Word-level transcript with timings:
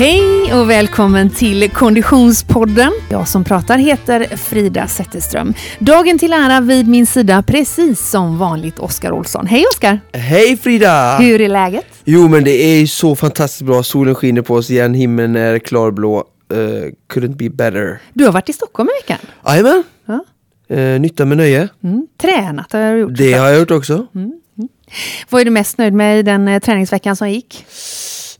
Hej 0.00 0.54
och 0.54 0.70
välkommen 0.70 1.30
till 1.30 1.70
Konditionspodden. 1.70 2.92
Jag 3.10 3.28
som 3.28 3.44
pratar 3.44 3.78
heter 3.78 4.36
Frida 4.36 4.86
Zetterström. 4.86 5.54
Dagen 5.78 6.18
till 6.18 6.32
ära 6.32 6.60
vid 6.60 6.88
min 6.88 7.06
sida, 7.06 7.42
precis 7.46 8.10
som 8.10 8.38
vanligt, 8.38 8.78
Oskar 8.78 9.12
Olsson. 9.12 9.46
Hej 9.46 9.64
Oskar! 9.74 10.00
Hej 10.12 10.56
Frida! 10.56 11.18
Hur 11.18 11.40
är 11.40 11.48
läget? 11.48 11.86
Jo 12.04 12.28
men 12.28 12.44
det 12.44 12.50
är 12.50 12.86
så 12.86 13.16
fantastiskt 13.16 13.62
bra, 13.62 13.82
solen 13.82 14.14
skiner 14.14 14.42
på 14.42 14.54
oss 14.54 14.70
igen, 14.70 14.94
himlen 14.94 15.36
är 15.36 15.58
klarblå. 15.58 16.24
Uh, 16.52 16.58
couldn't 17.12 17.36
be 17.36 17.50
better. 17.50 18.00
Du 18.12 18.24
har 18.24 18.32
varit 18.32 18.48
i 18.48 18.52
Stockholm 18.52 18.88
i 18.88 19.02
veckan. 19.02 19.18
Jajamän! 19.46 19.82
Ja. 20.06 20.24
Uh, 20.76 21.00
nytta 21.00 21.24
med 21.24 21.36
nöje. 21.36 21.68
Mm. 21.84 22.06
Tränat 22.20 22.72
har 22.72 22.80
jag 22.80 22.98
gjort. 22.98 23.16
Det 23.16 23.32
har 23.32 23.48
jag 23.48 23.58
gjort 23.58 23.70
också. 23.70 24.06
Mm. 24.14 24.32
Vad 25.30 25.40
är 25.40 25.44
du 25.44 25.50
mest 25.50 25.78
nöjd 25.78 25.92
med 25.92 26.18
i 26.18 26.22
den 26.22 26.48
eh, 26.48 26.60
träningsveckan 26.60 27.16
som 27.16 27.30
gick? 27.30 27.66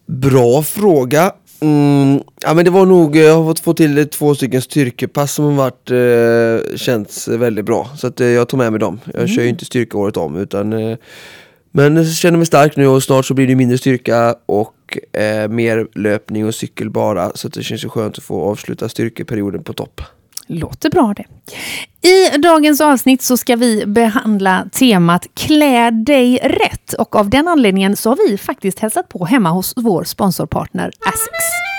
Bra 0.06 0.62
fråga. 0.62 1.32
Mm, 1.60 2.22
ja, 2.42 2.54
men 2.54 2.64
det 2.64 2.70
var 2.70 2.86
nog, 2.86 3.16
jag 3.16 3.34
har 3.34 3.44
fått 3.44 3.60
få 3.60 3.74
till 3.74 4.08
två 4.08 4.34
stycken 4.34 4.62
styrkepass 4.62 5.32
som 5.32 5.44
har 5.44 5.52
varit, 5.52 5.90
eh, 5.90 6.76
känts 6.76 7.28
väldigt 7.28 7.64
bra. 7.64 7.90
Så 7.96 8.06
att, 8.06 8.20
eh, 8.20 8.26
jag 8.26 8.48
tog 8.48 8.58
med 8.58 8.72
mig 8.72 8.80
dem. 8.80 9.00
Jag 9.14 9.28
kör 9.28 9.42
ju 9.42 9.48
inte 9.48 9.64
styrka 9.64 9.98
året 9.98 10.16
om 10.16 10.36
utan 10.36 10.72
eh, 10.72 10.96
Men 11.72 11.96
jag 11.96 12.06
känner 12.06 12.38
mig 12.38 12.46
stark 12.46 12.76
nu 12.76 12.86
och 12.86 13.02
snart 13.02 13.26
så 13.26 13.34
blir 13.34 13.46
det 13.46 13.56
mindre 13.56 13.78
styrka 13.78 14.34
och 14.46 14.98
eh, 15.12 15.48
mer 15.48 15.86
löpning 15.98 16.46
och 16.46 16.54
cykel 16.54 16.90
bara. 16.90 17.32
Så 17.34 17.46
att 17.46 17.54
det 17.54 17.62
känns 17.62 17.84
ju 17.84 17.88
skönt 17.88 18.18
att 18.18 18.24
få 18.24 18.42
avsluta 18.42 18.88
styrkeperioden 18.88 19.64
på 19.64 19.72
topp. 19.72 20.00
Låter 20.52 20.90
bra 20.90 21.14
det. 21.16 21.24
I 22.08 22.38
dagens 22.38 22.80
avsnitt 22.80 23.22
så 23.22 23.36
ska 23.36 23.56
vi 23.56 23.86
behandla 23.86 24.66
temat 24.72 25.26
Klä 25.34 25.90
dig 25.90 26.38
rätt 26.42 26.92
och 26.92 27.16
av 27.16 27.30
den 27.30 27.48
anledningen 27.48 27.96
så 27.96 28.10
har 28.10 28.28
vi 28.28 28.38
faktiskt 28.38 28.78
hälsat 28.78 29.08
på 29.08 29.24
hemma 29.24 29.50
hos 29.50 29.72
vår 29.76 30.04
sponsorpartner 30.04 30.92
Asks. 31.06 31.69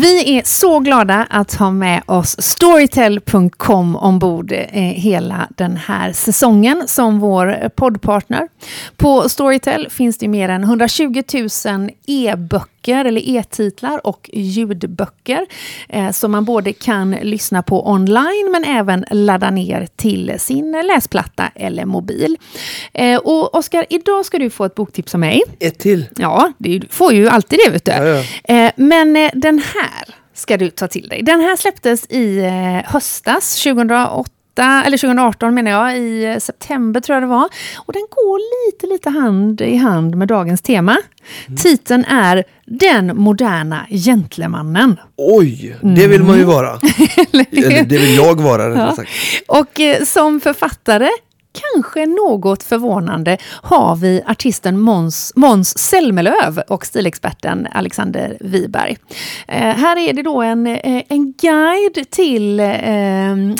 Vi 0.00 0.38
är 0.38 0.42
så 0.44 0.78
glada 0.80 1.26
att 1.30 1.54
ha 1.54 1.70
med 1.70 2.02
oss 2.06 2.36
Storytel.com 2.38 3.96
ombord 3.96 4.52
eh, 4.52 4.82
hela 4.82 5.48
den 5.56 5.76
här 5.76 6.12
säsongen 6.12 6.82
som 6.86 7.18
vår 7.18 7.68
poddpartner. 7.68 8.48
På 8.96 9.28
Storytel 9.28 9.90
finns 9.90 10.18
det 10.18 10.28
mer 10.28 10.48
än 10.48 10.62
120 10.64 11.22
000 11.66 11.90
e-böcker 12.06 12.75
eller 12.88 13.28
e-titlar 13.28 14.06
och 14.06 14.30
ljudböcker 14.32 15.46
eh, 15.88 16.10
som 16.10 16.30
man 16.30 16.44
både 16.44 16.72
kan 16.72 17.10
lyssna 17.10 17.62
på 17.62 17.90
online 17.90 18.48
men 18.52 18.64
även 18.64 19.04
ladda 19.10 19.50
ner 19.50 19.88
till 19.96 20.34
sin 20.38 20.72
läsplatta 20.72 21.50
eller 21.54 21.84
mobil. 21.84 22.36
Eh, 22.92 23.18
och 23.18 23.54
Oskar, 23.54 23.86
idag 23.90 24.26
ska 24.26 24.38
du 24.38 24.50
få 24.50 24.64
ett 24.64 24.74
boktips 24.74 25.14
av 25.14 25.20
mig. 25.20 25.42
Ett 25.60 25.78
till? 25.78 26.04
Ja, 26.16 26.52
du 26.58 26.80
får 26.90 27.12
ju 27.12 27.28
alltid 27.28 27.58
det 27.66 27.72
vet 27.72 27.84
du. 27.84 27.92
Ja, 27.92 28.04
ja. 28.04 28.54
Eh, 28.54 28.72
men 28.76 29.16
eh, 29.16 29.30
den 29.34 29.58
här 29.58 30.14
ska 30.34 30.56
du 30.56 30.70
ta 30.70 30.88
till 30.88 31.08
dig. 31.08 31.22
Den 31.22 31.40
här 31.40 31.56
släpptes 31.56 32.06
i 32.10 32.38
eh, 32.38 32.92
höstas, 32.92 33.62
2008 33.62 34.30
eller 34.62 34.98
2018 34.98 35.54
menar 35.54 35.70
jag, 35.70 35.98
i 35.98 36.36
september 36.40 37.00
tror 37.00 37.14
jag 37.16 37.22
det 37.22 37.26
var. 37.26 37.48
Och 37.76 37.92
den 37.92 38.02
går 38.10 38.66
lite, 38.66 38.86
lite 38.86 39.10
hand 39.10 39.60
i 39.60 39.76
hand 39.76 40.14
med 40.16 40.28
dagens 40.28 40.62
tema. 40.62 40.96
Titeln 41.62 42.04
är 42.04 42.44
Den 42.66 43.16
moderna 43.16 43.86
gentlemannen. 43.90 44.96
Oj, 45.16 45.76
det 45.82 46.06
vill 46.06 46.22
man 46.22 46.38
ju 46.38 46.44
vara. 46.44 46.68
Eller 47.32 47.84
det 47.84 47.98
vill 47.98 48.16
jag 48.16 48.40
vara 48.40 48.66
Ja. 48.76 48.96
Och 49.48 49.80
eh, 49.80 50.04
som 50.04 50.40
författare, 50.40 51.08
kanske 51.74 52.06
något 52.06 52.62
förvånande, 52.62 53.38
har 53.62 53.96
vi 53.96 54.22
artisten 54.26 54.80
Måns, 54.80 55.32
Måns 55.36 55.78
Zelmerlöw 55.78 56.62
och 56.68 56.86
stilexperten 56.86 57.68
Alexander 57.72 58.36
Wiberg. 58.40 58.96
Eh, 59.48 59.58
här 59.58 59.96
är 59.96 60.12
det 60.12 60.22
då 60.22 60.42
en, 60.42 60.66
eh, 60.66 61.02
en 61.08 61.32
guide 61.32 62.10
till 62.10 62.60
eh, 62.60 62.66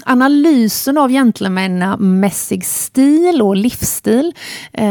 analysen 0.04 0.98
av 0.98 1.10
gentlemannamässig 1.10 2.64
stil 2.64 3.42
och 3.42 3.56
livsstil. 3.56 4.32
Eh, 4.72 4.86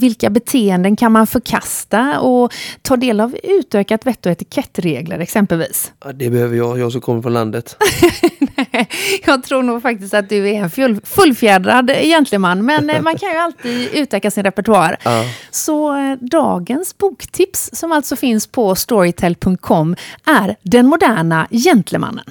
vilka 0.00 0.30
beteenden 0.30 0.96
kan 0.96 1.12
man 1.12 1.26
förkasta 1.26 2.20
och 2.20 2.52
ta 2.82 2.96
del 2.96 3.20
av 3.20 3.36
utökat 3.42 4.06
vett 4.06 4.26
och 4.26 4.32
etikettregler 4.32 5.18
exempelvis. 5.18 5.92
Det 6.14 6.30
behöver 6.30 6.56
jag, 6.56 6.78
jag 6.78 6.92
som 6.92 7.00
kommer 7.00 7.22
från 7.22 7.32
landet. 7.32 7.76
Jag 9.26 9.44
tror 9.44 9.62
nog 9.62 9.82
faktiskt 9.82 10.14
att 10.14 10.28
du 10.28 10.48
är 10.48 10.54
en 10.54 10.70
full, 10.70 11.00
fullfjädrad 11.04 11.90
gentleman, 11.90 12.43
men 12.44 12.90
eh, 12.90 13.02
man 13.02 13.18
kan 13.18 13.28
ju 13.32 13.36
alltid 13.36 13.88
utöka 13.94 14.30
sin 14.30 14.44
repertoar. 14.44 14.96
Ja. 15.04 15.24
Så 15.50 15.96
eh, 15.96 16.16
dagens 16.20 16.98
boktips, 16.98 17.70
som 17.72 17.92
alltså 17.92 18.16
finns 18.16 18.46
på 18.46 18.74
storytel.com, 18.74 19.96
är 20.26 20.56
Den 20.62 20.86
moderna 20.86 21.48
gentlemannen. 21.50 22.24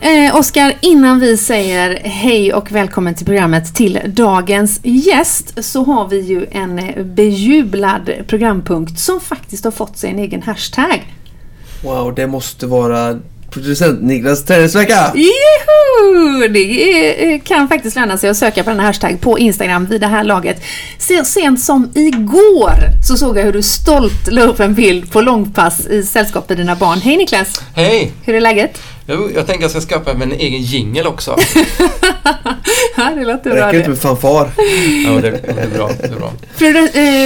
Eh, 0.00 0.36
Oskar, 0.36 0.74
innan 0.80 1.20
vi 1.20 1.36
säger 1.36 2.00
hej 2.04 2.52
och 2.54 2.72
välkommen 2.72 3.14
till 3.14 3.26
programmet 3.26 3.74
till 3.74 4.00
dagens 4.06 4.80
gäst 4.82 5.64
så 5.64 5.84
har 5.84 6.08
vi 6.08 6.20
ju 6.20 6.46
en 6.50 6.80
bejublad 7.14 8.10
programpunkt 8.26 8.98
som 8.98 9.20
faktiskt 9.20 9.64
har 9.64 9.70
fått 9.70 9.96
sig 9.96 10.10
en 10.10 10.18
egen 10.18 10.42
hashtag. 10.42 11.14
Wow, 11.82 12.14
det 12.14 12.26
måste 12.26 12.66
vara 12.66 13.20
producent 13.50 14.02
Niklas 14.02 14.44
träningsvecka! 14.44 15.12
Juhu! 15.14 16.48
Det 16.48 17.32
eh, 17.32 17.40
kan 17.40 17.68
faktiskt 17.68 17.96
löna 17.96 18.18
sig 18.18 18.30
att 18.30 18.36
söka 18.36 18.64
på 18.64 18.70
den 18.70 18.80
här 18.80 18.86
hashtag 18.86 19.20
på 19.20 19.38
Instagram 19.38 19.86
vid 19.86 20.00
det 20.00 20.06
här 20.06 20.24
laget. 20.24 20.62
Så 20.98 21.24
sent 21.24 21.60
som 21.60 21.92
igår 21.94 22.72
så 23.08 23.16
såg 23.16 23.38
jag 23.38 23.44
hur 23.44 23.52
du 23.52 23.62
stolt 23.62 24.32
la 24.32 24.42
upp 24.42 24.60
en 24.60 24.74
bild 24.74 25.12
på 25.12 25.20
långpass 25.20 25.86
i 25.86 26.02
sällskap 26.02 26.48
med 26.48 26.58
dina 26.58 26.76
barn. 26.76 27.00
Hej 27.00 27.16
Niklas! 27.16 27.62
Hej! 27.74 28.12
Hur 28.24 28.34
är 28.34 28.40
läget? 28.40 28.80
Jag, 29.10 29.32
jag 29.34 29.46
tänker 29.46 29.62
jag 29.62 29.70
ska 29.70 29.80
skaffa 29.80 30.14
mig 30.14 30.22
en 30.32 30.32
egen 30.40 30.60
jingel 30.62 31.06
också. 31.06 31.36
Ja, 32.96 33.10
det 33.16 33.24
låter 33.24 33.50
bra 33.50 33.54
Räcker 33.66 33.72
det. 33.72 33.76
inte 33.78 33.88
med 33.88 33.98
fanfar? 33.98 34.50
Ja, 35.06 35.10
det, 35.20 35.30
det 35.30 35.60
är 35.62 35.68
bra. 35.76 35.90
Det 36.00 36.06
är 36.06 36.16
bra. 36.18 36.32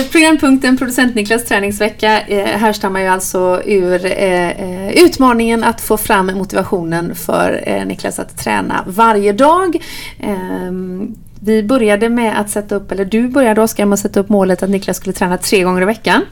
Eh, 0.00 0.06
programpunkten 0.12 0.76
Producent 0.78 1.14
Niklas 1.14 1.44
träningsvecka 1.44 2.20
eh, 2.20 2.44
härstammar 2.44 3.00
ju 3.00 3.06
alltså 3.06 3.62
ur 3.64 4.04
eh, 4.06 4.50
eh, 4.50 4.90
utmaningen 4.92 5.64
att 5.64 5.80
få 5.80 5.96
fram 5.96 6.26
motivationen 6.26 7.14
för 7.14 7.62
eh, 7.66 7.84
Niklas 7.86 8.18
att 8.18 8.38
träna 8.38 8.84
varje 8.86 9.32
dag. 9.32 9.76
Vi 11.44 11.62
började 11.62 12.08
med 12.08 12.40
att 12.40 12.50
sätta 12.50 12.74
upp, 12.74 12.92
eller 12.92 13.04
du 13.04 13.28
började 13.28 13.62
Oskar 13.62 13.86
med 13.86 13.94
att 13.94 14.00
sätta 14.00 14.20
upp 14.20 14.28
målet 14.28 14.62
att 14.62 14.70
Niklas 14.70 14.96
skulle 14.96 15.12
träna 15.12 15.38
tre 15.38 15.62
gånger 15.62 15.82
i 15.82 15.84
veckan. 15.84 16.24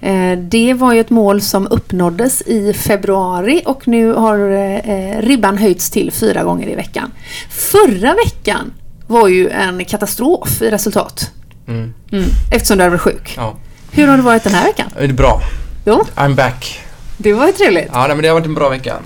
Eh, 0.00 0.38
det 0.38 0.74
var 0.74 0.92
ju 0.92 1.00
ett 1.00 1.10
mål 1.10 1.40
som 1.40 1.66
uppnåddes 1.66 2.42
i 2.42 2.72
februari 2.72 3.62
och 3.66 3.88
nu 3.88 4.12
har 4.12 4.38
eh, 4.50 5.20
ribban 5.20 5.58
höjts 5.58 5.90
till 5.90 6.12
fyra 6.12 6.44
gånger 6.44 6.68
i 6.68 6.74
veckan. 6.74 7.12
Förra 7.50 8.14
veckan 8.14 8.72
var 9.06 9.28
ju 9.28 9.48
en 9.48 9.84
katastrof 9.84 10.62
i 10.62 10.70
resultat. 10.70 11.30
Mm. 11.68 11.94
Mm, 12.12 12.24
eftersom 12.52 12.78
du 12.78 12.88
varit 12.88 13.00
sjuk. 13.00 13.34
Ja. 13.36 13.56
Hur 13.92 14.06
har 14.06 14.16
det 14.16 14.22
varit 14.22 14.44
den 14.44 14.54
här 14.54 14.64
veckan? 14.64 14.90
Det 14.98 15.04
är 15.04 15.12
bra. 15.12 15.40
Jo, 15.84 16.04
I'm 16.14 16.34
back. 16.34 16.80
det 17.16 17.32
var 17.32 17.46
ju 17.46 17.52
trevligt. 17.52 17.88
Ja, 17.92 17.98
nej, 17.98 18.08
men 18.08 18.22
det 18.22 18.28
har 18.28 18.34
varit 18.34 18.46
en 18.46 18.54
bra 18.54 18.68
vecka. 18.68 18.96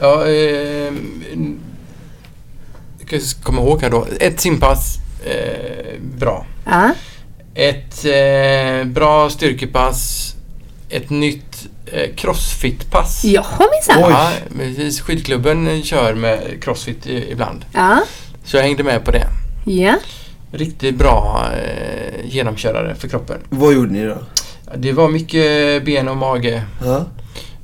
Ja, 0.00 0.26
eh, 0.26 0.92
ska 3.08 3.42
komma 3.42 3.62
ihåg 3.62 3.82
här 3.82 3.90
då. 3.90 4.06
Ett 4.20 4.40
simpass. 4.40 4.96
Eh, 5.26 6.00
bra. 6.18 6.46
Ja. 6.64 6.90
Ett 7.54 8.04
eh, 8.04 8.84
bra 8.92 9.30
styrkepass. 9.30 10.34
Ett 10.90 11.10
nytt 11.10 11.66
eh, 11.86 12.14
crossfit-pass. 12.16 13.24
Jaha 13.24 13.66
minsann. 13.72 14.10
Ja, 14.10 14.30
precis. 14.58 15.00
Skidklubben 15.00 15.82
kör 15.82 16.14
med 16.14 16.62
crossfit 16.62 17.06
i- 17.06 17.30
ibland. 17.32 17.64
Ja. 17.74 17.98
Så 18.44 18.56
jag 18.56 18.62
hängde 18.64 18.82
med 18.82 19.04
på 19.04 19.10
det. 19.10 19.26
Ja. 19.64 19.94
Riktigt 20.52 20.94
bra 20.98 21.46
eh, 21.52 22.24
genomkörare 22.24 22.94
för 22.94 23.08
kroppen. 23.08 23.38
Vad 23.48 23.74
gjorde 23.74 23.92
ni 23.92 24.04
då? 24.04 24.18
Det 24.76 24.92
var 24.92 25.08
mycket 25.08 25.84
ben 25.84 26.08
och 26.08 26.16
mage. 26.16 26.62
Ja. 26.84 27.04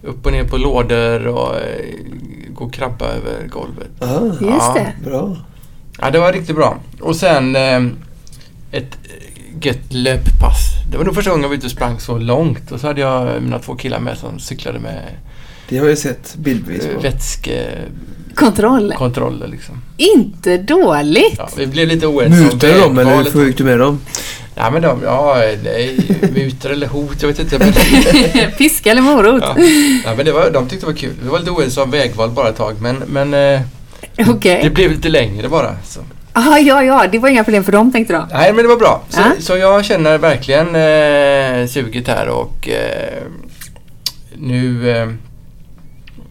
Upp 0.03 0.27
och 0.27 0.33
ner 0.33 0.45
på 0.45 0.57
lådor 0.57 1.27
och 1.27 1.57
eh, 1.57 1.63
gå 2.55 2.65
och 2.65 2.73
krabba 2.73 3.07
över 3.07 3.47
golvet. 3.49 3.91
Aha, 4.03 4.27
Just 4.27 4.43
Ja. 4.43 4.75
det. 4.75 5.11
bra. 5.11 5.37
Ja, 6.01 6.11
det 6.11 6.19
var 6.19 6.33
riktigt 6.33 6.57
bra. 6.57 6.77
Och 7.01 7.17
sen 7.17 7.57
eh, 7.57 7.83
ett 8.71 8.99
gött 9.61 9.93
löppass 9.93 10.74
det 10.95 10.99
var 10.99 11.05
nog 11.05 11.15
första 11.15 11.31
gången 11.31 11.43
jag 11.43 11.49
var 11.49 11.57
ute 11.57 11.67
och 11.67 11.73
sprang 11.73 12.01
så 12.01 12.19
långt. 12.19 12.73
Och 12.73 12.81
så 12.81 12.87
hade 12.87 13.01
jag 13.01 13.43
mina 13.43 13.59
två 13.59 13.75
killar 13.75 14.01
med 14.01 14.19
som 14.19 14.39
cyklade 14.39 14.79
med 14.79 15.03
Det 15.69 15.79
har 15.79 15.89
jag 15.89 15.99
sett 15.99 16.35
bildbevis 16.37 16.83
eh, 16.83 16.87
på. 16.87 17.01
Kontroll. 18.35 18.89
vätskekontroller. 18.89 19.49
Liksom. 19.49 19.83
Inte 19.97 20.57
dåligt. 20.57 21.35
Ja, 21.39 21.49
vi 21.57 21.67
blev 21.67 21.89
lite 21.89 22.07
oense 22.07 22.57
du 22.57 22.81
dem 22.81 22.99
eller 22.99 23.33
hur 23.33 23.47
gick 23.47 23.59
du 23.59 23.65
med 23.65 23.79
dem? 23.79 24.01
Ja, 24.55 24.71
men 24.71 24.83
de, 24.83 25.01
ja, 25.05 25.37
nej, 25.65 25.99
mutor 26.35 26.71
eller 26.73 26.87
hot, 26.87 27.23
jag 27.23 27.29
vet 27.29 27.39
inte. 27.39 27.59
Men, 27.59 27.73
Piska 28.59 28.91
eller 28.91 29.03
morot? 29.03 29.43
ja. 29.43 29.57
Ja, 30.05 30.15
men 30.17 30.27
det 30.27 30.33
var, 30.33 30.51
de 30.51 30.69
tyckte 30.69 30.87
det 30.87 30.93
var 30.93 30.99
kul. 30.99 31.13
Vi 31.23 31.29
var 31.29 31.39
lite 31.39 31.51
oense 31.51 31.81
om 31.81 31.91
vägval 31.91 32.31
bara 32.31 32.49
ett 32.49 32.57
tag, 32.57 32.75
men, 32.81 32.97
men 32.97 33.35
eh, 33.35 33.61
Okej. 34.29 34.61
det 34.63 34.71
blev 34.71 34.91
lite 34.91 35.09
längre 35.09 35.49
bara. 35.49 35.77
Så. 35.85 36.01
Ah, 36.37 36.59
ja, 36.59 36.83
ja, 36.83 37.07
det 37.13 37.19
var 37.19 37.29
inga 37.29 37.45
problem 37.45 37.65
för 37.65 37.73
dem 37.73 37.93
tänkte 37.93 38.13
du? 38.15 38.35
Nej, 38.37 38.53
men 38.53 38.63
det 38.65 38.69
var 38.69 38.77
bra. 38.77 39.03
Så, 39.09 39.21
Ja. 39.21 39.33
så 39.41 39.57
jag 39.57 39.85
känner 39.85 40.19
verkligen 40.19 40.67
eh, 40.67 41.67
suget 41.69 42.09
här 42.09 42.29
och 42.29 42.69
eh, 42.69 43.23
nu 44.37 44.91
eh, 44.91 45.09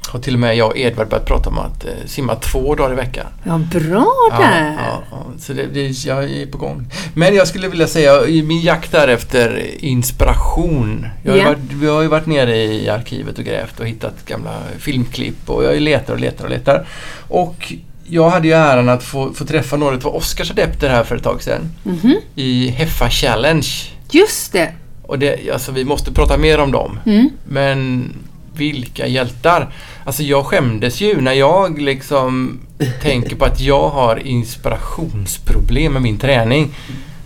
har 0.08 0.20
till 0.20 0.34
och 0.34 0.40
med 0.40 0.56
jag 0.58 0.68
och 0.70 0.78
Edvard 0.78 1.08
börjat 1.10 1.26
prata 1.26 1.50
om 1.50 1.58
att 1.60 1.86
eh, 1.86 1.92
simma 2.06 2.36
två 2.36 2.76
dagar 2.76 2.94
i 2.94 2.96
veckan. 2.96 3.26
Ja, 3.44 3.58
bra 3.80 4.06
Ja, 4.32 4.38
där. 4.40 4.74
ja, 4.78 5.04
ja. 5.12 5.18
Så 5.40 5.54
det, 5.54 5.66
det, 5.66 6.06
jag 6.06 6.24
är 6.24 6.46
på 6.46 6.58
gång. 6.58 6.88
Men 7.16 7.36
jag 7.36 7.48
skulle 7.48 7.68
vilja 7.68 7.88
säga 7.88 8.26
i 8.26 8.44
min 8.44 8.62
jakt 8.62 8.92
där 8.92 9.08
efter 9.08 9.62
inspiration. 9.86 11.08
Jag 11.24 11.32
har, 11.32 11.38
ju 11.38 11.44
Ja. 11.44 11.50
varit, 11.50 11.72
vi 11.74 11.88
har 11.88 12.02
ju 12.02 12.08
varit 12.08 12.26
nere 12.26 12.56
i 12.58 12.90
arkivet 12.90 13.38
och 13.38 13.44
grävt 13.46 13.80
och 13.80 13.88
hittat 13.88 14.26
gamla 14.26 14.52
filmklipp 14.80 15.50
och 15.50 15.64
jag 15.64 15.82
letar 15.82 16.14
och 16.14 16.20
letar 16.20 16.44
och 16.44 16.50
letar. 16.52 16.88
Och 17.30 17.74
jag 18.08 18.30
hade 18.30 18.48
ju 18.48 18.54
äran 18.54 18.90
att 18.90 19.04
få, 19.04 19.34
få 19.34 19.46
träffa 19.46 19.78
några 19.78 19.96
av 19.96 20.08
Oscars 20.16 20.52
adepter 20.52 20.90
här 20.90 21.04
för 21.04 21.16
ett 21.16 21.24
tag 21.24 21.44
sedan 21.44 21.62
Mhm. 21.84 22.16
i 22.36 22.68
Heffa 22.70 23.10
Challenge. 23.10 23.68
Just 24.12 24.52
det. 24.54 24.72
Och 25.04 25.20
det, 25.20 25.50
alltså 25.54 25.72
vi 25.72 25.86
måste 25.86 26.12
prata 26.14 26.38
mer 26.38 26.60
om 26.60 26.72
dem. 26.72 27.00
Mm. 27.06 27.30
Men 27.48 28.10
vilka 28.56 29.08
hjältar! 29.08 29.74
Alltså 30.06 30.24
jag 30.24 30.46
skämdes 30.46 31.02
ju 31.02 31.22
när 31.22 31.34
jag 31.34 31.82
liksom 31.82 32.60
tänker 33.02 33.36
på 33.36 33.46
att 33.46 33.60
jag 33.60 33.90
har 33.90 34.28
inspirationsproblem 34.28 35.94
med 35.94 36.02
min 36.02 36.18
träning. 36.18 36.70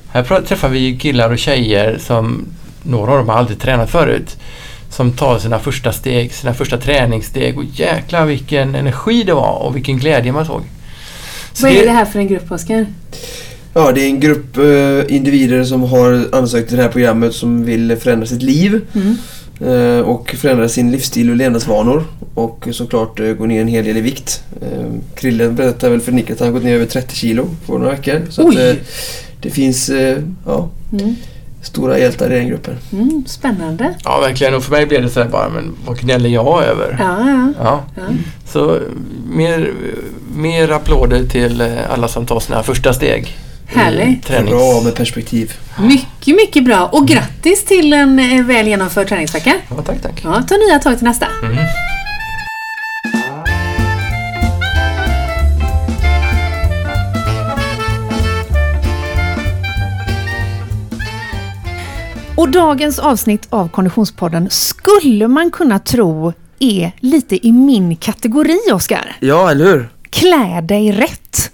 Här 0.09 0.41
träffar 0.41 0.69
vi 0.69 0.97
killar 0.97 1.31
och 1.31 1.37
tjejer 1.39 1.97
som, 1.97 2.45
några 2.83 3.11
av 3.11 3.17
dem 3.17 3.29
har 3.29 3.35
aldrig 3.35 3.59
tränat 3.59 3.89
förut, 3.89 4.37
som 4.89 5.11
tar 5.11 5.39
sina 5.39 5.59
första 5.59 5.91
steg, 5.91 6.33
sina 6.33 6.53
första 6.53 6.77
träningssteg 6.77 7.57
och 7.57 7.63
jäklar 7.73 8.25
vilken 8.25 8.75
energi 8.75 9.23
det 9.23 9.33
var 9.33 9.59
och 9.59 9.75
vilken 9.75 9.97
glädje 9.97 10.31
man 10.31 10.45
såg. 10.45 10.61
Så 11.53 11.65
Vad 11.65 11.75
är 11.75 11.85
det 11.85 11.91
här 11.91 12.05
för 12.05 12.19
en 12.19 12.27
grupp, 12.27 12.51
Oskar? 12.51 12.85
Ja, 13.73 13.91
det 13.91 14.01
är 14.01 14.05
en 14.07 14.19
grupp 14.19 14.57
eh, 14.57 15.15
individer 15.15 15.63
som 15.63 15.83
har 15.83 16.25
ansökt 16.31 16.67
till 16.67 16.77
det 16.77 16.83
här 16.83 16.89
programmet 16.91 17.33
som 17.33 17.65
vill 17.65 17.95
förändra 17.97 18.25
sitt 18.27 18.41
liv 18.41 18.81
Mm. 18.95 19.17
eh, 19.61 19.99
och 20.01 20.35
förändra 20.37 20.69
sin 20.69 20.91
livsstil 20.91 21.29
och 21.29 21.35
levnadsvanor 21.35 22.03
och 22.33 22.67
såklart 22.71 23.19
eh, 23.19 23.25
gå 23.27 23.45
ner 23.45 23.61
en 23.61 23.67
hel 23.67 23.85
del 23.85 23.97
i 23.97 24.01
vikt. 24.01 24.43
Eh, 24.61 24.85
Krille 25.15 25.49
berättade 25.49 25.91
väl 25.91 26.01
för 26.01 26.11
Nick 26.11 26.29
att 26.29 26.39
han 26.39 26.47
har 26.47 26.53
gått 26.53 26.63
ner 26.63 26.75
över 26.75 26.85
30 26.85 27.15
kilo 27.15 27.47
på 27.65 27.77
några 27.77 27.91
veckor. 27.91 28.21
Så 28.29 28.47
att, 28.49 28.55
eh, 28.55 28.73
det 29.41 29.49
finns 29.49 29.89
eh, 29.89 30.17
ja, 30.45 30.69
Mm. 30.91 31.15
Stora 31.61 31.99
hjältar 31.99 32.33
i 32.33 32.35
den 32.35 32.47
gruppen. 32.47 32.77
Mm, 32.91 33.23
spännande. 33.27 33.93
Ja, 34.03 34.19
verkligen. 34.19 34.53
Och 34.53 34.63
för 34.63 34.71
mig 34.71 34.85
blev 34.85 35.01
det 35.01 35.09
så 35.09 35.21
här 35.21 35.29
bara, 35.29 35.49
men 35.49 35.75
vad 35.85 35.99
gnäller 35.99 36.29
jag 36.29 36.63
över? 36.63 36.97
Ja, 36.99 37.29
ja. 37.29 37.53
Ja. 37.63 37.83
ja. 37.95 38.03
Så 38.45 38.79
mer, 39.29 39.71
mer 40.35 40.71
applåder 40.71 41.25
till 41.25 41.61
eh, 41.61 41.67
alla 41.89 42.07
som 42.07 42.25
tar 42.25 42.39
sina 42.39 42.63
första 42.63 42.93
steg. 42.93 43.37
i 43.73 43.77
Härligt. 43.77 44.27
Bra 44.27 44.81
med 44.83 44.95
perspektiv. 44.95 45.53
Mycket, 45.79 46.35
mycket 46.35 46.65
bra. 46.65 46.85
Och 46.85 47.07
grattis 47.07 47.65
till 47.65 47.93
en 47.93 48.19
eh, 48.19 48.45
väl 48.45 48.67
genomförd 48.67 49.07
träningsvecka. 49.07 49.53
Ja, 49.69 49.75
tack, 49.85 50.01
tack. 50.01 50.21
Ja, 50.23 50.43
ta 50.47 50.55
nya 50.55 50.79
tag 50.79 50.97
till 50.97 51.07
nästa. 51.07 51.27
Mm. 51.43 51.57
Och 62.37 62.49
dagens 62.49 62.99
avsnitt 62.99 63.47
av 63.49 63.69
Konditionspodden 63.69 64.49
skulle 64.49 65.27
man 65.27 65.51
kunna 65.51 65.79
tro 65.79 66.33
är 66.59 66.91
lite 66.99 67.47
i 67.47 67.51
min 67.51 67.95
kategori, 67.95 68.57
Oskar. 68.73 69.15
Ja, 69.19 69.51
eller 69.51 69.65
hur? 69.65 69.89
Klä 70.09 70.61
dig 70.61 70.91
rätt. 70.91 71.51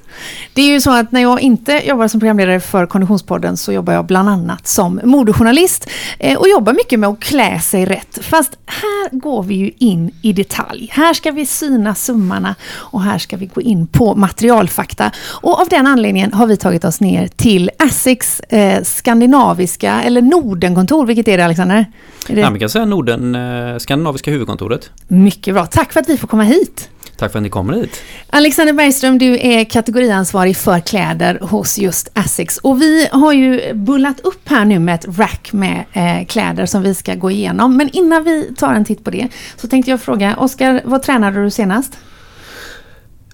Det 0.53 0.61
är 0.61 0.69
ju 0.69 0.81
så 0.81 0.91
att 0.91 1.11
när 1.11 1.21
jag 1.21 1.41
inte 1.41 1.81
jobbar 1.85 2.07
som 2.07 2.19
programledare 2.19 2.59
för 2.59 2.85
Konditionspodden 2.85 3.57
så 3.57 3.73
jobbar 3.73 3.93
jag 3.93 4.05
bland 4.05 4.29
annat 4.29 4.67
som 4.67 5.01
modejournalist 5.03 5.89
eh, 6.19 6.39
och 6.39 6.47
jobbar 6.47 6.73
mycket 6.73 6.99
med 6.99 7.09
att 7.09 7.19
klä 7.19 7.59
sig 7.59 7.85
rätt. 7.85 8.19
Fast 8.21 8.57
här 8.65 9.19
går 9.19 9.43
vi 9.43 9.55
ju 9.55 9.71
in 9.77 10.11
i 10.21 10.33
detalj. 10.33 10.89
Här 10.91 11.13
ska 11.13 11.31
vi 11.31 11.45
syna 11.45 11.95
summarna 11.95 12.55
och 12.75 13.01
här 13.01 13.17
ska 13.17 13.37
vi 13.37 13.45
gå 13.45 13.61
in 13.61 13.87
på 13.87 14.15
materialfakta. 14.15 15.11
Och 15.41 15.61
av 15.61 15.67
den 15.69 15.87
anledningen 15.87 16.33
har 16.33 16.47
vi 16.47 16.57
tagit 16.57 16.85
oss 16.85 16.99
ner 16.99 17.27
till 17.27 17.69
Asics 17.79 18.39
eh, 18.39 18.83
skandinaviska 18.83 20.01
eller 20.03 20.21
Nordenkontor. 20.21 21.05
Vilket 21.05 21.27
är 21.27 21.37
det 21.37 21.45
Alexander? 21.45 21.85
Är 22.29 22.35
det? 22.35 22.41
Ja, 22.41 22.49
man 22.49 22.59
kan 22.59 22.69
säga 22.69 22.85
Norden, 22.85 23.35
eh, 23.35 23.77
skandinaviska 23.77 24.31
huvudkontoret. 24.31 24.89
Mycket 25.07 25.53
bra. 25.53 25.65
Tack 25.65 25.93
för 25.93 25.99
att 25.99 26.09
vi 26.09 26.17
får 26.17 26.27
komma 26.27 26.43
hit. 26.43 26.89
Tack 27.23 27.31
för 27.31 27.39
att 27.39 27.43
ni 27.43 27.49
kommer 27.49 27.73
hit. 27.73 28.01
Alexander 28.29 28.73
Bergström, 28.73 29.17
du 29.17 29.39
är 29.39 29.63
kategoriansvarig 29.63 30.57
för 30.57 30.79
kläder 30.79 31.39
hos 31.41 31.77
just 31.77 32.09
Asics. 32.13 32.57
Och 32.57 32.81
vi 32.81 33.07
har 33.11 33.33
ju 33.33 33.73
bullat 33.73 34.19
upp 34.19 34.49
här 34.49 34.65
nu 34.65 34.79
med 34.79 34.95
ett 34.95 35.17
rack 35.17 35.53
med 35.53 35.85
eh, 35.93 36.25
kläder 36.27 36.65
som 36.65 36.81
vi 36.81 36.95
ska 36.95 37.15
gå 37.15 37.31
igenom. 37.31 37.77
Men 37.77 37.89
innan 37.89 38.23
vi 38.23 38.53
tar 38.57 38.73
en 38.73 38.85
titt 38.85 39.03
på 39.03 39.09
det 39.09 39.27
så 39.57 39.67
tänkte 39.67 39.91
jag 39.91 40.01
fråga, 40.01 40.35
Oskar, 40.37 40.81
vad 40.85 41.03
tränade 41.03 41.43
du 41.43 41.49
senast? 41.49 41.97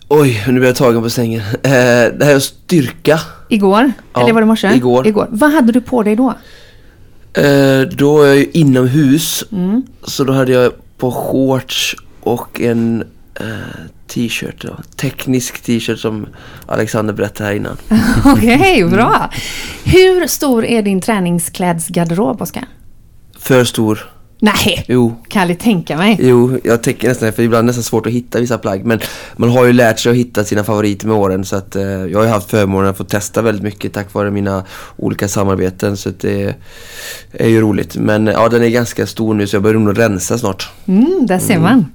Oj, 0.08 0.44
nu 0.48 0.54
blir 0.54 0.70
jag 0.70 0.76
tagen 0.76 1.02
på 1.04 1.10
sängen. 1.10 1.42
Eh, 1.64 1.72
det 2.20 2.26
här 2.26 2.36
är 2.36 2.40
styrka. 2.40 3.20
Igår? 3.50 3.92
Ja, 4.14 4.22
Eller 4.22 4.34
var 4.34 4.42
det 4.42 4.46
i 4.46 4.48
morse? 4.48 4.74
igår. 4.76 5.08
igår. 5.08 5.28
Vad 5.32 5.52
hade 5.52 5.72
du 5.72 5.82
på 5.82 6.04
dig 6.04 6.16
då? 6.16 6.34
Eh, 7.34 7.82
då 7.82 8.22
är 8.22 8.28
jag 8.28 8.38
ju 8.38 8.50
inomhus. 8.54 9.44
Mm. 9.52 9.84
Så 10.04 10.24
då 10.24 10.34
hade 10.34 10.52
jag 10.52 10.72
på 10.98 11.12
shorts 11.12 11.96
och 12.22 12.62
en 12.62 13.04
t-shirt. 14.08 14.62
Då. 14.62 14.78
Teknisk 14.96 15.62
t-shirt 15.62 16.00
som 16.00 16.28
Alexander 16.66 17.14
berättade 17.14 17.50
här 17.50 17.56
innan. 17.56 17.78
Okej, 18.26 18.84
bra. 18.86 19.30
Hur 19.84 20.28
stor 20.28 20.66
är 20.66 20.82
din 20.82 21.02
träningsklädsgarderob, 21.02 22.42
Oskar? 22.42 22.66
För 23.40 23.64
stor. 23.64 24.10
Nej, 24.42 24.86
Jo, 24.88 25.16
kan 25.28 25.42
aldrig 25.42 25.60
tänka 25.60 25.98
mig. 25.98 26.18
jo, 26.22 26.60
jag 26.64 26.84
tänker 26.84 27.08
nästan 27.08 27.34
för 27.34 27.44
ibland 27.44 27.60
är 27.60 27.64
det 27.64 27.68
nästan 27.68 27.84
svårt 27.84 28.06
att 28.06 28.12
hitta 28.12 28.40
vissa 28.40 28.58
plagg. 28.58 28.86
Men 28.86 29.00
man 29.38 29.50
har 29.50 29.66
ju 29.66 29.74
lärt 29.74 30.00
sig 30.00 30.10
att 30.10 30.18
hitta 30.18 30.44
sina 30.44 30.64
favoriter 30.64 31.08
med 31.08 31.16
åren. 31.18 31.46
Så 31.46 31.56
att 31.56 31.76
eh, 31.76 31.84
jag 31.84 32.19
har 32.19 32.26
ju 32.26 32.31
haft 32.31 32.50
förmånen 32.50 32.90
att 32.90 32.98
få 32.98 33.04
testa 33.04 33.42
väldigt 33.42 33.64
mycket 33.64 33.94
tack 33.94 34.14
vare 34.14 34.31
mina 34.31 34.64
olika 34.98 35.28
samarbeten. 35.28 35.98
Så 35.98 36.10
att 36.10 36.19
det 36.19 36.56
är 37.31 37.48
ju 37.48 37.62
roligt. 37.62 37.96
Men 37.96 38.28
ja, 38.28 38.50
den 38.50 38.64
är 38.64 38.69
ganska 38.69 39.08
stor 39.08 39.34
nu 39.34 39.48
så 39.48 39.56
jag 39.56 39.64
börjar 39.64 39.80
nog 39.80 40.00
rensa 40.00 40.38
snart. 40.38 40.69
Mm, 40.88 41.26
där 41.28 41.40
ser 41.40 41.60
man. 41.60 41.86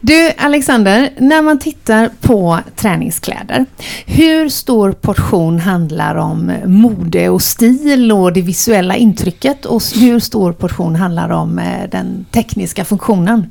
Du, 0.00 0.30
Alexander, 0.38 1.10
när 1.18 1.42
man 1.42 1.58
tittar 1.58 2.10
på 2.20 2.58
träningskläder, 2.76 3.66
hur 4.06 4.48
stor 4.48 4.92
portion 4.92 5.58
handlar 5.60 6.14
om 6.14 6.52
mode 6.64 7.28
och 7.28 7.42
stil 7.42 8.12
och 8.12 8.32
det 8.32 8.40
visuella 8.42 8.96
intrycket 8.96 9.64
och 9.64 9.82
hur 9.94 10.20
stor 10.20 10.52
portion 10.52 10.96
handlar 10.96 11.30
om 11.30 11.58
den 11.90 12.26
tekniska 12.32 12.84
funktionen? 12.84 13.50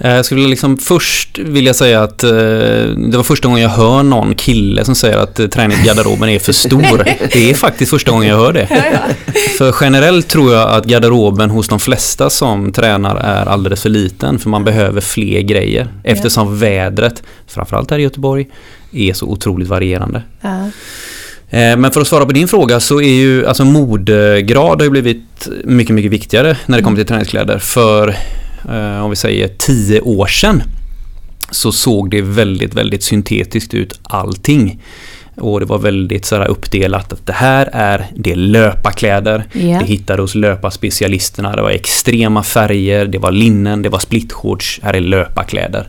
Eh, 0.00 0.10
Jag 0.10 0.24
skulle 0.24 0.48
liksom 0.48 0.76
först 0.78 1.38
vilja 1.38 1.74
säga 1.74 2.02
att 2.02 2.22
eh, 2.24 2.30
det 2.30 3.12
var 3.16 3.22
första 3.22 3.48
gången 3.48 3.62
jag 3.62 3.70
hör 3.70 4.02
någon 4.02 4.34
kille 4.34 4.84
som 4.84 4.94
säger 4.94 5.16
att 5.18 5.40
eh, 5.40 5.46
träningsgarderoben 5.46 6.28
är 6.28 6.38
för 6.38 6.52
stor. 6.52 7.04
Det 7.32 7.50
är 7.50 7.54
faktiskt 7.54 7.90
första 7.90 8.10
gången 8.10 8.28
jag 8.28 8.36
hör 8.36 8.52
det. 8.52 8.66
För 9.58 9.74
generellt 9.80 10.28
tror 10.28 10.52
jag 10.52 10.70
att 10.70 10.84
garderoben 10.84 11.50
hos 11.50 11.68
de 11.68 11.80
flesta 11.80 12.30
som 12.30 12.72
tränar 12.72 13.16
är 13.16 13.46
alldeles 13.46 13.82
för 13.82 13.88
liten 13.88 14.38
för 14.38 14.50
man 14.50 14.64
behöver 14.64 15.00
fler 15.00 15.40
grejer 15.40 15.88
eftersom 16.04 16.58
vädret, 16.58 17.22
framförallt 17.46 17.90
här 17.90 17.98
i 17.98 18.02
Göteborg, 18.02 18.46
är 18.92 19.12
så 19.12 19.26
otroligt 19.26 19.68
varierande. 19.68 20.22
Eh, 21.50 21.76
Men 21.76 21.90
för 21.90 22.00
att 22.00 22.06
svara 22.06 22.26
på 22.26 22.32
din 22.32 22.48
fråga 22.48 22.80
så 22.80 23.00
är 23.00 23.14
ju 23.14 23.46
alltså 23.46 23.64
modegrad 23.64 24.80
har 24.80 24.84
ju 24.84 24.90
blivit 24.90 25.48
mycket, 25.64 25.94
mycket 25.94 26.10
viktigare 26.12 26.56
när 26.66 26.76
det 26.78 26.84
kommer 26.84 26.96
till 26.96 27.06
träningskläder. 27.06 27.58
För 27.58 28.08
eh, 28.68 29.04
om 29.04 29.10
vi 29.10 29.16
säger 29.16 29.48
tio 29.48 30.00
år 30.00 30.26
sedan 30.26 30.62
så 31.50 31.72
såg 31.72 32.10
det 32.10 32.22
väldigt, 32.22 32.74
väldigt 32.74 33.02
syntetiskt 33.02 33.74
ut 33.74 34.00
allting. 34.02 34.82
Och 35.36 35.60
det 35.60 35.66
var 35.66 35.78
väldigt 35.78 36.24
så 36.24 36.36
här 36.36 36.46
uppdelat 36.46 37.12
att 37.12 37.26
det 37.26 37.32
här 37.32 37.68
är 37.72 38.06
det 38.16 38.34
löparkläder. 38.34 39.44
Ja. 39.52 39.60
Det 39.60 39.84
hittade 39.86 40.22
hos 40.22 40.34
löparspecialisterna. 40.34 41.56
Det 41.56 41.62
var 41.62 41.70
extrema 41.70 42.42
färger, 42.42 43.06
det 43.06 43.18
var 43.18 43.32
linnen, 43.32 43.82
det 43.82 43.88
var 43.88 43.98
splitshorts. 43.98 44.80
Här 44.82 44.94
är 44.94 45.00
löparkläder. 45.00 45.88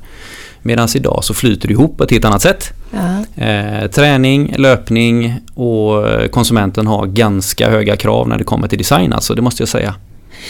Medan 0.62 0.88
idag 0.96 1.20
så 1.24 1.34
flyter 1.34 1.68
det 1.68 1.72
ihop 1.72 1.98
på 1.98 2.04
ett 2.04 2.12
helt 2.12 2.26
annat 2.26 2.42
sätt. 2.42 2.74
Ja. 2.92 3.44
Eh, 3.44 3.90
träning, 3.90 4.56
löpning 4.58 5.40
och 5.54 6.32
konsumenten 6.32 6.88
har 6.88 7.06
ganska 7.06 7.70
höga 7.70 7.96
krav 7.96 8.28
när 8.28 8.38
det 8.38 8.44
kommer 8.44 8.68
till 8.68 8.78
design 8.78 9.14
alltså, 9.14 9.36
det 9.36 9.42
måste 9.42 9.62
jag 9.62 9.70
säga. 9.70 9.96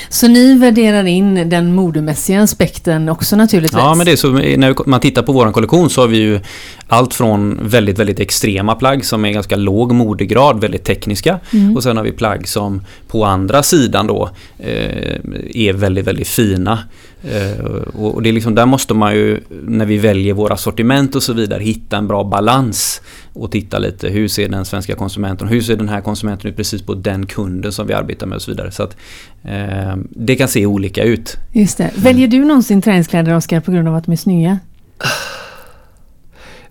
Så 0.10 0.28
ni 0.28 0.58
värderar 0.58 1.06
in 1.06 1.50
den 1.50 1.76
modemässiga 1.76 2.42
aspekten 2.42 3.10
också 3.10 3.36
naturligtvis? 3.36 3.80
Ja, 3.80 3.96
men 3.96 4.06
det 4.06 4.12
är 4.12 4.16
så 4.16 4.32
när 4.32 4.90
man 4.90 5.00
tittar 5.00 5.22
på 5.22 5.32
vår 5.32 5.52
kollektion 5.52 5.90
så 5.90 6.02
har 6.02 6.08
vi 6.08 6.18
ju 6.18 6.40
allt 6.88 7.14
från 7.14 7.60
väldigt, 7.62 8.00
väldigt 8.00 8.20
extrema 8.20 8.76
plagg 8.76 9.06
som 9.06 9.26
är 9.26 9.32
ganska 9.32 9.56
låg 9.56 9.92
modegrad, 9.92 10.62
väldigt 10.62 10.84
tekniska. 10.84 11.40
Mm. 11.54 11.76
Och 11.76 11.84
sen 11.84 11.98
har 11.98 12.04
vi 12.04 12.12
plagg 12.12 12.48
som 12.48 12.82
på 13.08 13.26
andra 13.26 13.64
sidan 13.64 14.08
då 14.08 14.30
eh, 14.60 15.16
är 15.54 15.74
väldigt, 15.74 16.08
väldigt 16.08 16.28
fina. 16.28 16.80
Eh, 17.24 17.66
och 17.94 18.22
det 18.24 18.30
är 18.30 18.34
liksom, 18.34 18.56
där 18.56 18.66
måste 18.66 18.94
man 18.94 19.16
ju, 19.16 19.40
när 19.50 19.86
vi 19.86 19.98
väljer 19.98 20.34
våra 20.34 20.58
sortiment 20.58 21.16
och 21.16 21.24
så 21.24 21.34
vidare, 21.34 21.64
hitta 21.64 21.98
en 21.98 22.08
bra 22.08 22.24
balans. 22.24 23.02
Och 23.34 23.52
titta 23.52 23.80
lite, 23.80 24.10
hur 24.10 24.28
ser 24.28 24.50
den 24.50 24.66
svenska 24.66 24.96
konsumenten, 24.96 25.48
hur 25.48 25.62
ser 25.62 25.76
den 25.76 25.90
här 25.90 26.02
konsumenten 26.02 26.50
ut 26.50 26.58
precis 26.58 26.82
på 26.82 26.94
den 26.94 27.26
kunden 27.26 27.72
som 27.72 27.88
vi 27.88 27.94
arbetar 27.94 28.28
med 28.28 28.36
och 28.36 28.42
så 28.42 28.52
vidare. 28.52 28.72
Så 28.72 28.84
att 28.84 28.98
eh, 29.44 29.96
det 30.10 30.36
kan 30.36 30.48
se 30.48 30.66
olika 30.66 31.04
ut. 31.04 31.38
Just 31.54 31.78
det. 31.78 31.92
Väljer 31.96 32.28
du 32.28 32.46
någonsin 32.46 32.82
träningskläder, 32.82 33.36
Oskar, 33.36 33.60
på 33.60 33.72
grund 33.72 33.88
av 33.88 33.96
att 33.96 34.06
de 34.06 34.12
är 34.12 34.16
snygga? 34.16 34.60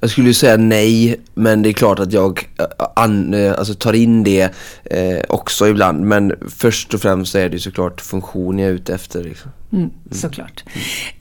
Jag 0.00 0.10
skulle 0.10 0.26
ju 0.26 0.34
säga 0.34 0.56
nej, 0.56 1.20
men 1.34 1.62
det 1.62 1.68
är 1.68 1.72
klart 1.72 1.98
att 1.98 2.12
jag 2.12 2.48
äh, 2.58 2.86
an, 2.96 3.34
äh, 3.34 3.58
alltså 3.58 3.74
tar 3.74 3.92
in 3.92 4.24
det 4.24 4.54
eh, 4.84 5.20
också 5.28 5.68
ibland. 5.68 6.00
Men 6.00 6.32
först 6.48 6.94
och 6.94 7.00
främst 7.00 7.34
är 7.34 7.48
det 7.48 7.58
såklart 7.58 8.00
funktion 8.00 8.58
jag 8.58 8.68
är 8.68 8.74
ute 8.74 8.94
efter. 8.94 9.24
Liksom. 9.24 9.50
Mm, 9.72 9.90
såklart. 10.10 10.64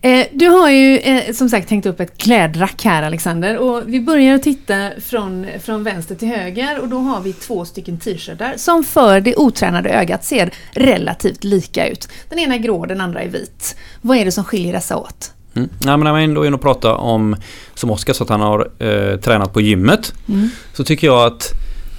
Eh, 0.01 0.25
du 0.34 0.48
har 0.48 0.70
ju 0.70 0.98
eh, 0.98 1.34
som 1.34 1.50
sagt 1.50 1.70
tänkt 1.70 1.86
upp 1.86 2.00
ett 2.00 2.18
klädrack 2.18 2.84
här 2.84 3.04
Alexander 3.04 3.58
och 3.58 3.84
vi 3.86 4.00
börjar 4.00 4.36
att 4.36 4.44
titta 4.44 4.92
från, 5.01 5.48
från 5.63 5.84
vänster 5.84 6.16
till 6.16 6.27
höger 6.27 6.80
och 6.80 6.88
då 6.88 6.98
har 6.98 7.22
vi 7.22 7.34
två 7.34 7.66
stycken 7.66 8.00
t-shirtar 8.00 8.54
som 8.58 8.84
för 8.84 9.22
det 9.22 9.36
otränade 9.36 9.89
ögat 9.89 10.25
ser 10.25 10.54
relativt 10.72 11.44
lika 11.44 11.88
ut. 11.88 12.08
Den 12.30 12.39
ena 12.39 12.56
är 12.56 12.60
grå, 12.60 12.86
den 12.86 13.01
andra 13.01 13.22
är 13.22 13.30
vit. 13.30 13.75
Vad 14.01 14.18
är 14.18 14.25
det 14.25 14.32
som 14.32 14.44
skiljer 14.44 14.74
dessa 14.74 14.98
åt? 14.98 15.34
Mm. 15.56 15.70
Ja, 15.80 15.98
men 15.98 16.04
när 16.04 16.12
man 16.12 16.22
ändå 16.22 16.42
är 16.42 16.48
inne 16.48 16.56
och 16.56 16.62
pratar 16.62 16.94
om, 16.94 17.36
som 17.74 17.92
Oskar 17.92 18.13
sa 18.13 18.24
att 18.24 18.30
han 18.30 18.42
har 18.42 18.70
eh, 18.80 19.20
tränat 19.20 19.54
på 19.54 19.62
gymmet. 19.62 20.13
Mm. 20.30 20.50
Så 20.74 20.84
tycker 20.84 21.08
jag 21.08 21.27
att 21.27 21.51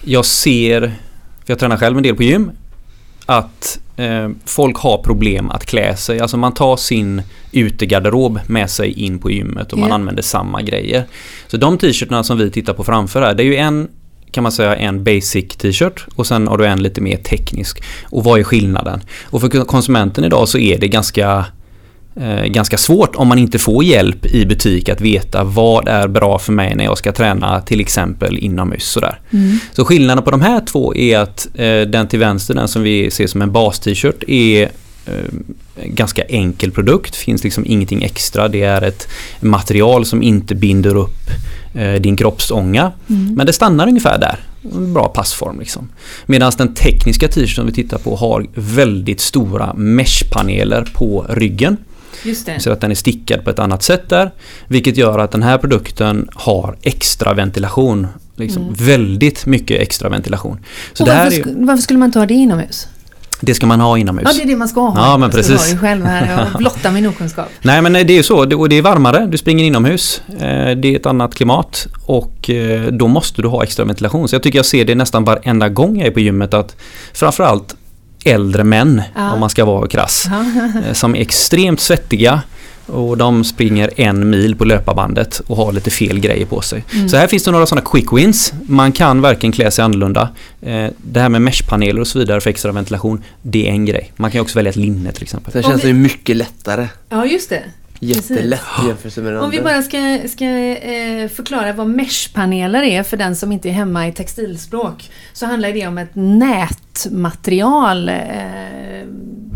jag 0.05 0.25
ser, 0.25 0.81
för 1.45 1.53
jag 1.53 1.59
tränar 1.59 1.77
själv 1.77 1.97
en 1.97 2.03
del 2.03 2.17
på 2.17 2.23
gym, 2.23 2.51
att 3.29 3.79
eh, 3.97 4.29
folk 4.45 4.77
har 4.77 4.99
problem 4.99 5.51
att 5.51 5.67
klä 5.67 5.97
sig. 5.97 6.21
Alltså 6.21 6.37
man 6.37 6.55
tar 6.55 6.77
sin 6.77 7.23
utegarderob 7.53 8.41
med 8.47 8.71
sig 8.71 8.93
in 8.93 9.19
på 9.19 9.31
gymmet 9.31 9.73
och 9.73 9.79
man 9.79 9.89
Ja. 9.89 9.95
använder 9.95 10.23
samma 10.23 10.63
grejer. 10.63 11.05
Så 11.47 11.57
de 11.57 11.79
t-shirtarna 11.79 12.25
som 12.25 12.39
vi 12.39 12.51
tittar 12.51 12.75
på 12.75 12.85
framför 12.85 13.23
här, 13.23 13.35
det 13.35 13.43
är 13.43 13.45
ju 13.45 13.57
en 13.57 13.89
kan 14.31 14.43
man 14.43 14.53
säga 14.53 14.77
en 14.77 15.05
basic 15.05 15.49
t-shirt 15.57 16.07
och 16.15 16.27
sen 16.27 16.49
har 16.49 16.59
du 16.59 16.67
en 16.67 16.83
lite 16.83 17.01
mer 17.01 17.17
teknisk. 17.17 17.83
Och 18.05 18.25
vad 18.25 18.41
är 18.41 18.45
skillnaden? 18.45 19.01
Och 19.25 19.41
för 19.41 19.65
konsumenten 19.65 20.25
idag 20.25 20.49
så 20.49 20.59
är 20.59 20.79
det 20.79 20.89
ganska 20.89 21.45
ganska 22.47 22.79
svårt 22.79 23.17
om 23.17 23.29
man 23.29 23.39
inte 23.39 23.59
får 23.59 23.85
hjälp 23.85 24.27
i 24.27 24.47
butik 24.47 24.89
att 24.89 25.01
veta 25.01 25.45
vad 25.45 25.89
är 25.89 26.09
bra 26.09 26.39
för 26.39 26.53
mig 26.53 26.75
när 26.75 26.85
jag 26.85 26.99
ska 26.99 27.13
träna 27.13 27.61
till 27.61 27.81
exempel 27.81 28.39
inomhus. 28.39 28.85
Sådär. 28.85 29.21
Mm. 29.31 29.59
Så 29.73 29.85
skillnaden 29.85 30.25
på 30.25 30.31
de 30.31 30.41
här 30.41 30.61
två 30.61 30.95
är 30.95 31.19
att 31.19 31.49
eh, 31.55 31.81
den 31.81 32.09
till 32.09 32.19
vänster, 32.19 32.55
den 32.55 32.69
som 32.69 32.83
vi 32.83 33.11
ser 33.11 33.27
som 33.27 33.43
en 33.43 33.53
bas-t-shirt, 33.53 34.23
är 34.29 34.63
eh, 35.07 35.13
ganska 35.85 36.23
enkel 36.23 36.71
produkt. 36.71 37.17
finns 37.17 37.45
liksom 37.45 37.65
ingenting 37.67 38.03
extra. 38.03 38.49
Det 38.49 38.63
är 38.63 38.83
ett 38.83 39.09
material 39.41 40.05
som 40.05 40.23
inte 40.23 40.55
binder 40.55 40.97
upp 40.97 41.31
eh, 41.75 41.93
din 41.93 42.17
kroppsånga. 42.17 42.93
Mm. 43.09 43.35
Men 43.35 43.47
det 43.47 43.53
stannar 43.53 43.89
ungefär 43.89 44.19
där. 44.19 44.39
En 44.77 44.95
bra 44.95 45.09
passform 45.09 45.59
liksom. 45.59 45.89
Medan 46.27 46.53
den 46.59 46.75
tekniska 46.75 47.29
t-shirten 47.29 47.67
vi 47.67 47.73
tittar 47.73 47.99
på 47.99 48.17
har 48.17 48.47
väldigt 48.55 49.21
stora 49.21 49.75
meshpaneler 49.75 50.89
på 50.95 51.27
ryggen. 51.29 51.77
Så 52.59 52.73
att 52.73 52.81
den 52.81 52.91
är 52.91 52.95
stickad 52.95 53.45
på 53.45 53.51
ett 53.51 53.59
annat 53.59 53.83
sätt 53.83 54.09
där. 54.09 54.31
Vilket 54.69 54.97
gör 54.97 55.19
att 55.19 55.31
den 55.31 55.43
här 55.43 55.59
produkten 55.59 56.29
har 56.35 56.77
extra 56.83 57.35
ventilation. 57.35 58.07
Liksom 58.37 58.63
Mm. 58.63 58.75
Väldigt 58.75 59.47
mycket 59.47 59.81
extra 59.81 60.09
ventilation. 60.09 60.59
Så 60.93 61.03
och 61.05 61.09
varför, 61.09 61.31
sk- 61.31 61.67
varför 61.67 61.83
skulle 61.83 61.99
man 61.99 62.13
ta 62.13 62.27
det 62.27 62.35
inomhus? 62.35 62.89
det 63.41 63.55
ska 63.55 63.67
man 63.67 63.81
ha 63.81 63.99
inomhus. 63.99 64.25
Ja, 64.31 64.35
det 64.37 64.43
är 64.43 64.47
det 64.47 64.57
man 64.57 64.69
ska 64.69 64.81
ha. 64.81 65.07
Ja, 65.11 65.17
men 65.17 65.31
Jag 65.31 65.45
ska 65.45 65.55
precis. 65.55 65.73
ha 65.73 65.81
själv 65.81 66.05
här. 66.05 66.39
Jag 66.51 66.59
blottar 66.59 66.91
min 66.93 67.07
okunskap. 67.07 67.47
Nej 67.63 67.83
men 67.83 67.93
det 67.93 68.01
är 68.01 68.17
ju 68.17 68.23
så, 68.23 68.57
och 68.59 68.69
det 68.69 68.77
är 68.79 68.83
varmare, 68.83 69.27
du 69.27 69.39
springer 69.39 69.65
inomhus. 69.65 70.23
Eh, 70.29 70.37
Det 70.77 70.89
är 70.89 70.97
ett 70.97 71.07
annat 71.07 71.35
klimat 71.35 71.87
och 72.07 72.51
eh, 72.51 72.93
då 72.93 73.07
måste 73.09 73.43
du 73.43 73.49
ha 73.49 73.63
extra 73.63 73.85
ventilation. 73.85 74.29
Så 74.29 74.35
jag 74.35 74.43
tycker 74.43 74.59
jag 74.59 74.67
ser 74.67 74.85
det 74.85 74.95
nästan 74.95 75.25
varenda 75.25 75.69
gång 75.69 75.99
jag 75.99 76.07
är 76.07 76.11
på 76.11 76.21
gymmet 76.21 76.55
att 76.55 76.77
framförallt 77.13 77.77
äldre 78.31 78.65
män, 78.65 79.03
Ja. 79.15 79.33
om 79.33 79.41
man 79.41 79.51
ska 79.51 79.65
vara 79.65 79.89
krass, 79.89 80.25
Ja. 80.31 80.45
eh, 80.87 80.93
som 80.93 81.15
är 81.17 81.21
extremt 81.21 81.81
svettiga 81.81 82.41
och 82.87 83.17
de 83.17 83.45
springer 83.45 83.91
en 83.97 84.31
mil 84.31 84.57
på 84.57 84.65
löparbandet 84.65 85.41
och 85.47 85.57
har 85.57 85.73
lite 85.73 85.91
fel 85.91 86.21
grejer 86.21 86.47
på 86.47 86.61
sig. 86.61 86.85
Mm. 86.95 87.09
Så 87.09 87.17
här 87.17 87.27
finns 87.27 87.43
det 87.45 87.51
några 87.51 87.67
sådana 87.67 87.87
quick 87.91 88.13
wins. 88.13 88.53
Man 88.67 88.93
kan 88.93 89.21
verkligen 89.21 89.53
klä 89.53 89.71
sig 89.71 89.85
annorlunda. 89.85 90.29
Eh, 90.63 90.87
Det 91.03 91.21
här 91.21 91.29
med 91.29 91.43
meshpaneler 91.43 92.01
och 92.01 92.07
så 92.07 92.19
vidare 92.19 92.41
för 92.41 92.51
extra 92.51 92.73
ventilation, 92.73 93.23
det 93.43 93.69
är 93.69 93.71
en 93.73 93.85
grej. 93.85 94.13
Man 94.17 94.31
kan 94.31 94.41
också 94.41 94.59
välja 94.59 94.71
ett 94.71 94.77
linne 94.77 95.13
till 95.13 95.23
exempel. 95.23 95.57
Om 95.57 95.63
känns 95.63 95.77
vi- 95.85 95.89
det 95.89 95.89
ju 95.89 95.95
mycket 96.03 96.37
lättare. 96.37 96.89
ja, 97.09 97.27
just 97.27 97.49
det. 97.51 97.63
Jättelätt 98.01 98.61
i 98.85 98.87
jämförelse 98.87 99.21
med 99.21 99.33
den 99.33 99.43
Om 99.43 99.51
vi 99.51 99.61
bara 99.61 99.83
ska, 99.83 100.19
ska 100.29 100.45
eh, 100.45 101.29
förklara 101.29 101.73
vad 101.73 101.87
meshpaneler 101.87 102.83
är 102.83 103.03
för 103.03 103.17
den 103.17 103.37
som 103.37 103.53
inte 103.53 103.69
är 103.69 103.73
hemma 103.73 104.09
i 104.09 104.13
textilspråk. 104.13 105.11
Så 105.33 105.47
handlar 105.47 105.73
det 105.73 105.87
om 105.87 105.99
ett 105.99 106.15
nätmaterial. 106.15 108.09
Eh, 108.09 108.15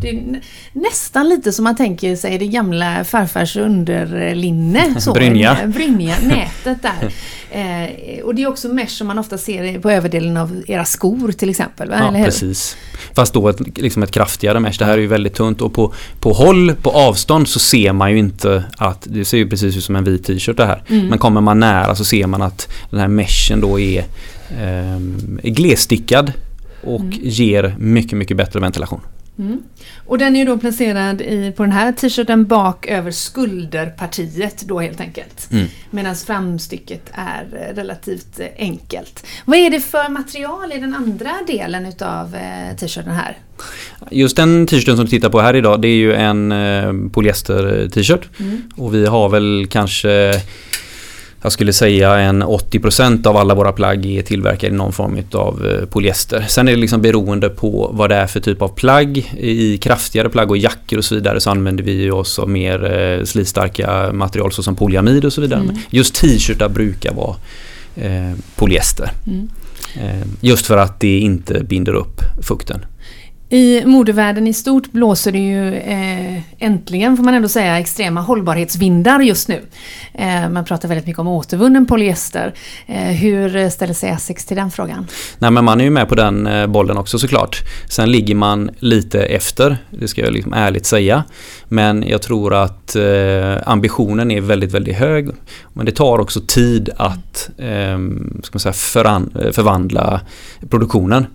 det 0.03 0.09
är 0.11 0.15
nä- 0.15 0.41
nästan 0.73 1.29
lite 1.29 1.53
som 1.53 1.65
man 1.65 1.77
tänker 1.77 2.17
sig 2.17 2.39
det 2.39 2.47
gamla 2.47 3.05
farfars 3.05 3.57
underlinne. 3.57 4.95
Så, 5.01 5.13
Brynja. 5.13 5.59
eh, 5.63 5.69
Brynja, 5.69 6.15
nätet 6.23 6.83
där. 6.83 7.13
Eh, 7.55 8.25
och 8.25 8.35
det 8.35 8.43
är 8.43 8.47
också 8.49 8.69
mesh 8.69 8.89
som 8.91 9.07
man 9.07 9.19
ofta 9.19 9.39
ser 9.39 9.79
på 9.81 9.91
överdelen 9.91 10.37
av 10.37 10.63
era 10.67 10.85
skor 10.85 11.33
till 11.33 11.51
exempel. 11.51 11.89
Va? 11.91 11.97
Ja, 12.15 12.25
precis. 12.25 12.77
Fast 13.15 13.35
då 13.35 13.49
ett, 13.49 13.79
liksom 13.79 14.03
ett 14.03 14.11
kraftigare 14.11 14.61
mesh. 14.61 14.79
Det 14.79 14.85
här 14.85 14.93
är 14.93 14.99
ju 14.99 15.07
väldigt 15.07 15.35
tunt 15.35 15.61
och 15.61 15.75
på, 15.75 15.95
på 16.21 16.33
håll, 16.33 16.75
på 16.75 16.91
avstånd 16.91 17.49
så 17.49 17.59
ser 17.59 17.93
man 17.93 18.11
ju 18.11 18.19
inte 18.19 18.65
att 18.77 19.07
det 19.11 19.25
ser 19.25 19.39
ju 19.39 19.49
precis 19.49 19.77
ut 19.77 19.85
som 19.85 19.97
en 19.97 20.05
vit 20.05 20.25
t-shirt 20.25 20.57
det 20.57 20.67
här. 20.67 20.83
Mm. 20.89 21.07
Men 21.07 21.19
kommer 21.19 21.41
man 21.41 21.61
nära 21.61 21.95
så 21.95 22.05
ser 22.05 22.27
man 22.27 22.43
att 22.43 22.69
den 22.91 23.01
här 23.01 23.09
meshen 23.09 23.61
då 23.61 23.81
är, 23.81 24.05
är 25.43 25.51
glesstickad 25.51 26.33
och 26.85 27.01
Mm. 27.01 27.19
ger 27.23 27.75
mycket, 27.79 28.19
mycket 28.19 28.37
bättre 28.37 28.61
ventilation. 28.61 29.01
Mm. 29.39 29.63
Och 30.07 30.19
den 30.19 30.37
är 30.37 30.47
då 30.47 30.59
placerad 30.59 31.21
i, 31.21 31.53
på 31.57 31.63
den 31.63 31.73
här 31.73 31.93
t-shirten 31.93 32.47
bak 32.47 32.87
över 32.87 33.11
skulderpartiet 33.11 34.63
då 34.63 34.81
helt 34.81 35.01
enkelt. 35.01 35.49
Mm. 35.53 35.67
Medan 35.91 36.17
framstycket 36.17 37.11
är 37.13 37.47
eh, 37.53 37.75
relativt 37.75 38.41
eh, 38.41 38.47
enkelt. 38.57 39.27
Vad 39.45 39.59
är 39.59 39.71
det 39.71 39.81
för 39.81 40.09
material 40.09 40.73
i 40.73 40.79
den 40.79 40.95
andra 40.95 41.33
delen 41.47 41.87
utav 41.87 42.35
eh, 42.35 42.77
t-shirten 42.77 43.13
här? 43.13 43.39
Just 44.11 44.37
den 44.37 44.67
t-shirten 44.67 44.97
som 44.97 45.05
du 45.05 45.11
tittar 45.11 45.31
på 45.31 45.41
här 45.41 45.57
idag 45.57 45.81
det 45.81 45.89
är 45.89 45.97
ju 45.97 46.15
en 46.15 47.11
polyester 47.11 47.89
t-shirt. 47.89 48.29
Mm. 48.41 48.63
Och 48.77 48.95
vi 48.95 49.07
har 49.07 49.29
väl 49.29 49.67
kanske 49.71 50.41
jag 51.43 51.53
skulle 51.53 51.73
säga 51.73 52.15
en 52.19 52.43
80% 52.43 53.27
av 53.27 53.37
alla 53.37 53.55
våra 53.55 53.73
plagg 53.73 54.07
är 54.07 54.23
tillverkade 54.23 54.75
i 54.75 54.77
någon 54.77 54.93
form 54.93 55.19
av 55.33 55.67
eh, 55.67 55.87
polyester. 55.87 56.45
Sen 56.49 56.69
är 56.69 56.73
det 56.73 56.79
liksom 56.79 57.03
beroende 57.03 57.49
på 57.49 57.91
vad 57.93 58.11
det 58.11 58.17
är 58.17 58.27
för 58.27 58.41
typ 58.41 58.63
av 58.63 58.69
plagg. 58.69 59.33
I 59.39 59.79
kraftigare 59.79 60.29
plagg 60.29 60.51
och 60.51 60.57
jackor 60.57 60.99
och 60.99 61.05
så 61.05 61.15
vidare 61.15 61.41
så 61.41 61.51
använder 61.51 61.85
vi 61.85 61.93
ju 61.93 62.13
oss 62.13 62.39
av 62.39 62.49
mer 62.49 62.93
eh, 62.93 63.25
slitstarka 63.25 64.13
material 64.13 64.53
såsom 64.53 64.77
polyamid 64.77 65.25
och 65.25 65.33
så 65.33 65.41
vidare. 65.41 65.61
Mm. 65.61 65.77
Just 65.91 66.15
t-shirtar 66.15 66.69
brukar 66.69 67.15
vara 67.15 67.37
eh, 67.97 68.33
polyester. 68.57 69.11
Mm. 69.27 69.49
Eh, 70.01 70.27
just 70.41 70.67
för 70.67 70.77
att 70.77 71.01
det 71.01 71.19
inte 71.19 71.65
binder 71.65 71.93
upp 71.93 72.21
fukten. 72.43 72.85
I 73.53 73.85
modevärlden 73.87 74.47
i 74.47 74.53
stort 74.53 74.93
blåser 74.93 75.33
det 75.33 75.39
ju 75.39 75.75
eh, 75.75 76.41
äntligen, 76.59 77.17
får 77.17 77.25
man 77.25 77.35
ändå 77.35 77.49
säga, 77.49 77.79
extrema 77.79 78.21
hållbarhetsvindar 78.21 79.21
just 79.21 79.49
nu. 79.49 79.61
Eh, 80.15 80.49
man 80.49 80.65
pratar 80.65 80.89
väldigt 80.89 81.07
mycket 81.07 81.19
om 81.21 81.29
återvunnen 81.29 81.87
polyester. 81.87 82.55
Eh, 82.87 82.97
hur 83.03 83.71
ställer 83.71 83.95
sig 83.95 84.11
Essex 84.11 84.45
till 84.45 84.57
den 84.57 84.71
frågan? 84.71 85.07
Nej 85.39 85.51
men 85.51 85.65
man 85.65 85.81
är 85.81 85.85
ju 85.85 85.91
med 85.91 86.09
på 86.09 86.15
den 86.15 86.47
eh, 86.47 86.67
bollen 86.67 86.97
också 86.97 87.19
såklart. 87.19 87.57
Sen 87.91 88.11
ligger 88.13 88.35
man 88.35 88.71
lite 88.79 89.23
efter, 89.23 89.77
det 89.91 90.09
ska 90.09 90.21
jag 90.25 90.33
liksom 90.33 90.53
ärligt 90.53 90.87
säga. 90.87 91.25
Men 91.69 92.05
jag 92.09 92.23
tror 92.23 92.55
att 92.55 92.97
eh, 92.97 93.57
ambitionen 93.67 94.31
är 94.31 94.41
väldigt, 94.41 94.73
väldigt 94.73 94.97
hög. 94.97 95.29
Men 95.73 95.87
det 95.87 95.93
tar 95.93 96.19
också 96.19 96.41
tid 96.47 96.91
att 96.97 97.51
eh, 97.59 97.99
ska 98.43 98.53
man 98.53 98.61
säga, 98.61 98.73
föran- 98.73 99.53
förvandla 99.53 100.21
produktionen. 100.71 101.27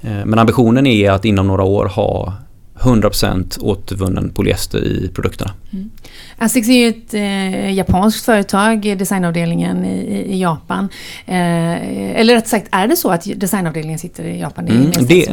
Eh, 0.00 0.24
men 0.24 0.38
ambitionen 0.38 0.86
är 0.86 1.10
att 1.10 1.24
inom 1.24 1.46
några 1.46 1.62
år 1.62 1.86
ha 1.86 2.34
100% 2.80 3.58
återvunnen 3.60 4.30
polyester 4.30 4.84
i 4.84 5.10
produkterna. 5.14 5.52
Mm. 5.72 5.90
Asics 6.38 6.68
är 6.68 6.72
ju 6.72 6.88
ett 6.88 7.14
eh, 7.14 7.72
japanskt 7.74 8.24
företag, 8.24 8.98
designavdelningen 8.98 9.84
i, 9.84 10.34
i 10.34 10.40
Japan. 10.40 10.88
Eh, 11.26 12.20
eller 12.20 12.34
rätt 12.34 12.48
sagt, 12.48 12.66
är 12.70 12.88
det 12.88 12.96
så 12.96 13.10
att 13.10 13.26
designavdelningen 13.36 13.98
sitter 13.98 14.24
i 14.24 14.40
Japan? 14.40 14.66
Det, 14.66 14.72
mm, 14.72 14.90
det, 14.90 15.28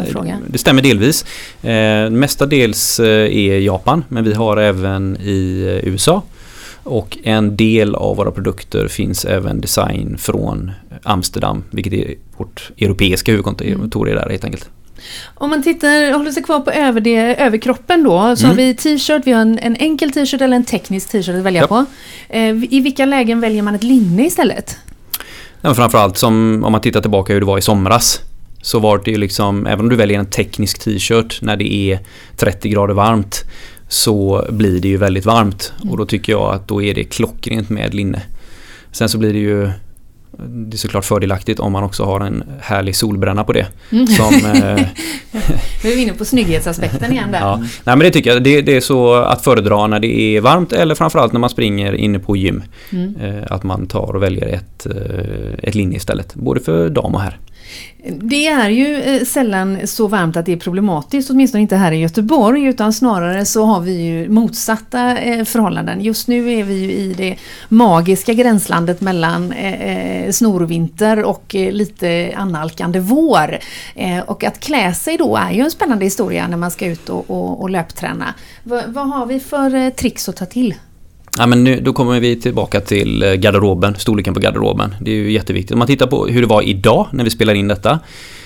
det, 0.48 0.58
stämmer 0.58 0.82
delvis. 0.82 1.26
Eh, 1.64 2.10
mestadels 2.10 3.00
eh, 3.00 3.38
är 3.38 3.60
Japan, 3.60 4.04
men 4.10 4.24
vi 4.24 4.34
har 4.34 4.58
även 4.58 5.18
i 5.22 5.64
eh, 5.84 5.90
USA. 5.90 6.22
Och 6.86 7.18
en 7.24 7.58
del 7.58 7.96
av 7.96 8.16
våra 8.16 8.32
produkter 8.32 8.88
finns 8.88 9.26
även 9.26 9.62
design 9.62 10.18
från 10.18 10.72
Amsterdam, 11.04 11.64
vilket 11.72 11.94
är 11.94 12.16
vårt 12.38 12.72
europeiska 12.78 13.32
huvudkontor 13.32 14.10
är 14.10 14.16
där 14.16 14.30
helt 14.30 14.44
enkelt. 14.44 14.70
Om 15.34 15.50
man 15.50 15.64
tittar, 15.64 16.14
håller 16.14 16.32
sig 16.32 16.44
kvar 16.44 16.60
på 16.60 16.72
över 16.72 17.02
det, 17.02 17.18
överkroppen 17.36 18.04
då, 18.04 18.36
så 18.36 18.46
mm. 18.46 18.58
har 18.58 18.64
vi 18.64 18.74
t-shirt, 18.74 19.22
vi 19.26 19.32
har 19.32 19.42
en, 19.42 19.60
en 19.60 19.76
enkel 19.76 20.12
t-shirt 20.12 20.42
eller 20.42 20.56
en 20.56 20.66
teknisk 20.66 21.10
t-shirt 21.10 21.36
att 21.36 21.44
välja 21.44 21.62
ja. 21.62 21.68
på. 21.68 21.86
Eh, 22.30 22.64
I 22.74 22.80
vilka 22.80 23.06
lägen 23.06 23.40
väljer 23.40 23.62
man 23.62 23.76
ett 23.76 23.84
linne 23.84 24.26
istället? 24.26 24.78
Ja, 25.62 25.74
framförallt 25.76 26.18
som 26.18 26.64
om 26.64 26.72
man 26.72 26.82
tittar 26.82 27.02
tillbaka 27.02 27.34
hur 27.34 27.40
det 27.40 27.46
var 27.46 27.58
i 27.58 27.62
somras. 27.62 28.22
Så 28.62 28.80
var 28.80 29.02
det 29.06 29.12
ju 29.12 29.18
liksom, 29.18 29.68
även 29.68 29.80
om 29.80 29.90
du 29.90 29.96
väljer 29.96 30.20
en 30.20 30.26
teknisk 30.26 30.80
t-shirt 30.80 31.42
när 31.42 31.58
det 31.58 31.74
är 31.74 32.00
30 32.38 32.70
grader 32.70 32.94
varmt 32.94 33.44
så 33.88 34.46
blir 34.50 34.82
det 34.82 34.88
ju 34.88 34.98
väldigt 34.98 35.26
varmt 35.26 35.74
mm. 35.78 35.92
och 35.92 35.98
då 35.98 36.06
tycker 36.06 36.32
jag 36.32 36.54
att 36.54 36.68
då 36.68 36.82
är 36.82 36.94
det 36.94 37.04
klockrent 37.04 37.70
med 37.70 37.94
linne. 37.94 38.22
Sen 38.92 39.10
så 39.10 39.18
blir 39.18 39.34
det 39.34 39.40
ju 39.40 39.70
det 40.38 40.76
är 40.76 40.78
såklart 40.78 41.06
fördelaktigt 41.06 41.60
om 41.60 41.72
man 41.72 41.84
också 41.84 42.04
har 42.04 42.22
en 42.22 42.44
härlig 42.62 42.96
solbränna 42.96 43.44
på 43.44 43.54
det. 43.54 43.68
Mm. 43.92 44.08
Som, 44.08 44.36
eh, 44.46 44.88
Nu 45.84 45.92
är 45.92 45.96
vi 45.96 46.02
inne 46.02 46.14
på 46.14 46.26
snygghetsaspekten 46.26 47.12
igen 47.12 47.32
där. 47.32 47.40
Ja. 47.46 47.58
Nej 47.58 47.68
men 47.84 48.00
det 48.00 48.12
tycker 48.12 48.30
jag. 48.30 48.44
Det, 48.44 48.62
det, 48.62 48.76
är 48.76 48.82
så 48.82 49.14
att 49.14 49.44
föredra 49.44 49.88
när 49.88 50.00
det 50.00 50.08
är 50.08 50.42
varmt 50.42 50.74
eller 50.74 50.96
framförallt 50.96 51.34
när 51.34 51.40
man 51.40 51.50
springer 51.50 51.94
inne 51.94 52.20
på 52.20 52.36
gym. 52.36 52.64
Mm. 52.90 53.16
Eh, 53.16 53.44
att 53.50 53.64
man 53.64 53.88
tar 53.88 54.16
och 54.16 54.24
väljer 54.24 54.48
ett, 54.48 54.86
eh, 54.86 55.68
ett 55.68 55.76
linne 55.76 55.96
istället. 55.96 56.36
Både 56.36 56.60
för 56.60 56.90
dam 56.90 57.16
och 57.16 57.22
herr. 57.22 57.40
Det 58.08 58.48
är 58.48 58.70
ju 58.70 59.02
eh, 59.02 59.24
sällan 59.24 59.88
så 59.88 60.08
varmt 60.08 60.38
att 60.38 60.46
det 60.46 60.52
är 60.52 60.58
problematiskt, 60.58 61.30
åtminstone 61.30 61.62
inte 61.62 61.76
här 61.76 61.92
i 61.92 61.98
Göteborg, 61.98 62.64
utan 62.64 62.94
snarare 62.94 63.46
så 63.46 63.66
har 63.66 63.82
vi 63.82 64.02
ju 64.02 64.30
motsatta 64.30 65.18
eh, 65.18 65.46
förhållanden. 65.46 66.02
Just 66.02 66.28
nu 66.28 66.54
är 66.54 66.64
vi 66.64 66.74
ju 66.74 66.92
i 66.92 67.14
det 67.18 67.36
magiska 67.70 68.34
gränslandet 68.34 69.02
mellan 69.02 69.52
eh, 69.52 70.32
snorvinter 70.32 71.24
och 71.24 71.54
lite 71.54 72.34
annalkande 72.36 73.00
vår. 73.00 73.58
Och 74.26 74.44
att 74.44 74.60
klä 74.60 74.94
sig 74.94 75.18
då 75.18 75.36
är 75.36 75.52
ju 75.52 75.62
en 75.62 75.72
spännande 75.72 76.06
historia 76.06 76.48
när 76.48 76.58
man 76.58 76.72
ska 76.72 76.86
ut 76.86 77.10
och, 77.10 77.30
och, 77.30 77.62
och 77.62 77.70
löpträna. 77.70 78.34
V 78.64 78.82
vad 78.88 79.10
har 79.10 79.26
vi 79.26 79.40
för 79.40 79.90
tricks 79.90 80.30
att 80.30 80.36
ta 80.36 80.46
till? 80.46 80.76
Ja, 81.38 81.48
men 81.48 81.64
nu, 81.64 81.82
då 81.82 81.94
kommer 81.94 82.20
vi 82.20 82.42
tillbaka 82.42 82.82
till 82.82 83.24
eh, 83.24 83.34
garderoben, 83.34 83.96
storleken 83.98 84.34
på 84.34 84.40
garderoben. 84.40 84.96
Det 85.02 85.12
är 85.12 85.16
ju 85.16 85.32
jätteviktigt. 85.32 85.72
Om 85.72 85.80
man 85.80 85.88
tittar 85.88 86.08
på 86.08 86.28
hur 86.28 86.42
det 86.42 86.48
var 86.48 86.62
idag 86.62 87.08
när 87.12 87.24
vi 87.24 87.30
spelar 87.30 87.54
in 87.54 87.68
detta. 87.68 88.00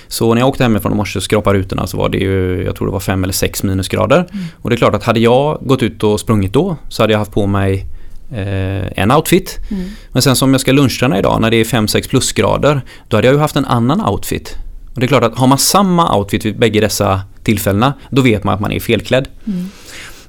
Så 0.08 0.34
när 0.34 0.40
jag 0.40 0.48
åkte 0.48 0.62
hemifrån 0.62 0.92
i 0.92 0.94
morse 0.94 1.18
och 1.18 1.22
skrapade 1.22 1.58
rutorna 1.58 1.86
så 1.86 1.96
var 1.96 2.08
det 2.08 2.18
ju, 2.18 2.64
jag 2.64 2.76
tror 2.76 2.86
det 2.86 2.92
var 2.92 3.00
fem 3.00 3.24
eller 3.24 3.32
sex 3.32 3.62
minusgrader. 3.62 4.26
Mm. 4.32 4.44
Och 4.56 4.70
det 4.70 4.74
är 4.74 4.76
klart 4.76 4.94
att 4.94 5.04
hade 5.04 5.20
jag 5.20 5.58
gått 5.60 5.82
ut 5.82 6.02
och 6.02 6.20
sprungit 6.20 6.52
då 6.52 6.76
så 6.88 7.02
hade 7.02 7.12
jag 7.12 7.18
haft 7.18 7.32
på 7.32 7.46
mig 7.46 7.86
eh, 8.32 9.02
en 9.02 9.12
outfit. 9.12 9.58
Mm. 9.70 9.84
Men 10.12 10.22
sen 10.22 10.36
som 10.36 10.52
jag 10.52 10.60
ska 10.60 10.72
lunchträna 10.72 11.18
idag 11.18 11.40
när 11.40 11.50
det 11.50 11.56
är 11.56 11.64
5-6 11.64 12.08
plusgrader 12.08 12.80
då 13.08 13.16
hade 13.16 13.26
jag 13.26 13.34
ju 13.34 13.40
haft 13.40 13.56
en 13.56 13.64
annan 13.64 14.06
outfit. 14.06 14.56
Och 14.94 15.00
det 15.00 15.06
är 15.06 15.08
klart 15.08 15.24
att 15.24 15.38
har 15.38 15.46
man 15.46 15.58
samma 15.58 16.16
outfit 16.16 16.44
vid 16.44 16.58
bägge 16.58 16.80
dessa 16.80 17.20
tillfällena 17.42 17.94
då 18.10 18.22
vet 18.22 18.44
man 18.44 18.54
att 18.54 18.60
man 18.60 18.72
är 18.72 18.80
felklädd. 18.80 19.28
Mm. 19.46 19.68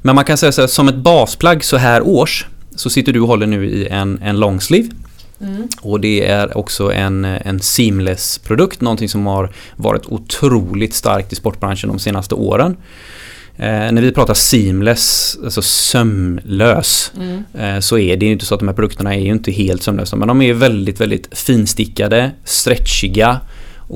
Men 0.02 0.16
man 0.16 0.26
kan 0.26 0.38
säga 0.38 0.52
så 0.52 0.62
här, 0.62 0.68
som 0.68 0.88
ett 0.88 0.96
basplagg 0.96 1.64
så 1.64 1.78
här 1.78 2.02
års 2.02 2.46
så 2.76 2.90
sitter 2.90 3.14
du 3.14 3.20
och 3.20 3.28
håller 3.28 3.48
nu 3.48 3.70
i 3.70 3.88
en, 3.88 4.20
en 4.24 4.40
longsleeve. 4.40 4.90
Mm. 5.42 5.68
Och 5.82 6.00
det 6.00 6.26
är 6.28 6.58
också 6.58 6.94
en, 6.94 7.26
en 7.26 7.60
seamless 7.60 8.38
produkt, 8.38 8.82
någonting 8.82 9.10
som 9.10 9.26
har 9.26 9.54
varit 9.76 10.06
otroligt 10.06 10.94
starkt 10.94 11.34
i 11.34 11.36
sportbranschen 11.36 11.90
de 11.90 12.00
senaste 12.00 12.36
åren. 12.36 12.78
Eh, 13.58 13.92
när 13.92 14.02
vi 14.02 14.12
pratar 14.12 14.34
seamless, 14.34 15.38
alltså 15.44 15.62
sömlös, 15.62 17.12
mm. 17.18 17.44
eh, 17.54 17.80
så 17.80 17.98
är 17.98 18.18
det 18.18 18.26
inte 18.26 18.46
så 18.46 18.54
att 18.54 18.60
de 18.60 18.68
här 18.68 18.76
produkterna 18.76 19.16
är 19.16 19.20
ju 19.20 19.32
inte 19.32 19.52
helt 19.52 19.84
sömlösa 19.84 20.16
men 20.16 20.28
de 20.28 20.42
är 20.42 20.54
väldigt, 20.54 21.02
väldigt 21.02 21.38
finstickade, 21.38 22.32
stretchiga 22.44 23.40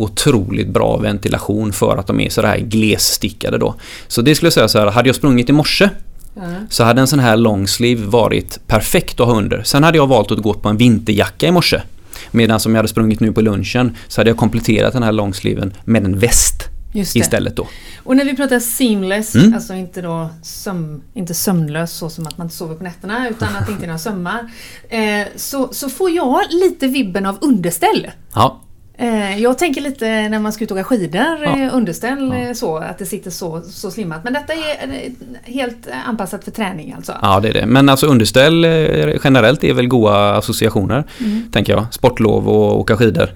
otroligt 0.04 0.68
bra 0.68 0.98
ventilation 0.98 1.74
för 1.74 1.98
att 1.98 2.08
de 2.08 2.20
är 2.20 2.30
så 2.30 2.42
här 2.42 2.58
glesstickade 2.58 3.58
då. 3.58 3.76
Så 4.08 4.22
det 4.22 4.36
skulle 4.36 4.48
jag 4.48 4.54
säga 4.54 4.68
så 4.68 4.80
här, 4.80 4.88
hade 4.88 5.10
jag 5.10 5.16
sprungit 5.16 5.50
i 5.50 5.54
morse 5.54 5.90
Mm. 6.38 6.68
Så 6.70 6.84
hade 6.84 7.02
en 7.02 7.08
sån 7.08 7.20
här 7.20 7.38
longsleeve 7.38 8.06
varit 8.06 8.68
perfekt 8.68 9.20
att 9.20 9.28
ha 9.28 9.36
under. 9.36 9.64
Sen 9.64 9.84
hade 9.84 9.98
jag 9.98 10.08
valt 10.08 10.32
att 10.32 10.40
gå 10.40 10.54
på 10.54 10.70
en 10.70 10.78
vinterjacka 10.78 11.48
i 11.48 11.52
morse. 11.52 11.82
Medan 12.32 12.60
som 12.60 12.72
jag 12.72 12.80
hade 12.80 12.88
sprungit 12.88 13.20
nu 13.20 13.32
på 13.32 13.42
lunchen 13.42 13.96
så 14.08 14.22
hade 14.22 14.30
jag 14.30 14.38
kompletterat 14.38 14.94
den 14.94 15.04
här 15.04 15.12
longsleeven 15.12 15.74
med 15.86 16.06
en 16.06 16.20
väst 16.20 16.64
istället 16.94 17.56
då. 17.56 17.68
Och 18.04 18.18
när 18.18 18.26
vi 18.26 18.36
pratar 18.36 18.60
seamless, 18.60 19.36
mm. 19.36 19.54
alltså 19.54 19.74
inte 19.74 20.02
då 20.02 20.30
söm, 20.44 21.02
inte 21.14 21.34
sömnlös 21.34 21.92
så 21.92 22.10
som 22.10 22.28
att 22.28 22.38
man 22.38 22.48
inte 22.48 22.58
sover 22.58 22.76
på 22.76 22.84
nätterna 22.84 23.30
utan 23.30 23.56
att 23.56 23.66
det 23.66 23.72
inte 23.72 23.86
är 23.86 23.88
några 23.88 24.00
sömmar. 24.00 24.52
Eh, 24.90 25.28
så, 25.36 25.74
så 25.74 25.90
får 25.90 26.10
jag 26.10 26.42
lite 26.50 26.88
vibben 26.88 27.26
av 27.26 27.38
underställ. 27.42 28.12
Ja. 28.34 28.62
Eh, 28.98 29.42
jag 29.42 29.58
tänker 29.58 29.82
lite 29.82 30.30
när 30.30 30.40
man 30.40 30.54
ska 30.54 30.64
ut 30.64 30.72
och 30.72 30.78
åka 30.78 30.84
skidor, 30.84 31.38
ja. 31.44 31.60
Eh, 31.60 31.76
underställ 31.76 32.34
ja. 32.34 32.40
Eh, 32.40 32.54
så, 32.54 32.78
att 32.78 32.98
det 32.98 33.06
sitter 33.06 33.32
så, 33.32 33.62
så 33.62 33.92
slimmat. 33.92 34.24
Men 34.24 34.34
detta 34.34 34.54
är 34.54 35.12
helt 35.44 35.88
anpassat 36.06 36.44
för 36.44 36.52
träning 36.52 36.94
alltså? 36.98 37.14
Ja, 37.22 37.40
det 37.40 37.50
är 37.50 37.54
det. 37.54 37.66
Men 37.66 37.90
alltså 37.90 38.08
underställ 38.08 38.66
generellt 39.24 39.64
är 39.64 39.74
väl 39.74 39.88
goda 39.88 40.36
associationer, 40.36 41.04
mm. 41.20 41.44
tänker 41.52 41.74
jag. 41.74 41.86
Sportlov 41.94 42.50
och 42.50 42.80
åka 42.80 42.98
skidor. 42.98 43.30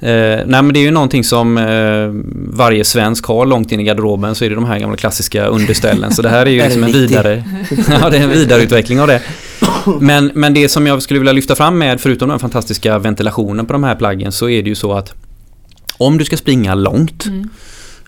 Eh, 0.00 0.46
nej 0.46 0.62
men 0.62 0.72
det 0.72 0.78
är 0.78 0.82
ju 0.82 0.90
någonting 0.90 1.24
som 1.24 1.58
eh, 1.58 2.08
varje 2.56 2.84
svensk 2.84 3.24
har 3.24 3.46
långt 3.46 3.72
in 3.72 3.80
i 3.80 3.84
garderoben 3.84 4.34
så 4.34 4.44
är 4.44 4.48
det 4.48 4.54
de 4.54 4.64
här 4.64 4.78
gamla 4.78 4.96
klassiska 4.96 5.46
underställen. 5.46 6.12
Så 6.12 6.22
det 6.22 6.28
här 6.28 6.46
är 6.46 6.50
ju 6.50 6.62
liksom 6.64 6.84
en 6.84 6.92
vidare, 6.92 7.44
ja, 8.00 8.10
det 8.10 8.16
är 8.16 8.22
en 8.22 8.30
vidareutveckling 8.30 9.00
av 9.00 9.06
det. 9.06 9.22
Men, 10.00 10.30
men 10.34 10.54
det 10.54 10.68
som 10.68 10.86
jag 10.86 11.02
skulle 11.02 11.20
vilja 11.20 11.32
lyfta 11.32 11.54
fram 11.54 11.78
med, 11.78 12.00
förutom 12.00 12.28
den 12.28 12.38
fantastiska 12.38 12.98
ventilationen 12.98 13.66
på 13.66 13.72
de 13.72 13.84
här 13.84 13.94
plaggen, 13.94 14.32
så 14.32 14.48
är 14.48 14.62
det 14.62 14.68
ju 14.68 14.74
så 14.74 14.92
att 14.92 15.14
om 15.98 16.18
du 16.18 16.24
ska 16.24 16.36
springa 16.36 16.74
långt 16.74 17.26
mm. 17.26 17.48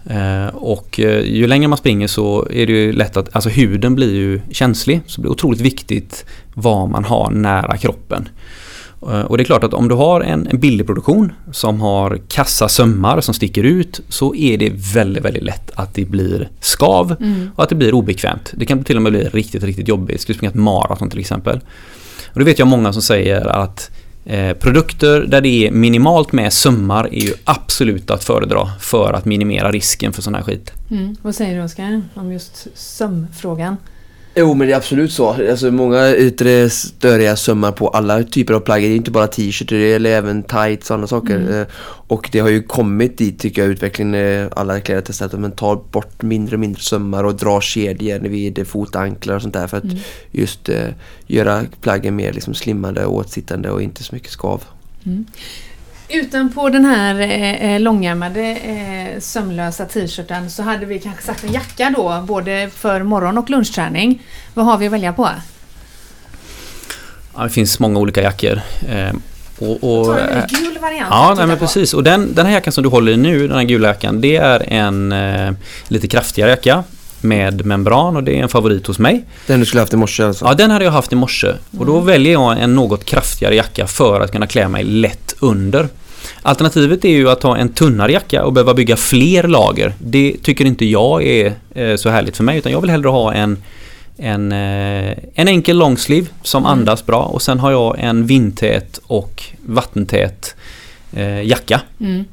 Eh, 0.07 0.47
och 0.55 1.01
eh, 1.01 1.21
ju 1.21 1.47
längre 1.47 1.69
man 1.69 1.79
springer 1.79 2.07
så 2.07 2.47
är 2.51 2.67
det 2.67 2.73
ju 2.73 2.93
lätt 2.93 3.17
att, 3.17 3.37
alltså 3.37 3.51
huden 3.51 3.95
blir 3.95 4.15
ju 4.15 4.41
känslig. 4.51 5.01
Så 5.07 5.17
det 5.17 5.23
blir 5.23 5.33
otroligt 5.33 5.61
viktigt 5.61 6.25
vad 6.55 6.89
man 6.89 7.05
har 7.05 7.31
nära 7.31 7.77
kroppen. 7.77 8.29
Eh, 9.03 9.21
och 9.21 9.37
det 9.37 9.43
är 9.43 9.45
klart 9.45 9.65
att 9.65 9.75
om 9.75 9.89
du 9.89 9.95
har 9.95 10.21
en, 10.21 10.47
en 10.47 10.61
billig 10.61 10.87
produktion 10.87 11.33
som 11.53 11.81
har 11.81 12.21
kassa 12.29 12.69
sömmar 12.69 13.21
som 13.21 13.35
sticker 13.35 13.63
ut 13.63 14.01
så 14.09 14.35
är 14.35 14.59
det 14.59 14.73
väldigt, 14.95 15.25
väldigt 15.25 15.43
lätt 15.43 15.71
att 15.75 15.95
det 15.95 16.05
blir 16.05 16.49
skav 16.61 17.17
mm. 17.21 17.51
och 17.57 17.63
att 17.63 17.69
det 17.69 17.75
blir 17.75 17.95
obekvämt. 17.95 18.53
Det 18.57 18.67
kan 18.67 18.85
till 18.85 18.97
och 18.97 19.03
med 19.03 19.13
bli 19.13 19.25
riktigt, 19.25 19.63
riktigt 19.63 19.89
jobbigt. 19.89 20.21
Ska 20.21 20.33
du 20.33 20.37
springa 20.37 20.51
ett 20.51 20.57
maraton 20.57 21.11
till 21.11 21.21
exempel. 21.21 21.61
Och 22.33 22.39
det 22.39 22.45
vet 22.45 22.59
jag 22.59 22.69
många 22.69 22.93
som 22.93 23.03
säger 23.03 23.47
att 23.47 23.91
eh, 24.25 24.53
produkter 24.53 25.21
där 25.21 25.41
det 25.41 25.67
är 25.67 25.71
minimalt 25.71 26.33
med 26.33 26.53
sömmar 26.53 27.09
är 27.13 27.21
ju 27.21 27.33
absolut 27.45 28.11
att 28.11 28.25
föredra 28.25 28.71
för 28.81 29.13
att 29.13 29.25
minimera 29.25 29.71
risken 29.71 30.13
för 30.13 30.23
sån 30.23 30.35
här 30.35 30.43
skit. 30.43 30.73
Mm. 30.91 31.17
Vad 31.23 31.35
säger 31.35 31.57
du 31.59 31.65
Oskar 31.65 32.03
om 32.15 32.33
just 32.33 32.67
sömfrågan? 32.75 33.77
Jo 34.35 34.55
men 34.55 34.67
det 34.67 34.73
är 34.73 34.77
absolut 34.77 35.13
så. 35.13 35.29
Alltså 35.51 35.71
många 35.71 36.17
yttre 36.17 36.71
störiga 36.71 37.37
sömmar 37.37 37.73
på 37.73 37.89
alla 37.89 38.23
typer 38.23 38.55
av 38.55 38.61
plagg. 38.61 38.83
Det 38.83 38.89
är 38.89 38.97
inte 38.97 39.11
bara 39.11 39.27
t-shirts, 39.27 39.69
det 39.69 39.89
gäller 39.89 40.11
även 40.11 40.43
tights 40.43 40.81
och 40.81 40.87
sådana 40.87 41.07
saker. 41.07 41.37
Mm. 41.37 41.61
Eh, 41.61 41.67
och 41.83 42.29
det 42.33 42.39
har 42.39 42.49
ju 42.49 42.63
kommit 42.63 43.19
dit 43.19 43.39
tycker 43.39 43.63
jag 43.63 43.71
utvecklingen. 43.71 44.49
Alla 44.53 44.81
kläder 44.81 45.01
testat 45.01 45.35
att 45.35 45.41
man 45.41 45.53
tar 45.53 45.77
bort 45.91 46.23
mindre 46.23 46.57
och 46.57 46.61
mindre 46.61 46.83
sömmar 46.83 47.25
och 47.25 47.35
drar 47.35 47.61
kedjor 47.61 48.19
vid 48.19 48.67
fotanklar 48.67 49.37
och 49.37 49.43
sånt 49.43 49.55
där 49.55 49.67
för 49.67 49.77
att 49.77 49.85
mm. 49.85 49.97
just 50.31 50.69
uh, 50.69 50.77
göra 51.27 51.63
plaggen 51.81 52.17
mer 52.17 52.33
liksom 52.33 52.55
slimmade 52.55 53.07
och 53.07 53.15
åtsittande 53.15 53.71
och 53.71 53.83
inte 53.83 54.03
så 54.05 54.15
mycket 54.15 54.31
skav. 54.31 54.65
Mm. 55.07 55.27
Utanpå 56.13 56.69
den 56.69 56.85
här 56.85 57.21
eh, 57.21 57.73
eh, 57.73 57.81
långärmade 57.81 58.41
eh, 58.41 59.21
sömlösa 59.21 59.85
t-shirten 59.85 60.51
så 60.51 60.63
hade 60.63 60.87
vi 60.87 60.99
kanske 60.99 61.23
satt 61.23 61.45
en 61.45 61.53
jacka 61.53 61.95
då 61.97 62.25
både 62.27 62.71
för 62.75 63.03
morgon 63.03 63.39
och 63.39 63.51
lunchträning. 63.51 64.23
Vad 64.55 64.65
har 64.65 64.79
vi 64.79 64.87
att 64.87 64.93
välja 64.93 65.13
på? 65.13 65.29
Ja, 67.37 67.43
det 67.43 67.51
finns 67.51 67.79
många 67.79 67.99
olika 67.99 68.23
jackor. 68.23 68.61
Eh, 68.89 69.13
och, 69.59 69.99
och, 69.99 70.07
tar 70.07 70.19
en 70.19 70.47
gul 70.49 70.79
variant. 70.81 71.09
Ja, 71.11 71.35
nej, 71.37 71.47
men 71.47 71.59
precis. 71.59 71.95
Och 71.95 72.05
den, 72.05 72.35
den 72.35 72.47
här 72.47 72.53
jackan 72.53 72.73
som 72.73 72.83
du 72.83 72.89
håller 72.89 73.13
i 73.13 73.17
nu, 73.17 73.49
den 73.49 73.57
här 73.57 73.65
gula 73.65 73.89
jackan, 73.89 74.21
det 74.21 74.37
är 74.37 74.73
en 74.73 75.13
eh, 75.13 75.53
lite 75.89 76.09
kraftigare 76.09 76.51
jacka 76.51 76.85
med 77.23 77.67
membran 77.67 78.17
och 78.17 78.25
det 78.25 78.39
är 78.39 78.43
en 78.43 78.49
favorit 78.49 78.87
hos 78.87 78.99
mig. 78.99 79.25
Den 79.47 79.61
du 79.61 79.67
skulle 79.67 79.81
haft 79.81 79.93
i 79.93 79.97
morse 79.97 80.25
alltså? 80.25 80.45
Ja, 80.45 80.55
den 80.55 80.71
hade 80.71 80.85
jag 80.85 80.93
haft 80.93 81.13
i 81.13 81.17
morse. 81.17 81.55
Och 81.79 81.87
då 81.87 81.95
mm. 81.95 82.07
väljer 82.07 82.33
jag 82.33 82.61
en 82.63 82.75
något 82.75 83.05
kraftigare 83.05 83.55
jacka 83.55 83.87
för 83.87 84.21
att 84.21 84.33
kunna 84.33 84.47
klä 84.47 84.69
mig 84.69 84.85
lätt 84.85 85.35
under. 85.41 85.89
Alternativet 86.43 87.05
är 87.05 87.09
ju 87.09 87.31
att 87.31 87.43
ha 87.43 87.57
en 87.57 87.69
tunnare 87.69 88.13
jacka 88.13 88.45
och 88.45 88.53
behöva 88.53 88.75
bygga 88.75 88.97
fler 88.97 89.43
lager. 89.43 89.95
Det 89.99 90.37
tycker 90.43 90.65
inte 90.65 90.85
jag 90.85 91.23
är 91.23 91.55
eh, 91.75 91.97
så 91.97 92.09
härligt 92.11 92.37
för 92.37 92.45
mig 92.45 92.59
utan 92.59 92.73
jag 92.73 92.81
vill 92.81 92.91
hellre 92.91 93.09
ha 93.09 93.35
en 93.35 93.59
en, 94.21 94.53
eh, 94.53 95.17
en 95.35 95.49
enkel 95.49 95.79
longsliv 95.79 96.31
som 96.43 96.63
mm. 96.63 96.79
andas 96.79 97.07
bra 97.07 97.23
och 97.23 97.43
sen 97.43 97.61
har 97.61 97.71
jag 97.71 97.97
en 97.99 98.27
vindtät 98.27 99.01
och 99.07 99.43
vattentät 99.67 100.55
eh, 101.13 101.43
jacka. 101.43 101.81
Mm. 102.01 102.25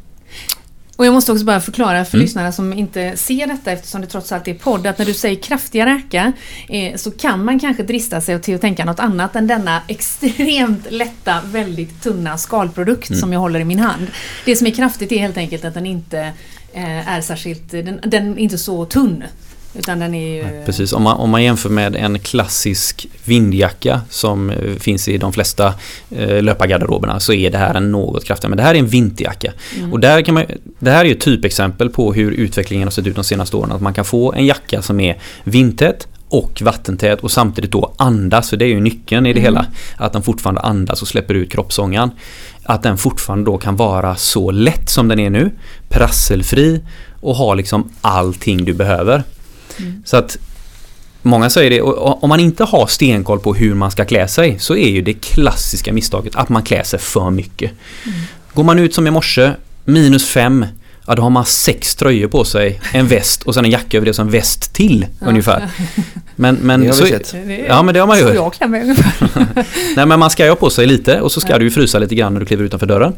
Och 0.98 1.06
jag 1.06 1.14
måste 1.14 1.32
också 1.32 1.46
bara 1.46 1.62
förklara 1.62 2.06
för 2.06 2.18
mm. 2.18 2.26
lyssnarna 2.26 2.52
som 2.52 2.74
inte 2.74 3.18
ser 3.18 3.48
detta 3.48 3.72
eftersom 3.72 4.02
det 4.02 4.08
trots 4.08 4.32
allt 4.32 4.48
är 4.48 4.54
podd 4.54 4.88
att 4.88 4.98
när 4.98 5.06
du 5.06 5.14
säger 5.14 5.36
kraftiga 5.36 5.86
räka 5.86 6.34
eh, 6.70 6.96
så 6.96 7.12
kan 7.12 7.46
man 7.46 7.60
kanske 7.60 7.84
drista 7.84 8.22
sig 8.22 8.42
till 8.42 8.56
att 8.56 8.62
tänka 8.62 8.86
något 8.86 9.00
annat 9.00 9.36
än 9.36 9.48
denna 9.48 9.82
extremt 9.88 10.92
lätta, 10.92 11.42
väldigt 11.46 12.04
tunna 12.04 12.38
skalprodukt 12.38 13.10
mm. 13.10 13.20
som 13.20 13.34
jag 13.34 13.40
håller 13.40 13.60
i 13.60 13.66
min 13.66 13.80
hand. 13.80 14.08
Det 14.46 14.56
som 14.56 14.68
är 14.68 14.72
kraftigt 14.72 15.12
är 15.12 15.20
helt 15.20 15.38
enkelt 15.38 15.66
att 15.66 15.74
den 15.74 15.86
inte 15.86 16.20
eh, 16.74 17.08
är 17.08 17.22
särskilt, 17.22 17.72
den, 17.72 18.00
den 18.04 18.34
är 18.34 18.40
inte 18.40 18.58
så 18.58 18.86
tunn. 18.86 19.24
Utan 19.78 20.00
den 20.00 20.14
är 20.14 20.36
ju... 20.36 20.66
Precis, 20.66 20.94
om 20.94 21.04
man, 21.04 21.18
om 21.18 21.30
man 21.30 21.44
jämför 21.44 21.70
med 21.70 21.96
en 21.96 22.20
klassisk 22.20 23.08
vindjacka 23.24 24.02
som 24.10 24.50
eh, 24.50 24.76
finns 24.80 25.08
i 25.08 25.18
de 25.18 25.34
flesta 25.34 25.74
eh, 26.12 26.42
löpargarderoberna 26.42 27.20
så 27.20 27.34
är 27.34 27.52
det 27.52 27.58
här 27.58 27.76
en 27.76 27.92
något 27.92 28.26
kraftigare. 28.26 28.50
Men 28.50 28.58
det 28.58 28.64
här 28.64 28.76
är 28.76 28.80
en 28.80 28.88
vinterjacka. 28.88 29.54
Mm. 29.78 29.94
Och 29.94 30.00
där 30.00 30.22
kan 30.22 30.34
man, 30.34 30.44
det 30.80 30.92
här 30.92 31.00
är 31.00 31.06
ju 31.06 31.12
ett 31.16 31.22
typexempel 31.22 31.90
på 31.90 32.14
hur 32.14 32.32
utvecklingen 32.32 32.88
har 32.88 32.92
sett 32.92 33.08
ut 33.08 33.16
de 33.16 33.24
senaste 33.24 33.58
åren. 33.58 33.72
Att 33.72 33.82
man 33.82 33.94
kan 33.94 34.06
få 34.06 34.34
en 34.34 34.46
jacka 34.46 34.82
som 34.82 35.00
är 35.00 35.18
vindtät 35.44 36.08
och 36.30 36.62
vattentät 36.62 37.20
och 37.20 37.32
samtidigt 37.32 37.72
då 37.72 37.94
andas, 37.98 38.50
för 38.50 38.58
det 38.58 38.66
är 38.66 38.70
ju 38.70 38.80
nyckeln 38.80 39.26
i 39.26 39.34
det 39.34 39.40
mm. 39.40 39.54
hela. 39.54 39.66
Att 39.98 40.14
den 40.14 40.24
fortfarande 40.24 40.62
andas 40.62 41.02
och 41.02 41.08
släpper 41.08 41.34
ut 41.34 41.52
kroppsångan. 41.52 42.12
Att 42.64 42.84
den 42.84 42.98
fortfarande 42.98 43.46
då 43.46 43.58
kan 43.58 43.76
vara 43.76 44.16
så 44.16 44.52
lätt 44.52 44.90
som 44.90 45.08
den 45.08 45.20
är 45.20 45.30
nu, 45.30 45.52
prasselfri 45.90 46.82
och 47.20 47.36
ha 47.36 47.54
liksom 47.54 47.90
allting 48.02 48.66
du 48.66 48.74
behöver. 48.74 49.24
Så 50.06 50.18
att 50.18 50.38
Många 51.28 51.50
säger 51.50 51.70
det, 51.70 51.82
och 51.82 52.24
om 52.24 52.30
man 52.30 52.40
inte 52.40 52.64
har 52.64 52.88
stenkoll 52.88 53.40
på 53.40 53.54
hur 53.54 53.74
man 53.74 53.92
ska 53.92 54.06
klä 54.06 54.28
sig 54.28 54.60
så 54.60 54.76
är 54.76 54.90
ju 54.90 55.02
det 55.02 55.14
klassiska 55.14 55.94
misstaget 55.94 56.36
att 56.36 56.50
man 56.50 56.64
klär 56.64 56.84
sig 56.84 57.00
för 57.00 57.30
mycket. 57.30 57.72
Mm. 58.06 58.18
Går 58.54 58.64
man 58.64 58.80
ut 58.80 58.94
som 58.94 59.08
i 59.08 59.12
morse, 59.12 59.52
minus 59.86 60.26
fem, 60.26 60.66
ja 61.08 61.16
då 61.16 61.22
har 61.22 61.30
man 61.30 61.46
sex 61.46 61.96
tröjor 61.96 62.28
på 62.28 62.46
sig, 62.46 62.80
en 62.94 63.08
väst 63.08 63.44
och 63.44 63.54
sen 63.54 63.66
en 63.66 63.72
jacka 63.72 63.98
över 63.98 64.06
det 64.06 64.14
som 64.14 64.30
väst 64.30 64.74
till 64.74 65.06
ja. 65.20 65.28
ungefär. 65.28 65.70
Men, 66.36 66.56
men, 66.56 66.82
det 66.82 66.88
har 66.88 67.02
vi 67.02 67.10
sett. 67.10 67.36
Ja 67.68 67.84
men 67.84 67.94
det 67.94 68.00
har 68.00 68.08
man 68.08 68.18
ju. 68.18 68.34
jag 68.34 68.54
klär 68.54 68.68
mig 68.68 68.82
ungefär. 68.82 69.14
Nej 69.96 70.06
men 70.06 70.20
man 70.20 70.30
ska 70.30 70.44
ju 70.44 70.50
ha 70.50 70.56
på 70.56 70.70
sig 70.70 70.88
lite 70.88 71.22
och 71.22 71.32
så 71.32 71.42
ska 71.42 71.52
ja. 71.52 71.58
du 71.58 71.66
ju 71.66 71.72
frysa 71.72 72.00
lite 72.00 72.16
grann 72.16 72.34
när 72.34 72.40
du 72.40 72.46
kliver 72.46 72.64
utanför 72.64 72.88
dörren. 72.88 73.14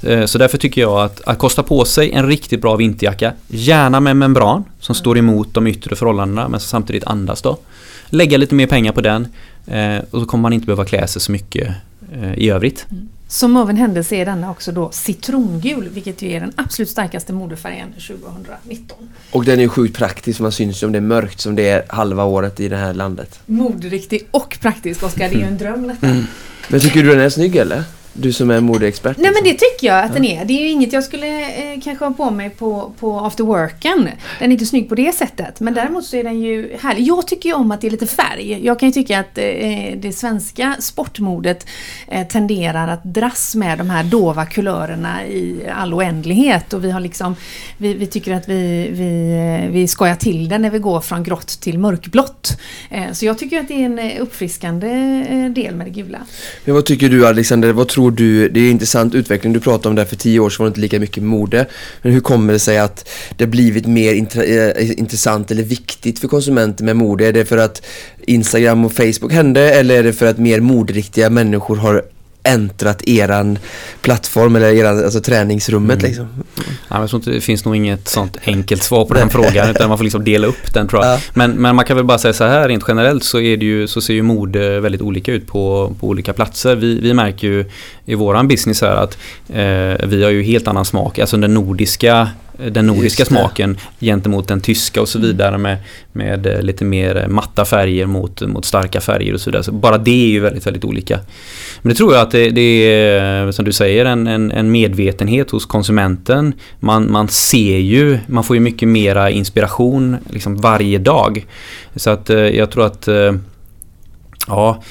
Ja. 0.00 0.10
Eh, 0.10 0.26
så 0.26 0.38
därför 0.38 0.58
tycker 0.58 0.80
jag 0.80 1.00
att, 1.00 1.20
att 1.26 1.38
kosta 1.38 1.62
på 1.62 1.84
sig 1.84 2.12
en 2.12 2.26
riktigt 2.26 2.60
bra 2.60 2.76
vinterjacka, 2.76 3.32
gärna 3.48 4.00
med 4.00 4.16
membran 4.16 4.64
som 4.84 4.94
står 4.94 5.18
emot 5.18 5.54
de 5.54 5.66
yttre 5.66 5.96
förhållandena 5.96 6.48
men 6.48 6.60
samtidigt 6.60 7.04
andas 7.04 7.42
då. 7.42 7.58
Lägga 8.06 8.38
lite 8.38 8.54
mer 8.54 8.66
pengar 8.66 8.92
på 8.92 9.00
den 9.00 9.28
eh, 9.66 9.98
och 10.10 10.20
så 10.20 10.26
kommer 10.26 10.42
man 10.42 10.52
inte 10.52 10.66
behöva 10.66 10.84
klä 10.84 11.06
sig 11.06 11.22
så 11.22 11.32
mycket 11.32 11.74
eh, 12.12 12.34
i 12.34 12.50
övrigt. 12.50 12.86
Mm. 12.90 13.08
Som 13.28 13.56
av 13.56 13.70
en 13.70 13.76
händelse 13.76 14.16
är 14.16 14.24
denna 14.24 14.50
också 14.50 14.72
då 14.72 14.90
citrongul, 14.92 15.88
vilket 15.92 16.22
ju 16.22 16.32
är 16.32 16.40
den 16.40 16.52
absolut 16.56 16.88
starkaste 16.88 17.32
modefärgen 17.32 17.92
2019. 17.92 18.98
Och 19.30 19.44
den 19.44 19.58
är 19.58 19.62
ju 19.62 19.68
sjukt 19.68 19.96
praktisk, 19.96 20.40
man 20.40 20.52
syns 20.52 20.82
ju 20.82 20.86
om 20.86 20.92
det 20.92 20.98
är 20.98 21.00
mörkt 21.00 21.40
som 21.40 21.54
det 21.54 21.68
är 21.68 21.84
halva 21.88 22.24
året 22.24 22.60
i 22.60 22.68
det 22.68 22.76
här 22.76 22.94
landet. 22.94 23.40
Moderiktig 23.46 24.28
och 24.30 24.58
praktisk, 24.60 25.02
Oskar. 25.02 25.28
Det 25.28 25.34
är 25.34 25.38
ju 25.38 25.44
en 25.44 25.58
dröm 25.58 25.88
detta. 25.88 26.06
Mm. 26.06 26.24
Men 26.68 26.80
tycker 26.80 27.02
du 27.02 27.08
den 27.08 27.20
är 27.20 27.28
snygg 27.28 27.56
eller? 27.56 27.82
Du 28.16 28.32
som 28.32 28.50
är 28.50 28.60
modeexpert. 28.60 29.16
Nej 29.16 29.26
liksom. 29.26 29.44
men 29.44 29.52
det 29.52 29.58
tycker 29.58 29.86
jag 29.86 30.04
att 30.04 30.10
ja. 30.10 30.14
den 30.14 30.24
är. 30.24 30.44
Det 30.44 30.52
är 30.52 30.62
ju 30.62 30.68
inget 30.68 30.92
jag 30.92 31.04
skulle 31.04 31.40
eh, 31.40 31.80
kanske 31.84 32.04
ha 32.04 32.12
på 32.12 32.30
mig 32.30 32.50
på, 32.50 32.92
på 33.00 33.20
after 33.20 33.44
worken. 33.44 34.08
Den 34.38 34.50
är 34.50 34.52
inte 34.52 34.66
snygg 34.66 34.88
på 34.88 34.94
det 34.94 35.14
sättet. 35.14 35.60
Men 35.60 35.74
däremot 35.74 36.04
så 36.04 36.16
är 36.16 36.24
den 36.24 36.42
ju 36.42 36.76
härlig. 36.80 37.06
Jag 37.06 37.26
tycker 37.26 37.48
ju 37.48 37.54
om 37.54 37.70
att 37.70 37.80
det 37.80 37.86
är 37.86 37.90
lite 37.90 38.06
färg. 38.06 38.66
Jag 38.66 38.78
kan 38.78 38.88
ju 38.88 38.92
tycka 38.92 39.20
att 39.20 39.38
eh, 39.38 39.44
det 39.96 40.16
svenska 40.16 40.76
sportmodet 40.78 41.66
eh, 42.08 42.26
tenderar 42.26 42.88
att 42.88 43.04
dras 43.04 43.54
med 43.54 43.78
de 43.78 43.90
här 43.90 44.04
dova 44.04 44.46
kulörerna 44.46 45.26
i 45.26 45.56
all 45.74 45.94
oändlighet. 45.94 46.72
Och 46.72 46.84
vi 46.84 46.90
har 46.90 47.00
liksom 47.00 47.36
Vi, 47.78 47.94
vi 47.94 48.06
tycker 48.06 48.34
att 48.34 48.48
vi, 48.48 48.90
vi, 48.92 49.32
eh, 49.64 49.72
vi 49.72 49.88
skojar 49.88 50.16
till 50.16 50.48
det 50.48 50.58
när 50.58 50.70
vi 50.70 50.78
går 50.78 51.00
från 51.00 51.22
grått 51.22 51.60
till 51.60 51.78
mörkblått. 51.78 52.60
Eh, 52.90 53.12
så 53.12 53.26
jag 53.26 53.38
tycker 53.38 53.60
att 53.60 53.68
det 53.68 53.74
är 53.74 53.86
en 53.86 53.98
eh, 53.98 54.22
uppfriskande 54.22 54.88
del 55.54 55.74
med 55.74 55.86
det 55.86 55.90
gula. 55.90 56.18
Men 56.64 56.74
vad 56.74 56.86
tycker 56.86 57.08
du 57.08 57.26
Alexander? 57.26 57.72
Vad 57.72 57.88
tror 57.88 58.03
tror 58.04 58.16
du, 58.16 58.48
det 58.48 58.60
är 58.60 58.64
en 58.64 58.70
intressant 58.70 59.14
utveckling, 59.14 59.52
du 59.52 59.60
pratade 59.60 59.88
om 59.88 59.94
det 59.94 60.06
för 60.06 60.16
tio 60.16 60.40
år 60.40 60.50
sedan 60.50 60.64
var 60.64 60.66
det 60.66 60.70
inte 60.70 60.80
lika 60.80 61.00
mycket 61.00 61.22
mode. 61.22 61.66
Men 62.02 62.12
hur 62.12 62.20
kommer 62.20 62.52
det 62.52 62.58
sig 62.58 62.78
att 62.78 63.08
det 63.36 63.46
blivit 63.46 63.86
mer 63.86 64.14
eh, 64.14 64.98
intressant 64.98 65.50
eller 65.50 65.62
viktigt 65.62 66.18
för 66.18 66.28
konsumenter 66.28 66.84
med 66.84 66.96
mode? 66.96 67.26
Är 67.26 67.32
det 67.32 67.44
för 67.44 67.58
att 67.58 67.82
Instagram 68.26 68.84
och 68.84 68.92
Facebook 68.92 69.32
hände 69.32 69.74
eller 69.74 69.98
är 69.98 70.02
det 70.02 70.12
för 70.12 70.26
att 70.26 70.38
mer 70.38 70.60
moderiktiga 70.60 71.30
människor 71.30 71.76
har 71.76 72.02
äntrat 72.44 73.08
eran 73.08 73.58
plattform 74.00 74.56
eller 74.56 74.72
eran, 74.72 75.04
alltså 75.04 75.20
träningsrummet 75.20 75.98
mm. 75.98 76.08
liksom? 76.08 76.28
Ja, 76.88 77.00
jag 77.00 77.10
tror 77.10 77.20
inte, 77.20 77.30
det 77.30 77.40
finns 77.40 77.64
nog 77.64 77.76
inget 77.76 78.08
sånt 78.08 78.36
enkelt 78.44 78.82
svar 78.82 79.04
på 79.04 79.14
den 79.14 79.30
frågan 79.30 79.70
utan 79.70 79.88
man 79.88 79.98
får 79.98 80.04
liksom 80.04 80.24
dela 80.24 80.46
upp 80.46 80.74
den 80.74 80.88
tror 80.88 81.04
jag. 81.04 81.14
Ja. 81.14 81.20
Men, 81.34 81.50
men 81.50 81.76
man 81.76 81.84
kan 81.84 81.96
väl 81.96 82.04
bara 82.04 82.18
säga 82.18 82.32
så 82.32 82.44
här 82.44 82.68
rent 82.68 82.84
generellt 82.88 83.24
så, 83.24 83.40
är 83.40 83.56
det 83.56 83.64
ju, 83.64 83.86
så 83.86 84.00
ser 84.00 84.14
ju 84.14 84.22
mode 84.22 84.80
väldigt 84.80 85.02
olika 85.02 85.32
ut 85.32 85.46
på, 85.46 85.94
på 86.00 86.08
olika 86.08 86.32
platser. 86.32 86.76
Vi, 86.76 87.00
vi 87.00 87.14
märker 87.14 87.48
ju 87.48 87.64
i 88.04 88.14
våran 88.14 88.48
business 88.48 88.82
här 88.82 88.96
att 88.96 89.18
eh, 89.48 90.06
vi 90.08 90.24
har 90.24 90.30
ju 90.30 90.42
helt 90.42 90.68
annan 90.68 90.84
smak. 90.84 91.18
Alltså 91.18 91.36
den 91.36 91.54
nordiska 91.54 92.28
den 92.58 92.86
nordiska 92.86 93.24
smaken 93.24 93.76
gentemot 94.00 94.48
den 94.48 94.60
tyska 94.60 95.00
och 95.00 95.08
så 95.08 95.18
mm. 95.18 95.30
vidare 95.30 95.58
med, 95.58 95.76
med 96.12 96.46
eh, 96.46 96.62
lite 96.62 96.84
mer 96.84 97.26
matta 97.28 97.64
färger 97.64 98.06
mot, 98.06 98.40
mot 98.40 98.64
starka 98.64 99.00
färger 99.00 99.34
och 99.34 99.40
så 99.40 99.50
vidare. 99.50 99.62
Så 99.62 99.72
bara 99.72 99.98
det 99.98 100.24
är 100.26 100.28
ju 100.28 100.40
väldigt, 100.40 100.66
väldigt 100.66 100.84
olika. 100.84 101.20
Men 101.82 101.88
det 101.88 101.94
tror 101.94 102.14
jag 102.14 102.22
att 102.22 102.30
det, 102.30 102.50
det 102.50 102.60
är, 102.60 103.52
som 103.52 103.64
du 103.64 103.72
säger, 103.72 104.04
en, 104.04 104.26
en, 104.26 104.52
en, 104.52 104.70
medvetenhet 104.70 105.50
hos 105.50 105.66
konsumenten. 105.66 106.54
Man, 106.80 107.12
man 107.12 107.28
ser 107.28 107.78
ju, 107.78 108.18
man 108.26 108.44
får 108.44 108.56
ju 108.56 108.60
mycket 108.60 108.88
mera 108.88 109.30
inspiration 109.30 110.16
liksom 110.30 110.56
varje 110.56 110.98
dag. 110.98 111.46
Så 111.96 112.10
att 112.10 112.30
eh, 112.30 112.38
jag 112.38 112.70
tror 112.70 112.86
att, 112.86 113.08
eh, 113.08 113.34
ja, 114.46 114.82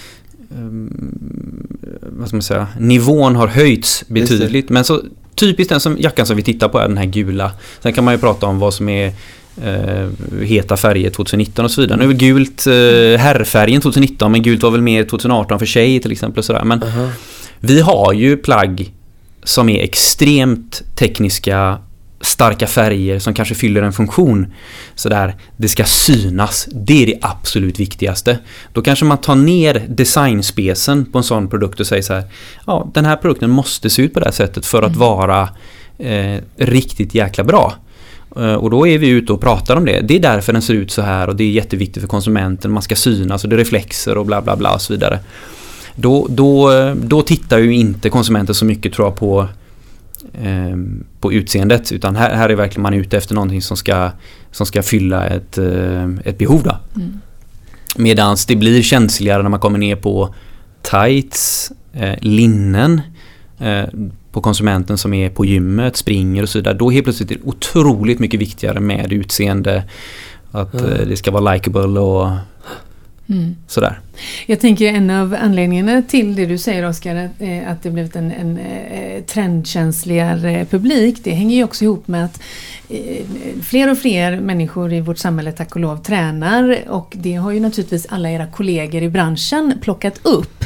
vad 2.01 2.27
ska 2.27 2.35
man 2.35 2.41
säga, 2.41 2.67
nivån 2.79 3.35
har 3.35 3.47
höjts 3.47 4.03
betydligt. 4.07 4.69
Men 4.69 4.83
så 4.83 5.01
typiskt 5.35 5.69
den 5.69 5.79
som, 5.79 5.97
jackan 5.99 6.25
som 6.25 6.37
vi 6.37 6.43
tittar 6.43 6.69
på 6.69 6.79
är 6.79 6.87
den 6.87 6.97
här 6.97 7.05
gula. 7.05 7.51
Sen 7.79 7.93
kan 7.93 8.03
man 8.03 8.13
ju 8.13 8.17
prata 8.17 8.47
om 8.47 8.59
vad 8.59 8.73
som 8.73 8.89
är 8.89 9.13
eh, 9.63 10.09
heta 10.41 10.77
färger 10.77 11.09
2019 11.09 11.65
och 11.65 11.71
så 11.71 11.81
vidare. 11.81 11.97
Nu 11.97 12.03
är 12.03 12.07
väl 12.07 12.17
gult 12.17 12.67
eh, 12.67 12.73
herrfärgen 13.21 13.81
2019 13.81 14.31
men 14.31 14.41
gult 14.41 14.63
var 14.63 14.71
väl 14.71 14.81
mer 14.81 15.03
2018 15.03 15.59
för 15.59 15.65
tjej 15.65 15.99
till 15.99 16.11
exempel. 16.11 16.39
Och 16.39 16.45
sådär. 16.45 16.63
Men 16.63 16.83
uh 16.83 16.97
-huh. 16.97 17.09
vi 17.59 17.81
har 17.81 18.13
ju 18.13 18.37
plagg 18.37 18.91
som 19.43 19.69
är 19.69 19.83
extremt 19.83 20.81
tekniska 20.95 21.77
starka 22.23 22.67
färger 22.67 23.19
som 23.19 23.33
kanske 23.33 23.55
fyller 23.55 23.81
en 23.81 23.93
funktion. 23.93 24.53
Sådär, 24.95 25.35
det 25.57 25.67
ska 25.67 25.83
synas. 25.83 26.67
Det 26.71 27.03
är 27.03 27.07
det 27.07 27.19
absolut 27.21 27.79
viktigaste. 27.79 28.39
Då 28.73 28.81
kanske 28.81 29.05
man 29.05 29.17
tar 29.17 29.35
ner 29.35 29.85
designspecen 29.89 31.05
på 31.05 31.17
en 31.17 31.23
sån 31.23 31.47
produkt 31.49 31.79
och 31.79 31.87
säger 31.87 32.01
så 32.01 32.13
här. 32.13 32.23
Ja, 32.67 32.91
den 32.93 33.05
här 33.05 33.15
produkten 33.15 33.49
måste 33.49 33.89
se 33.89 34.01
ut 34.01 34.13
på 34.13 34.19
det 34.19 34.25
här 34.25 34.33
sättet 34.33 34.65
för 34.65 34.83
att 34.83 34.95
mm. 34.95 34.99
vara 34.99 35.49
eh, 35.97 36.41
riktigt 36.57 37.15
jäkla 37.15 37.43
bra. 37.43 37.73
Eh, 38.35 38.53
och 38.53 38.69
då 38.69 38.87
är 38.87 38.97
vi 38.97 39.07
ute 39.07 39.33
och 39.33 39.41
pratar 39.41 39.75
om 39.75 39.85
det. 39.85 40.01
Det 40.01 40.15
är 40.15 40.19
därför 40.19 40.53
den 40.53 40.61
ser 40.61 40.73
ut 40.73 40.91
så 40.91 41.01
här 41.01 41.27
och 41.27 41.35
det 41.35 41.43
är 41.43 41.51
jätteviktigt 41.51 42.01
för 42.01 42.07
konsumenten. 42.07 42.71
Man 42.71 42.83
ska 42.83 42.95
synas 42.95 43.43
och 43.43 43.49
det 43.49 43.55
är 43.55 43.57
reflexer 43.57 44.17
och 44.17 44.25
bla 44.25 44.41
bla 44.41 44.55
bla 44.55 44.73
och 44.73 44.81
så 44.81 44.93
vidare. 44.93 45.19
Då, 45.95 46.27
då, 46.29 46.71
då 46.95 47.21
tittar 47.21 47.59
ju 47.59 47.73
inte 47.73 48.09
konsumenten 48.09 48.55
så 48.55 48.65
mycket 48.65 48.93
tror 48.93 49.07
jag 49.07 49.15
på 49.15 49.47
eh, 50.41 50.77
på 51.23 51.33
utseendet 51.33 51.91
utan 51.91 52.15
här, 52.15 52.35
här 52.35 52.49
är 52.49 52.55
verkligen 52.55 52.81
man 52.81 52.93
ute 52.93 53.17
efter 53.17 53.35
någonting 53.35 53.61
som 53.61 53.77
ska, 53.77 54.11
som 54.51 54.65
ska 54.65 54.83
fylla 54.83 55.27
ett, 55.27 55.57
eh, 55.57 56.09
ett 56.25 56.37
behov. 56.37 56.63
Då. 56.63 56.77
Mm. 56.95 57.19
Medans 57.95 58.45
det 58.45 58.55
blir 58.55 58.81
känsligare 58.81 59.43
när 59.43 59.49
man 59.49 59.59
kommer 59.59 59.79
ner 59.79 59.95
på 59.95 60.35
tights, 60.81 61.71
eh, 61.93 62.15
linnen 62.21 63.01
eh, 63.59 63.83
på 64.31 64.41
konsumenten 64.41 64.97
som 64.97 65.13
är 65.13 65.29
på 65.29 65.45
gymmet, 65.45 65.95
springer 65.95 66.43
och 66.43 66.49
så 66.49 66.57
vidare. 66.57 66.73
Då 66.73 66.89
helt 66.89 67.03
plötsligt 67.03 67.31
är 67.31 67.35
det 67.35 67.41
otroligt 67.43 68.19
mycket 68.19 68.39
viktigare 68.39 68.79
med 68.79 69.13
utseende. 69.13 69.83
Att 70.51 70.73
mm. 70.73 71.09
det 71.09 71.15
ska 71.15 71.31
vara 71.31 71.53
likable 71.53 71.99
och 71.99 72.29
mm. 73.27 73.55
sådär. 73.67 73.99
Jag 74.45 74.59
tänker 74.59 74.85
en 74.85 75.09
av 75.09 75.37
anledningarna 75.41 76.01
till 76.01 76.35
det 76.35 76.45
du 76.45 76.57
säger 76.57 76.85
Oskar, 76.85 77.15
att, 77.15 77.31
eh, 77.41 77.71
att 77.71 77.83
det 77.83 77.89
blivit 77.89 78.15
en, 78.15 78.31
en 78.31 78.57
eh, 78.57 79.23
trendkänsligare 79.23 80.65
publik, 80.65 81.17
det 81.23 81.31
hänger 81.31 81.55
ju 81.55 81.63
också 81.63 81.83
ihop 81.83 82.07
med 82.07 82.25
att 82.25 82.41
eh, 82.89 83.25
fler 83.63 83.91
och 83.91 83.97
fler 83.97 84.39
människor 84.39 84.93
i 84.93 85.01
vårt 85.01 85.17
samhälle 85.17 85.51
tack 85.51 85.75
och 85.75 85.81
lov 85.81 85.97
tränar 86.03 86.79
och 86.87 87.13
det 87.15 87.33
har 87.33 87.51
ju 87.51 87.59
naturligtvis 87.59 88.05
alla 88.09 88.31
era 88.31 88.47
kollegor 88.47 89.01
i 89.03 89.09
branschen 89.09 89.73
plockat 89.81 90.19
upp 90.23 90.65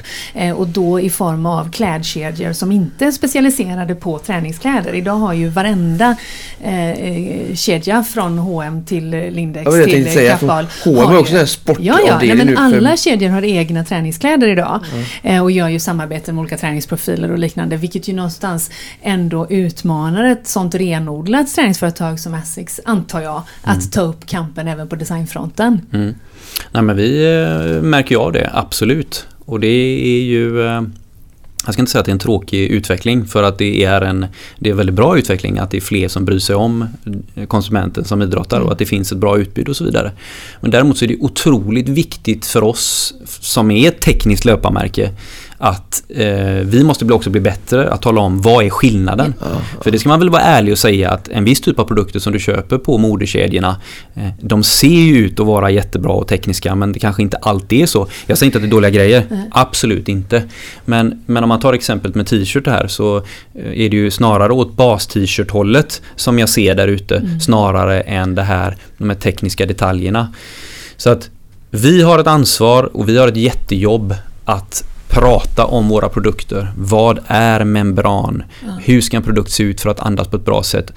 och 0.56 0.68
då 0.68 1.00
i 1.00 1.10
form 1.10 1.46
av 1.46 1.72
klädkedjor 1.72 2.54
som 2.54 2.72
inte 2.72 3.06
är 3.06 3.12
specialiserade 3.12 3.96
på 3.96 4.20
träningskläder. 4.20 4.94
Idag 4.96 5.14
har 5.14 5.34
ju 5.34 5.50
varenda 5.50 6.16
eh, 6.64 7.56
kedja 7.56 8.04
från 8.04 8.38
H&M 8.38 8.86
till 8.86 9.10
Lindex 9.10 9.72
till 9.86 10.28
Kappahl. 10.30 10.68
H&M 10.84 11.12
är 11.12 11.18
också 11.18 11.38
en 11.38 11.48
sportavdelning 11.48 12.08
ja, 12.08 12.18
ja, 12.22 12.36
nej, 12.36 12.46
men 12.46 12.58
alla 12.58 12.98
kedjor 12.98 13.37
har 13.38 13.44
egna 13.44 13.84
träningskläder 13.84 14.48
idag 14.48 14.80
mm. 15.24 15.44
och 15.44 15.52
gör 15.52 15.68
ju 15.68 15.80
samarbeten 15.80 16.36
med 16.36 16.42
olika 16.42 16.58
träningsprofiler 16.58 17.32
och 17.32 17.38
liknande 17.38 17.78
vilket 17.78 18.08
ju 18.08 18.14
någonstans 18.14 18.72
ändå 19.02 19.48
utmanar 19.50 20.24
ett 20.24 20.48
sånt 20.48 20.76
renodlat 20.76 21.56
träningsföretag 21.56 22.20
som 22.20 22.34
Asics, 22.34 22.80
antar 22.86 23.22
jag, 23.22 23.42
att 23.64 23.78
mm. 23.78 23.90
ta 23.92 24.02
upp 24.02 24.26
kampen 24.26 24.68
även 24.68 24.88
på 24.88 24.96
designfronten. 24.96 25.82
Mm. 25.94 26.16
Nej 26.72 26.84
men 26.84 26.96
vi 26.98 27.42
äh, 27.44 27.82
märker 27.82 28.16
ju 28.16 28.22
av 28.22 28.32
det, 28.32 28.50
absolut. 28.54 29.28
Och 29.46 29.60
det 29.60 29.68
är 29.68 30.22
ju 30.22 30.68
äh, 30.68 30.82
jag 31.68 31.74
ska 31.74 31.82
inte 31.82 31.92
säga 31.92 32.00
att 32.00 32.06
det 32.06 32.10
är 32.10 32.14
en 32.14 32.20
tråkig 32.20 32.68
utveckling 32.68 33.26
för 33.26 33.44
att 33.44 33.58
det 33.58 33.84
är 33.84 34.02
en 34.02 34.26
det 34.60 34.70
är 34.70 34.74
väldigt 34.74 34.96
bra 34.96 35.18
utveckling 35.18 35.58
att 35.58 35.72
det 35.72 35.78
är 35.78 35.82
fler 35.82 36.08
som 36.08 36.26
bryr 36.26 36.40
sig 36.40 36.56
om 36.56 36.86
eh, 37.36 37.46
konsumenten 37.46 38.06
som 38.06 38.22
idrottar 38.22 38.60
och 38.60 38.72
att 38.72 38.80
det 38.80 38.86
finns 38.86 39.12
ett 39.12 39.18
bra 39.18 39.38
utbud 39.38 39.70
och 39.70 39.76
så 39.76 39.84
vidare. 39.84 40.12
Men 40.62 40.72
däremot 40.72 40.98
så 40.98 41.06
är 41.06 41.10
det 41.10 41.18
otroligt 41.20 41.90
viktigt 41.90 42.46
för 42.46 42.64
oss 42.64 43.14
som 43.26 43.72
är 43.72 43.88
ett 43.88 44.00
tekniskt 44.00 44.46
löparmärke 44.46 45.12
att 45.58 46.04
eh, 46.10 46.28
vi 46.64 46.84
måste 46.84 47.14
också 47.14 47.30
bli 47.30 47.42
bättre 47.42 47.90
att 47.90 48.02
tala 48.02 48.22
om 48.22 48.42
vad 48.42 48.66
är 48.66 48.70
skillnaden. 48.70 49.34
Ja, 49.40 49.46
ja. 49.54 49.82
För 49.84 49.92
det 49.92 50.00
ska 50.00 50.10
man 50.10 50.20
väl 50.20 50.30
vara 50.30 50.42
ärlig 50.42 50.72
och 50.72 50.78
säga 50.78 51.12
att 51.12 51.28
en 51.28 51.44
viss 51.44 51.62
typ 51.62 51.80
av 51.80 51.84
produkter 51.84 52.20
som 52.20 52.34
du 52.34 52.40
köper 52.40 52.78
på 52.78 52.98
modekedjorna 52.98 53.82
eh, 54.14 54.28
de 54.42 54.64
ser 54.64 54.88
ju 54.88 55.18
ut 55.18 55.40
att 55.40 55.46
vara 55.46 55.70
jättebra 55.70 56.14
och 56.14 56.28
tekniska 56.28 56.76
men 56.76 56.92
det 56.92 57.00
kanske 57.00 57.22
inte 57.22 57.38
alltid 57.38 57.82
är 57.82 57.86
så. 57.86 58.08
Jag 58.26 58.38
säger 58.38 58.48
inte 58.48 58.58
att 58.58 58.62
det 58.62 58.68
är 58.68 58.72
dåliga 58.72 58.92
grejer, 58.92 59.26
mm. 59.30 59.44
absolut 59.52 60.10
inte. 60.10 60.44
Men, 60.86 61.24
men 61.26 61.44
om 61.44 61.50
man 61.50 61.60
tar 61.60 61.74
exemplet 61.74 62.16
med 62.16 62.28
t-shirt 62.28 62.68
här 62.68 62.88
så 62.88 63.18
eh, 63.18 63.24
är 63.54 63.90
det 63.90 63.98
ju 63.98 64.12
snarare 64.12 64.54
åt 64.54 64.74
bas-t-shirt 64.74 65.52
hållet 65.52 66.02
som 66.16 66.40
jag 66.40 66.50
ser 66.50 66.76
där 66.76 66.88
ute 66.88 67.16
mm. 67.16 67.40
snarare 67.40 68.02
än 68.02 68.36
det 68.36 68.44
här, 68.44 68.78
de 68.98 69.10
här 69.10 69.18
tekniska 69.18 69.66
detaljerna. 69.66 70.34
Så 70.98 71.10
att 71.10 71.30
vi 71.72 72.02
har 72.02 72.20
ett 72.20 72.28
ansvar 72.28 72.98
och 72.98 73.10
vi 73.10 73.18
har 73.18 73.28
ett 73.28 73.38
jättejobb 73.38 74.16
att 74.46 74.84
prata 75.20 75.66
om 75.66 75.90
våra 75.90 76.10
produkter. 76.10 76.72
Vad 76.78 77.20
är 77.28 77.64
membran? 77.64 78.44
Mm. 78.64 78.76
Hur 78.78 79.02
ska 79.02 79.18
en 79.18 79.24
produkt 79.24 79.52
se 79.52 79.64
ut 79.64 79.82
för 79.82 79.90
att 79.90 80.00
andas 80.00 80.28
på 80.28 80.38
ett 80.38 80.46
bra 80.46 80.64
sätt? 80.64 80.94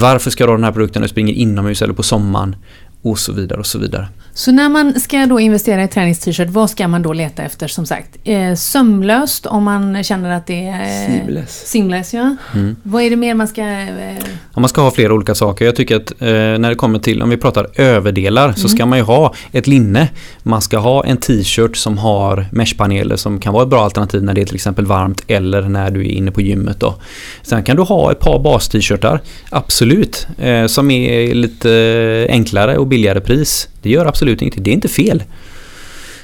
Varför 0.00 0.30
ska 0.30 0.46
då 0.46 0.52
den 0.52 0.64
här 0.64 0.72
produkten 0.72 1.08
springa 1.08 1.32
inomhus 1.32 1.82
eller 1.82 1.94
på 1.94 2.02
sommaren? 2.02 2.56
Och 3.02 3.18
så 3.18 3.32
vidare 3.32 3.58
och 3.58 3.66
så 3.66 3.78
vidare. 3.78 4.08
Så 4.36 4.52
när 4.52 4.68
man 4.68 5.00
ska 5.00 5.26
då 5.26 5.40
investera 5.40 5.84
i 5.84 5.88
tränings-t-shirt, 5.88 6.48
vad 6.48 6.70
ska 6.70 6.88
man 6.88 7.02
då 7.02 7.12
leta 7.12 7.42
efter 7.42 7.68
som 7.68 7.86
sagt? 7.86 8.16
Eh, 8.24 8.54
sömlöst 8.54 9.46
om 9.46 9.64
man 9.64 10.04
känner 10.04 10.30
att 10.30 10.46
det 10.46 10.66
är... 10.66 11.06
Seamless. 11.06 11.66
Seamless 11.66 12.14
ja. 12.14 12.36
Mm. 12.54 12.76
Vad 12.82 13.02
är 13.02 13.10
det 13.10 13.16
mer 13.16 13.34
man 13.34 13.48
ska... 13.48 13.62
Eh... 13.62 14.18
Ja, 14.54 14.60
man 14.60 14.68
ska 14.68 14.80
ha 14.80 14.90
flera 14.90 15.14
olika 15.14 15.34
saker. 15.34 15.64
Jag 15.64 15.76
tycker 15.76 15.96
att 15.96 16.10
eh, 16.22 16.28
när 16.28 16.68
det 16.68 16.74
kommer 16.74 16.98
till, 16.98 17.22
om 17.22 17.30
vi 17.30 17.36
pratar 17.36 17.66
överdelar, 17.74 18.44
mm. 18.44 18.56
så 18.56 18.68
ska 18.68 18.86
man 18.86 18.98
ju 18.98 19.04
ha 19.04 19.34
ett 19.52 19.66
linne. 19.66 20.08
Man 20.42 20.62
ska 20.62 20.78
ha 20.78 21.04
en 21.04 21.16
t-shirt 21.16 21.76
som 21.76 21.98
har 21.98 22.46
meshpaneler 22.52 23.16
som 23.16 23.40
kan 23.40 23.52
vara 23.52 23.62
ett 23.62 23.70
bra 23.70 23.84
alternativ 23.84 24.22
när 24.22 24.34
det 24.34 24.40
är 24.40 24.46
till 24.46 24.54
exempel 24.54 24.86
varmt 24.86 25.24
eller 25.26 25.62
när 25.62 25.90
du 25.90 26.00
är 26.00 26.10
inne 26.10 26.30
på 26.30 26.40
gymmet. 26.40 26.80
Då. 26.80 26.94
Sen 27.42 27.62
kan 27.62 27.76
du 27.76 27.82
ha 27.82 28.12
ett 28.12 28.20
par 28.20 28.38
bas-t-shirtar, 28.38 29.20
absolut, 29.50 30.26
eh, 30.38 30.66
som 30.66 30.90
är 30.90 31.34
lite 31.34 32.26
enklare 32.30 32.76
och 32.78 32.86
billigare 32.86 33.20
pris. 33.20 33.68
Det 33.86 33.92
gör 33.92 34.06
absolut 34.06 34.42
ingenting, 34.42 34.62
det 34.62 34.70
är 34.70 34.74
inte 34.74 34.88
fel. 34.88 35.22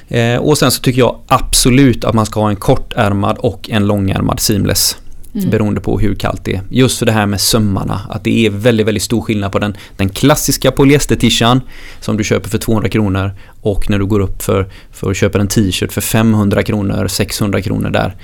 Eh, 0.07 0.37
och 0.37 0.57
sen 0.57 0.71
så 0.71 0.81
tycker 0.81 0.99
jag 0.99 1.19
absolut 1.27 2.03
att 2.03 2.15
man 2.15 2.25
ska 2.25 2.39
ha 2.39 2.49
en 2.49 2.55
kortärmad 2.55 3.37
och 3.37 3.69
en 3.69 3.87
långärmad 3.87 4.39
seamless. 4.39 4.97
Mm. 5.35 5.49
Beroende 5.49 5.81
på 5.81 5.99
hur 5.99 6.15
kallt 6.15 6.43
det 6.43 6.53
är. 6.53 6.61
Just 6.69 6.99
för 6.99 7.05
det 7.05 7.11
här 7.11 7.25
med 7.25 7.41
sömmarna. 7.41 8.01
Att 8.09 8.23
det 8.23 8.45
är 8.45 8.49
väldigt, 8.49 8.87
väldigt 8.87 9.03
stor 9.03 9.21
skillnad 9.21 9.51
på 9.51 9.59
den, 9.59 9.77
den 9.97 10.09
klassiska 10.09 10.71
polyestertishan 10.71 11.61
som 11.99 12.17
du 12.17 12.23
köper 12.23 12.49
för 12.49 12.57
200 12.57 12.89
kronor 12.89 13.31
och 13.61 13.89
när 13.89 13.99
du 13.99 14.05
går 14.05 14.19
upp 14.19 14.43
för, 14.43 14.69
för 14.91 15.11
att 15.11 15.17
köpa 15.17 15.39
en 15.39 15.47
t-shirt 15.47 15.91
för 15.91 16.01
500 16.01 16.63
kronor, 16.63 17.07
600 17.07 17.61
kronor 17.61 17.89
där. 17.89 18.15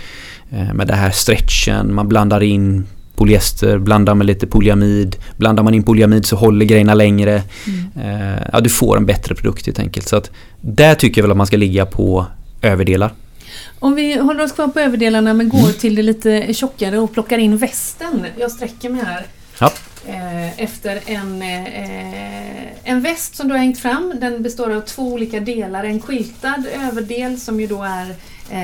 Eh, 0.51 0.73
med 0.73 0.87
det 0.87 0.95
här 0.95 1.11
stretchen, 1.11 1.93
man 1.93 2.07
blandar 2.07 2.43
in 2.43 2.87
polyester, 3.19 3.77
blandar 3.77 4.15
med 4.15 4.27
lite 4.27 4.47
polyamid. 4.47 5.15
Blandar 5.37 5.63
man 5.63 5.73
in 5.73 5.83
polyamid 5.83 6.25
så 6.25 6.35
håller 6.35 6.65
grejerna 6.65 6.93
längre. 6.93 7.43
Mm. 7.67 8.33
Eh, 8.33 8.41
ja, 8.53 8.59
du 8.59 8.69
får 8.69 8.97
en 8.97 9.05
bättre 9.05 9.35
produkt 9.35 9.65
helt 9.65 9.79
enkelt. 9.79 10.07
Så 10.07 10.15
att 10.15 10.31
där 10.61 10.95
tycker 10.95 11.21
jag 11.21 11.23
väl 11.23 11.31
att 11.31 11.37
man 11.37 11.47
ska 11.47 11.57
ligga 11.57 11.85
på 11.85 12.25
överdelar. 12.61 13.11
Om 13.79 13.95
vi 13.95 14.19
håller 14.19 14.43
oss 14.43 14.51
kvar 14.51 14.67
på 14.67 14.79
överdelarna 14.79 15.33
men 15.33 15.49
går 15.49 15.59
mm. 15.59 15.73
till 15.73 15.95
det 15.95 16.01
lite 16.01 16.53
tjockare 16.53 16.99
och 16.99 17.13
plockar 17.13 17.37
in 17.37 17.57
västen. 17.57 18.25
Jag 18.37 18.51
sträcker 18.51 18.89
mig 18.89 19.01
här. 19.05 19.25
Ja. 19.59 19.71
Eh, 20.07 20.63
efter 20.63 20.99
en, 21.05 21.41
eh, 21.41 22.91
en 22.91 23.01
väst 23.01 23.35
som 23.35 23.47
du 23.47 23.53
har 23.53 23.59
hängt 23.59 23.79
fram. 23.79 24.13
Den 24.21 24.43
består 24.43 24.75
av 24.75 24.81
två 24.81 25.03
olika 25.03 25.39
delar. 25.39 25.83
En 25.83 26.01
skyltad 26.01 26.63
överdel 26.87 27.39
som 27.39 27.59
ju 27.59 27.67
då 27.67 27.83
är 27.83 28.15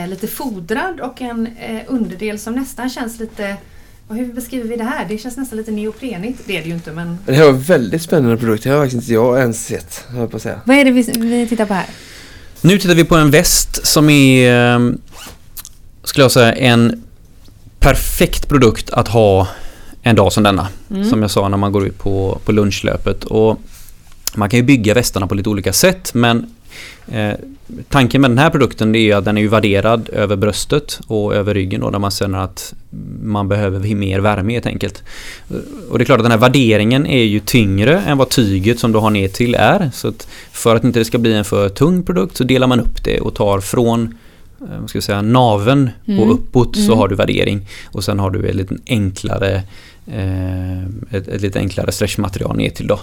lite 0.08 0.28
fodrad 0.28 1.00
och 1.00 1.22
en 1.22 1.50
underdel 1.88 2.40
som 2.40 2.54
nästan 2.54 2.90
känns 2.90 3.20
lite 3.20 3.58
och 4.08 4.16
hur 4.16 4.34
beskriver 4.34 4.70
vi 4.70 4.76
det 4.76 4.84
här? 4.84 5.06
Det 5.10 5.18
känns 5.18 5.38
nästan 5.38 5.58
lite 5.58 5.72
neoprenigt. 5.72 6.42
Det 6.46 6.58
är 6.58 6.62
det 6.62 6.68
ju 6.68 6.74
inte 6.74 6.92
men... 6.92 7.18
Det 7.26 7.34
här 7.34 7.44
var 7.44 7.50
en 7.50 7.62
väldigt 7.62 8.02
spännande 8.02 8.38
produkt. 8.38 8.64
Det 8.64 8.70
har 8.70 8.78
faktiskt 8.78 9.02
inte 9.02 9.14
jag 9.14 9.40
ens 9.40 9.66
sett. 9.66 10.04
Jag 10.16 10.32
på 10.32 10.38
att 10.38 10.44
säga. 10.44 10.62
Vad 10.66 10.78
är 10.78 10.86
det 10.86 10.92
vi, 10.92 11.02
vi 11.02 11.48
tittar 11.48 11.66
på 11.66 11.74
här? 11.74 11.86
Nu 12.62 12.80
tittar 12.80 12.96
vi 12.96 13.04
på 13.04 13.16
en 13.16 13.32
väst 13.32 13.88
som 13.88 14.10
är, 14.10 14.52
ehm, 14.52 14.98
skulle 16.04 16.24
jag 16.24 16.32
säga, 16.32 16.54
en 16.54 17.04
perfekt 17.80 18.50
produkt 18.50 18.90
att 18.90 19.08
ha 19.08 19.48
en 20.02 20.16
dag 20.16 20.34
som 20.34 20.44
denna. 20.44 20.68
Mm. 20.90 21.10
Som 21.10 21.22
jag 21.22 21.32
sa 21.32 21.50
när 21.50 21.58
man 21.58 21.72
går 21.72 21.88
ut 21.88 21.98
på, 21.98 22.40
på 22.46 22.52
lunchlöpet. 22.52 23.24
Och 23.24 23.60
man 24.36 24.50
kan 24.50 24.60
ju 24.60 24.64
bygga 24.64 24.94
västarna 24.94 25.28
på 25.28 25.36
lite 25.36 25.50
olika 25.50 25.74
sätt 25.74 26.14
men 26.14 26.55
eh, 27.08 27.34
tanken 27.90 28.22
med 28.22 28.32
den 28.32 28.38
här 28.38 28.50
produkten 28.50 28.96
är 28.96 29.16
att 29.16 29.26
den 29.26 29.38
är 29.38 29.48
värderad 29.48 30.10
över 30.10 30.36
bröstet 30.36 31.00
och 31.08 31.36
över 31.36 31.54
ryggen 31.54 31.82
då, 31.82 31.90
där 31.90 32.00
man 32.00 32.12
känner 32.12 32.40
att 32.40 32.74
man 33.24 33.48
behöver 33.48 33.96
mer 33.96 34.20
värme 34.20 34.54
helt 34.54 34.66
enkelt. 34.66 35.04
Och 35.90 35.98
det 35.98 36.04
är 36.04 36.06
klart 36.06 36.20
att 36.20 36.26
den 36.26 36.32
här 36.32 36.40
värderingen 36.40 37.06
är 37.06 37.24
ju 37.24 37.40
tyngre 37.40 38.02
än 38.02 38.18
vad 38.18 38.30
tyget 38.30 38.80
som 38.80 38.92
du 38.92 39.00
har 39.00 39.10
ner 39.10 39.28
till 39.28 39.56
är. 39.56 39.92
Så 39.94 40.08
att 40.08 40.28
för 40.52 40.76
att 40.76 40.84
inte 40.84 41.00
det 41.00 41.06
ska 41.06 41.18
bli 41.18 41.34
en 41.34 41.46
för 41.46 41.70
tung 41.70 42.04
produkt 42.04 42.38
så 42.38 42.44
delar 42.44 42.68
man 42.68 42.80
upp 42.80 43.04
det 43.04 43.20
och 43.20 43.36
tar 43.36 43.60
från 43.60 44.18
eh, 44.62 44.80
vad 44.80 44.90
ska 44.90 44.98
jag 44.98 45.04
säga, 45.04 45.22
naven 45.22 45.90
mm. 46.06 46.20
och 46.20 46.34
uppåt 46.34 46.76
mm. 46.76 46.88
så 46.88 46.96
har 46.96 47.08
du 47.08 47.16
värdering. 47.16 47.68
Och 47.86 48.04
sen 48.04 48.20
har 48.20 48.30
du 48.30 48.48
ett 48.48 48.56
lite 48.56 48.76
enklare 48.88 49.64
eh, 50.08 50.84
ett, 51.12 51.28
ett 51.28 51.42
lite 51.42 51.60
enklare 51.60 51.92
stretchmaterial 51.92 52.58
ner 52.58 52.70
till 52.70 52.88
då. 52.88 53.00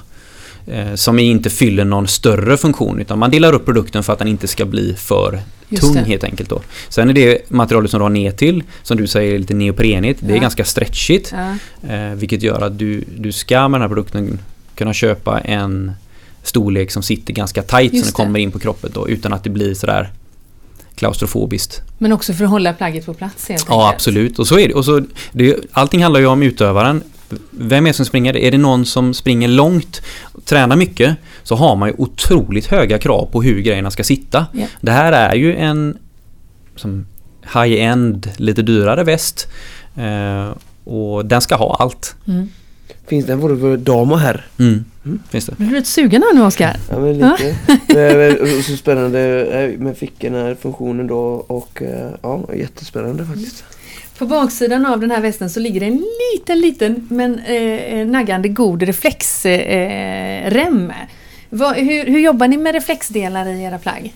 Eh, 0.66 0.94
som 0.94 1.18
inte 1.18 1.50
fyller 1.50 1.84
någon 1.84 2.08
större 2.08 2.56
funktion 2.56 3.00
utan 3.00 3.18
man 3.18 3.30
delar 3.30 3.52
upp 3.52 3.64
produkten 3.64 4.02
för 4.02 4.12
att 4.12 4.18
den 4.18 4.28
inte 4.28 4.48
ska 4.48 4.64
bli 4.64 4.94
för 4.94 5.40
Just 5.68 5.82
tung 5.82 5.94
det. 5.94 6.00
helt 6.00 6.24
enkelt. 6.24 6.50
Då. 6.50 6.60
Sen 6.88 7.08
är 7.10 7.12
det 7.12 7.50
materialet 7.50 7.90
som 7.90 7.98
du 7.98 8.02
har 8.02 8.10
ner 8.10 8.30
till 8.32 8.62
som 8.82 8.96
du 8.96 9.06
säger 9.06 9.34
är 9.34 9.38
lite 9.38 9.54
neoprenigt. 9.54 10.20
Ja. 10.22 10.28
Det 10.28 10.34
är 10.36 10.38
ganska 10.40 10.64
stretchigt. 10.64 11.32
Ja. 11.82 11.90
Eh, 11.94 12.14
vilket 12.14 12.42
gör 12.42 12.60
att 12.60 12.78
du, 12.78 13.04
du 13.16 13.32
ska 13.32 13.68
med 13.68 13.80
den 13.80 13.82
här 13.82 13.88
produkten 13.88 14.38
kunna 14.74 14.92
köpa 14.92 15.40
en 15.40 15.92
storlek 16.42 16.90
som 16.90 17.02
sitter 17.02 17.32
ganska 17.32 17.62
tight 17.62 17.92
Just 17.92 18.04
så 18.06 18.16
den 18.16 18.26
kommer 18.26 18.40
in 18.40 18.50
på 18.50 18.58
kroppen 18.58 18.90
då 18.94 19.08
utan 19.08 19.32
att 19.32 19.44
det 19.44 19.50
blir 19.50 19.74
sådär 19.74 20.10
klaustrofobiskt. 20.94 21.82
Men 21.98 22.12
också 22.12 22.32
för 22.32 22.44
att 22.44 22.50
hålla 22.50 22.72
plagget 22.72 23.06
på 23.06 23.14
plats 23.14 23.48
helt 23.48 23.64
Ja 23.68 23.74
enkelt. 23.86 23.94
absolut 23.94 24.38
och 24.38 24.46
så 24.46 24.58
är 24.58 24.68
det. 24.68 24.74
Och 24.74 24.84
så, 24.84 25.02
det 25.32 25.56
allting 25.72 26.02
handlar 26.02 26.20
ju 26.20 26.26
om 26.26 26.42
utövaren 26.42 27.02
vem 27.50 27.86
är 27.86 27.90
det 27.90 27.94
som 27.94 28.06
springer? 28.06 28.36
Är 28.36 28.50
det 28.50 28.58
någon 28.58 28.86
som 28.86 29.14
springer 29.14 29.48
långt, 29.48 30.02
tränar 30.44 30.76
mycket, 30.76 31.16
så 31.42 31.54
har 31.54 31.76
man 31.76 31.88
ju 31.88 31.94
otroligt 31.98 32.66
höga 32.66 32.98
krav 32.98 33.28
på 33.32 33.42
hur 33.42 33.60
grejerna 33.60 33.90
ska 33.90 34.04
sitta. 34.04 34.46
Yeah. 34.54 34.68
Det 34.80 34.92
här 34.92 35.12
är 35.12 35.34
ju 35.34 35.56
en 35.56 35.98
high-end, 37.54 38.30
lite 38.36 38.62
dyrare 38.62 39.04
väst. 39.04 39.48
Eh, 39.96 40.50
och 40.84 41.26
den 41.26 41.40
ska 41.40 41.56
ha 41.56 41.76
allt. 41.80 42.16
Mm. 42.28 42.48
Finns 43.06 43.26
den 43.26 43.40
både 43.40 43.60
för 43.60 43.76
dam 43.76 44.12
och 44.12 44.18
herr? 44.18 44.46
Mm. 44.58 44.84
Mm. 45.04 45.22
Finns 45.30 45.46
det. 45.46 45.56
Blir 45.56 45.68
du 45.68 45.74
lite 45.74 45.88
sugen 45.88 46.22
här 46.22 46.34
nu 46.34 46.42
Oskar? 46.42 46.76
Ja 46.90 46.98
men 46.98 47.12
lite. 47.12 47.56
Ja? 47.88 48.62
så 48.62 48.76
spännande 48.76 49.74
med 49.78 49.96
fickorna, 49.96 50.54
funktionen 50.54 51.06
då 51.06 51.18
och 51.46 51.82
eh, 51.82 52.10
ja, 52.22 52.48
jättespännande 52.54 53.26
faktiskt. 53.26 53.64
På 54.18 54.26
baksidan 54.26 54.86
av 54.86 55.00
den 55.00 55.10
här 55.10 55.20
västen 55.20 55.50
så 55.50 55.60
ligger 55.60 55.82
en 55.82 56.04
liten, 56.32 56.60
liten 56.60 57.06
men 57.10 57.38
eh, 57.38 57.54
eh 57.54 58.06
naggande 58.06 58.48
god 58.48 58.82
reflexrem. 58.82 60.90
Eh, 60.90 61.74
hur, 61.74 62.06
hur 62.06 62.20
jobbar 62.20 62.48
ni 62.48 62.56
med 62.56 62.74
reflexdelar 62.74 63.48
i 63.48 63.62
era 63.62 63.78
plagg? 63.78 64.14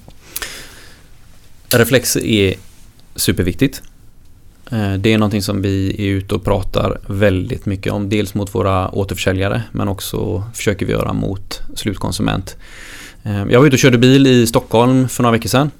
Reflex 1.68 2.16
är 2.16 2.54
superviktigt. 3.16 3.82
Eh, 4.70 4.92
det 4.92 5.12
är 5.12 5.18
någonting 5.18 5.42
som 5.42 5.62
vi 5.62 5.96
är 5.98 6.12
ute 6.12 6.34
och 6.34 6.44
pratar 6.44 7.00
väldigt 7.06 7.66
mycket 7.66 7.92
om. 7.92 8.08
Dels 8.08 8.34
mot 8.34 8.54
våra 8.54 8.90
återförsäljare 8.90 9.62
men 9.72 9.88
också 9.88 10.44
försöker 10.54 10.86
vi 10.86 10.92
göra 10.92 11.12
mot 11.12 11.60
slutkonsument. 11.74 12.56
Eh, 13.22 13.44
jag 13.50 13.60
var 13.60 13.66
ute 13.66 13.74
och 13.74 13.78
körde 13.78 13.98
bil 13.98 14.26
i 14.26 14.46
Stockholm 14.46 15.08
för 15.08 15.22
några 15.22 15.32
veckor 15.32 15.48
sedan. 15.48 15.70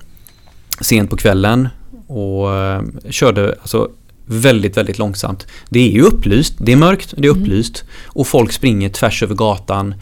Sent 0.81 1.11
på 1.11 1.17
kvällen 1.17 1.69
och 2.07 2.49
körde 3.11 3.55
alltså 3.61 3.91
väldigt, 4.27 4.77
väldigt 4.77 4.99
långsamt. 4.99 5.47
Det 5.69 5.81
är 5.81 5.93
ju 5.93 6.03
upplyst, 6.03 6.55
det 6.59 6.73
är 6.73 6.77
mörkt, 6.77 7.15
det 7.17 7.29
är 7.29 7.31
upplyst 7.31 7.85
och 8.05 8.27
folk 8.27 8.53
springer 8.53 8.89
tvärs 8.89 9.23
över 9.23 9.35
gatan 9.35 9.95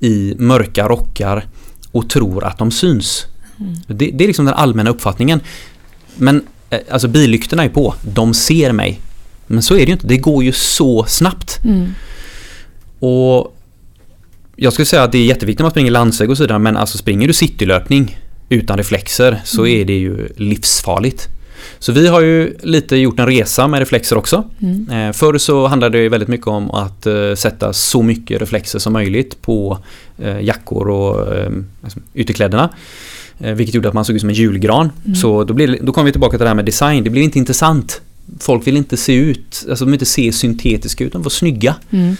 i 0.00 0.34
mörka 0.38 0.88
rockar 0.88 1.46
och 1.92 2.10
tror 2.10 2.44
att 2.44 2.58
de 2.58 2.70
syns. 2.70 3.26
Det, 3.86 4.10
det 4.10 4.24
är 4.24 4.26
liksom 4.26 4.44
den 4.44 4.54
allmänna 4.54 4.90
uppfattningen. 4.90 5.40
Men 6.16 6.46
eh, 6.70 6.78
alltså 6.90 7.08
billyktorna 7.08 7.64
är 7.64 7.68
på, 7.68 7.94
de 8.02 8.34
ser 8.34 8.72
mig. 8.72 9.00
Men 9.46 9.62
så 9.62 9.74
är 9.74 9.78
det 9.78 9.86
ju 9.86 9.92
inte, 9.92 10.06
det 10.06 10.16
går 10.16 10.44
ju 10.44 10.52
så 10.52 11.04
snabbt. 11.04 11.60
Mm. 11.64 11.94
Och 12.98 13.56
jag 14.56 14.72
skulle 14.72 14.86
säga 14.86 15.02
att 15.02 15.12
det 15.12 15.18
är 15.18 15.24
jätteviktigt 15.24 15.58
när 15.58 15.64
man 15.64 15.70
springer 15.70 15.90
landsväg 15.90 16.30
och 16.30 16.36
så 16.36 16.42
vidare 16.42 16.58
men 16.58 16.76
alltså 16.76 16.98
springer 16.98 17.26
du 17.28 17.32
citylöpning 17.32 18.18
utan 18.48 18.78
reflexer 18.78 19.40
så 19.44 19.66
är 19.66 19.84
det 19.84 19.98
ju 19.98 20.28
livsfarligt. 20.36 21.28
Så 21.78 21.92
vi 21.92 22.06
har 22.06 22.20
ju 22.20 22.56
lite 22.62 22.96
gjort 22.96 23.18
en 23.18 23.26
resa 23.26 23.68
med 23.68 23.78
reflexer 23.78 24.18
också. 24.18 24.44
Mm. 24.60 24.90
Eh, 24.90 25.12
förr 25.12 25.38
så 25.38 25.66
handlade 25.66 25.98
det 25.98 26.08
väldigt 26.08 26.28
mycket 26.28 26.46
om 26.46 26.70
att 26.70 27.06
eh, 27.06 27.34
sätta 27.34 27.72
så 27.72 28.02
mycket 28.02 28.40
reflexer 28.40 28.78
som 28.78 28.92
möjligt 28.92 29.42
på 29.42 29.78
eh, 30.18 30.40
jackor 30.40 30.88
och 30.88 31.36
eh, 31.36 31.52
alltså, 31.84 31.98
ytterkläderna. 32.14 32.70
Vilket 33.42 33.74
gjorde 33.74 33.88
att 33.88 33.94
man 33.94 34.04
såg 34.04 34.16
ut 34.16 34.20
som 34.20 34.28
en 34.28 34.34
julgran. 34.34 34.90
Mm. 35.04 35.14
Så 35.14 35.44
då, 35.44 35.54
blir, 35.54 35.78
då 35.82 35.92
kom 35.92 36.04
vi 36.04 36.12
tillbaka 36.12 36.38
till 36.38 36.44
det 36.44 36.48
här 36.48 36.54
med 36.54 36.64
design. 36.64 37.04
Det 37.04 37.10
blir 37.10 37.22
inte 37.22 37.38
intressant. 37.38 38.00
Folk 38.38 38.66
vill 38.66 38.76
inte 38.76 38.96
se 38.96 39.14
ut, 39.14 39.66
alltså 39.68 39.84
de 39.84 39.90
vill 39.90 39.94
inte 39.94 40.06
se 40.06 40.32
syntetiska 40.32 41.04
ut, 41.04 41.12
de 41.12 41.22
får 41.22 41.30
snygga. 41.30 41.74
Mm. 41.90 42.16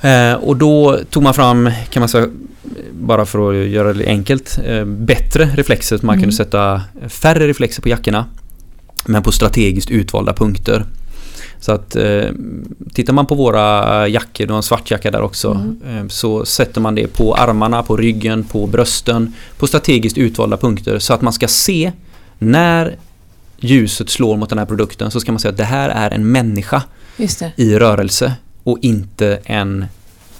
Eh, 0.00 0.32
och 0.34 0.56
då 0.56 0.98
tog 1.10 1.22
man 1.22 1.34
fram, 1.34 1.70
kan 1.90 2.00
man 2.00 2.08
säga, 2.08 2.26
bara 2.92 3.26
för 3.26 3.50
att 3.62 3.68
göra 3.68 3.92
det 3.92 4.06
enkelt, 4.06 4.58
eh, 4.66 4.84
bättre 4.84 5.44
reflexer. 5.54 5.98
Man 6.02 6.14
Mm. 6.14 6.22
kunde 6.22 6.36
sätta 6.36 6.82
färre 7.08 7.46
reflexer 7.48 7.82
på 7.82 7.88
jackorna. 7.88 8.24
Men 9.06 9.22
på 9.22 9.32
strategiskt 9.32 9.90
utvalda 9.90 10.32
punkter. 10.32 10.84
Så 11.60 11.72
att 11.72 11.96
eh, 11.96 12.24
tittar 12.94 13.12
man 13.12 13.26
på 13.26 13.34
våra 13.34 14.08
jackor, 14.08 14.46
du 14.46 14.52
har 14.52 14.56
en 14.56 14.62
svart 14.62 14.90
jacka 14.90 15.10
där 15.10 15.20
också, 15.22 15.50
Mm. 15.50 15.98
eh, 15.98 16.08
så 16.08 16.44
sätter 16.44 16.80
man 16.80 16.94
det 16.94 17.06
på 17.06 17.34
armarna, 17.34 17.82
på 17.82 17.96
ryggen, 17.96 18.44
på 18.44 18.66
brösten, 18.66 19.34
på 19.58 19.66
strategiskt 19.66 20.18
utvalda 20.18 20.56
punkter 20.56 20.98
så 20.98 21.14
att 21.14 21.22
man 21.22 21.32
ska 21.32 21.48
se 21.48 21.92
när 22.38 22.96
ljuset 23.58 24.10
slår 24.10 24.36
mot 24.36 24.48
den 24.48 24.58
här 24.58 24.66
produkten 24.66 25.10
så 25.10 25.20
ska 25.20 25.32
man 25.32 25.38
säga 25.38 25.50
att 25.50 25.56
det 25.56 25.64
här 25.64 25.88
är 25.88 26.10
en 26.10 26.32
människa 26.32 26.82
i 27.56 27.78
rörelse 27.78 28.32
och 28.64 28.78
inte 28.82 29.38
en 29.44 29.84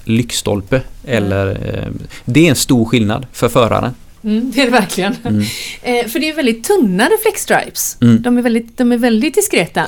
lyktstolpe. 0.05 0.81
Eller, 1.05 1.47
eh, 1.49 1.87
det 2.25 2.45
är 2.45 2.49
en 2.49 2.55
stor 2.55 2.85
skillnad 2.85 3.25
för 3.31 3.49
föraren. 3.49 3.93
Mm, 4.23 4.51
det 4.55 4.61
är 4.61 4.65
det 4.65 4.71
verkligen. 4.71 5.15
Mm. 5.23 5.43
Eh, 5.83 6.05
för 6.07 6.19
det 6.19 6.29
är 6.29 6.35
väldigt 6.35 6.63
tunna 6.63 7.05
reflexstripes. 7.05 7.97
Mm. 8.01 8.21
De, 8.21 8.37
är 8.37 8.41
väldigt, 8.41 8.77
de 8.77 8.91
är 8.91 8.97
väldigt 8.97 9.35
diskreta. 9.35 9.85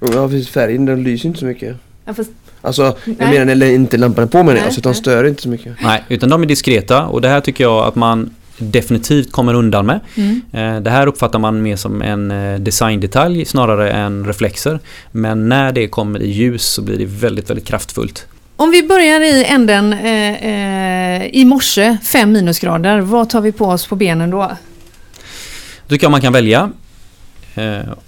Ja 0.00 0.28
precis, 0.28 0.48
färgen 0.48 0.84
den 0.84 1.02
lyser 1.02 1.28
inte 1.28 1.40
så 1.40 1.46
mycket. 1.46 1.76
Ja, 2.04 2.14
fast, 2.14 2.30
Alltså, 2.64 2.82
jag 2.82 3.14
Nej. 3.18 3.38
menar 3.38 3.54
när 3.54 3.70
inte 3.70 3.96
lampan 3.96 4.24
är 4.24 4.28
på 4.28 4.38
menar 4.38 4.52
Nej, 4.52 4.56
jag, 4.60 4.66
alltså, 4.66 4.80
de 4.80 4.88
nej. 4.88 4.96
stör 4.96 5.24
inte 5.24 5.42
så 5.42 5.48
mycket. 5.48 5.76
Nej, 5.82 6.02
utan 6.08 6.28
de 6.28 6.42
är 6.42 6.46
diskreta 6.46 7.06
och 7.06 7.20
det 7.20 7.28
här 7.28 7.40
tycker 7.40 7.64
jag 7.64 7.86
att 7.86 7.94
man 7.94 8.34
definitivt 8.58 9.32
kommer 9.32 9.54
undan 9.54 9.86
med. 9.86 10.00
mm. 10.14 10.40
Eh, 10.52 10.80
Det 10.82 10.90
här 10.90 11.06
uppfattar 11.06 11.38
man 11.38 11.62
mer 11.62 11.76
som 11.76 12.02
en 12.02 12.30
eh, 12.30 12.60
designdetalj 12.60 13.44
snarare 13.44 13.90
än 13.90 14.26
reflexer. 14.26 14.80
Men 15.12 15.48
när 15.48 15.72
det 15.72 15.88
kommer 15.88 16.22
i 16.22 16.30
ljus 16.30 16.64
så 16.66 16.82
blir 16.82 16.98
det 16.98 17.06
väldigt, 17.06 17.50
väldigt 17.50 17.66
kraftfullt. 17.66 18.26
Om 18.56 18.70
vi 18.70 18.82
börjar 18.82 19.20
i 19.20 19.44
änden 19.44 19.92
eh, 19.92 20.44
eh, 20.46 21.26
i 21.32 21.44
morse, 21.44 21.96
fem 22.02 22.32
minusgrader. 22.32 23.00
Vad 23.00 23.30
tar 23.30 23.40
vi 23.40 23.52
på 23.52 23.66
oss 23.66 23.86
på 23.86 23.96
benen 23.96 24.30
då? 24.30 24.50
Då 25.88 25.96
jag 26.00 26.10
man 26.10 26.20
kan 26.20 26.32
välja. 26.32 26.70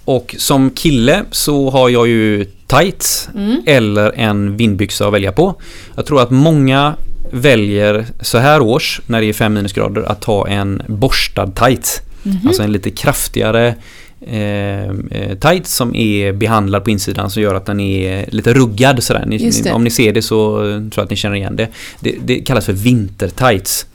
Och 0.05 0.35
som 0.37 0.69
kille 0.69 1.23
så 1.31 1.69
har 1.69 1.89
jag 1.89 2.07
ju 2.07 2.45
tights 2.67 3.29
Mm. 3.35 3.61
eller 3.65 4.11
en 4.15 4.57
vindbyxa 4.57 5.07
att 5.07 5.13
välja 5.13 5.31
på. 5.31 5.55
Jag 5.95 6.05
tror 6.05 6.21
att 6.21 6.31
många 6.31 6.95
väljer 7.35 8.05
så 8.21 8.37
här 8.37 8.61
års 8.61 9.01
när 9.07 9.21
det 9.21 9.29
är 9.29 9.33
5 9.33 9.53
minusgrader 9.53 10.01
att 10.01 10.21
ta 10.21 10.47
en 10.47 10.81
borstad 10.87 11.47
tights. 11.47 12.01
Mhm. 12.23 12.47
Alltså 12.47 12.63
en 12.63 12.71
lite 12.71 12.91
kraftigare 12.91 13.75
eh, 14.21 14.83
eh, 14.83 15.37
tights 15.39 15.75
som 15.75 15.95
är 15.95 16.33
behandlad 16.33 16.83
på 16.83 16.89
insidan 16.89 17.29
som 17.29 17.41
gör 17.41 17.55
att 17.55 17.65
den 17.65 17.79
är 17.79 18.25
lite 18.31 18.53
ruggad 18.53 19.03
sådär. 19.03 19.23
Ni, 19.27 19.71
om 19.71 19.83
ni 19.83 19.89
ser 19.89 20.13
det 20.13 20.21
så 20.21 20.57
tror 20.57 20.91
jag 20.95 21.03
att 21.03 21.09
ni 21.09 21.15
känner 21.15 21.35
igen 21.35 21.55
det. 21.55 21.67
Det, 21.99 22.15
det 22.25 22.35
kallas 22.35 22.65
för 22.65 22.73
vintertights. 22.73 23.85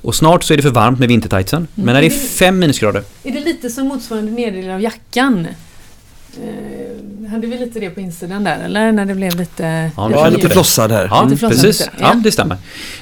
Och 0.00 0.14
snart 0.14 0.44
så 0.44 0.52
är 0.52 0.56
det 0.56 0.62
för 0.62 0.70
varmt 0.70 0.98
med 0.98 1.08
vintertightsen. 1.08 1.66
Men 1.74 1.94
när 1.94 2.00
det 2.00 2.06
är 2.06 2.10
5 2.10 2.58
minusgrader 2.58 3.02
Är 3.22 3.32
det 3.32 3.40
lite 3.40 3.70
som 3.70 3.88
motsvarande 3.88 4.32
nederdel 4.32 4.70
av 4.70 4.80
jackan? 4.80 5.46
Eh, 6.42 7.30
hade 7.30 7.46
vi 7.46 7.58
lite 7.58 7.80
det 7.80 7.90
på 7.90 8.00
insidan 8.00 8.44
där 8.44 8.58
eller? 8.64 8.92
När 8.92 9.04
det 9.04 9.14
blev 9.14 9.36
lite... 9.36 9.90
Ja, 9.96 10.10
Ja, 10.10 10.16
känner 10.16 10.30
lite 10.30 10.48
det. 10.48 10.52
flossad 10.54 10.92
här. 10.92 11.04
Ja, 11.10 11.28
flossad 11.28 11.50
precis. 11.50 11.88
Ja. 11.98 12.06
ja. 12.14 12.20
det 12.24 12.32
stämmer. 12.32 12.56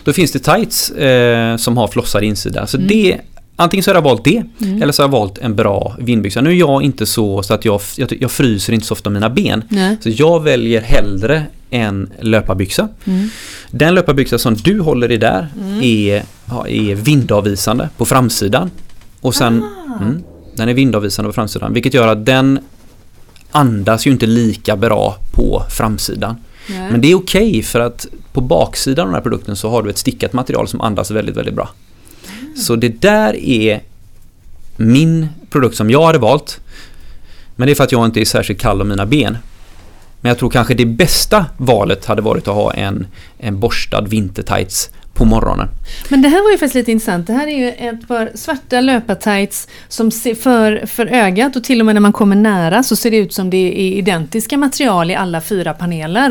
Då 0.05 0.13
finns 0.13 0.33
det 0.33 0.39
tights 0.39 0.91
eh, 0.91 1.57
som 1.57 1.77
har 1.77 1.89
flossad 1.89 2.23
insida. 2.25 2.67
Så 2.67 2.77
Mm. 2.77 2.89
det, 2.89 3.21
antingen 3.57 3.83
så 3.85 3.91
har 3.91 3.95
jag 3.95 4.03
valt 4.03 4.25
det 4.25 4.43
Mm. 4.63 4.83
eller 4.83 4.93
så 4.93 5.03
har 5.03 5.09
jag 5.09 5.13
valt 5.13 5.39
en 5.39 5.55
bra 5.57 5.97
vindbyxa. 5.99 6.41
Nu 6.41 6.51
är 6.51 6.55
jag 6.55 6.83
inte 6.83 7.07
så, 7.07 7.43
så 7.43 7.55
att 7.55 7.65
jag, 7.65 7.81
jag, 7.97 8.17
jag 8.21 8.31
fryser 8.31 8.73
inte 8.73 8.87
så 8.87 8.93
ofta 8.93 9.11
mina 9.11 9.31
ben. 9.31 9.63
Nej. 9.69 9.97
Så 10.01 10.09
jag 10.11 10.43
väljer 10.43 10.81
hellre 10.81 11.43
en 11.71 12.11
löparbyxa. 12.21 12.89
Mm. 13.05 13.29
Den 13.71 13.95
löparbyxa 13.95 14.39
som 14.39 14.55
du 14.55 14.81
håller 14.81 15.11
i 15.13 15.17
där 15.17 15.49
Mm. 15.61 15.83
är, 15.83 16.23
är 16.69 16.95
vindavvisande 16.95 17.89
på 17.97 18.05
framsidan. 18.05 18.71
Och 19.21 19.35
sen, 19.35 19.63
Ah. 19.65 20.03
mm, 20.03 20.23
den 20.57 20.69
är 20.69 20.75
vindavvisande 20.75 21.29
på 21.29 21.33
framsidan 21.33 21.73
vilket 21.75 21.95
gör 21.95 22.09
att 22.09 22.27
den 22.27 22.59
andas 23.53 24.07
ju 24.07 24.11
inte 24.11 24.27
lika 24.27 24.77
bra 24.77 25.17
på 25.33 25.65
framsidan. 25.71 26.37
Nej. 26.69 26.91
Men 26.91 27.01
det 27.01 27.11
är 27.11 27.15
okej 27.15 27.63
för 27.63 27.81
att 27.81 28.07
på 28.33 28.41
baksidan 28.41 29.03
av 29.03 29.09
den 29.09 29.15
här 29.15 29.23
produkten 29.23 29.57
så 29.57 29.71
har 29.71 29.83
du 29.83 29.91
ett 29.91 29.99
stickat 29.99 30.33
material 30.33 30.69
som 30.69 30.81
andas 30.81 31.11
väldigt, 31.11 31.37
väldigt 31.37 31.55
bra. 31.55 31.71
Så 32.57 32.77
det 32.77 32.89
där 32.89 33.37
är 33.37 33.83
min 34.77 35.29
produkt 35.51 35.77
som 35.77 35.91
jag 35.91 36.07
hade 36.07 36.19
valt. 36.19 36.61
Men 37.57 37.67
det 37.67 37.73
är 37.73 37.75
för 37.75 37.85
att 37.85 37.93
jag 37.93 38.05
inte 38.05 38.21
är 38.21 38.25
särskilt 38.25 38.61
kall 38.61 38.81
om 38.81 38.89
mina 38.89 39.07
ben. 39.07 39.37
Men 40.21 40.29
jag 40.29 40.39
tror 40.39 40.51
kanske 40.51 40.75
det 40.75 40.87
bästa 40.87 41.47
valet 41.57 42.05
hade 42.05 42.23
varit 42.23 42.49
att 42.49 42.55
ha 42.55 42.73
en, 42.73 43.07
en 43.39 43.61
borstad 43.61 44.01
vintertights 44.01 44.91
på 45.15 45.25
morgonen. 45.25 45.69
Men 46.09 46.23
det 46.23 46.29
här 46.29 46.43
var 46.43 46.51
ju 46.51 46.59
faktiskt 46.59 46.75
lite 46.75 46.93
intressant. 46.93 47.27
Det 47.27 47.33
här 47.33 47.47
är 47.47 47.59
ju 47.59 47.69
ett 47.69 48.09
par 48.09 48.31
svarta 48.35 48.81
löpartights 48.81 49.69
som 49.89 50.11
ser 50.11 50.35
för, 50.35 50.87
för 50.87 51.07
ögat 51.07 51.57
och 51.57 51.65
till 51.65 51.81
och 51.81 51.87
med 51.87 51.95
när 51.95 52.01
man 52.01 52.13
kommer 52.13 52.37
nära 52.37 52.83
så 52.83 52.97
ser 52.97 53.11
det 53.11 53.17
ut 53.17 53.33
som 53.35 53.51
det 53.51 53.57
är 53.57 53.99
identiska 53.99 54.59
material 54.59 55.11
i 55.11 55.15
alla 55.15 55.41
fyra 55.41 55.73
paneler. 55.75 56.31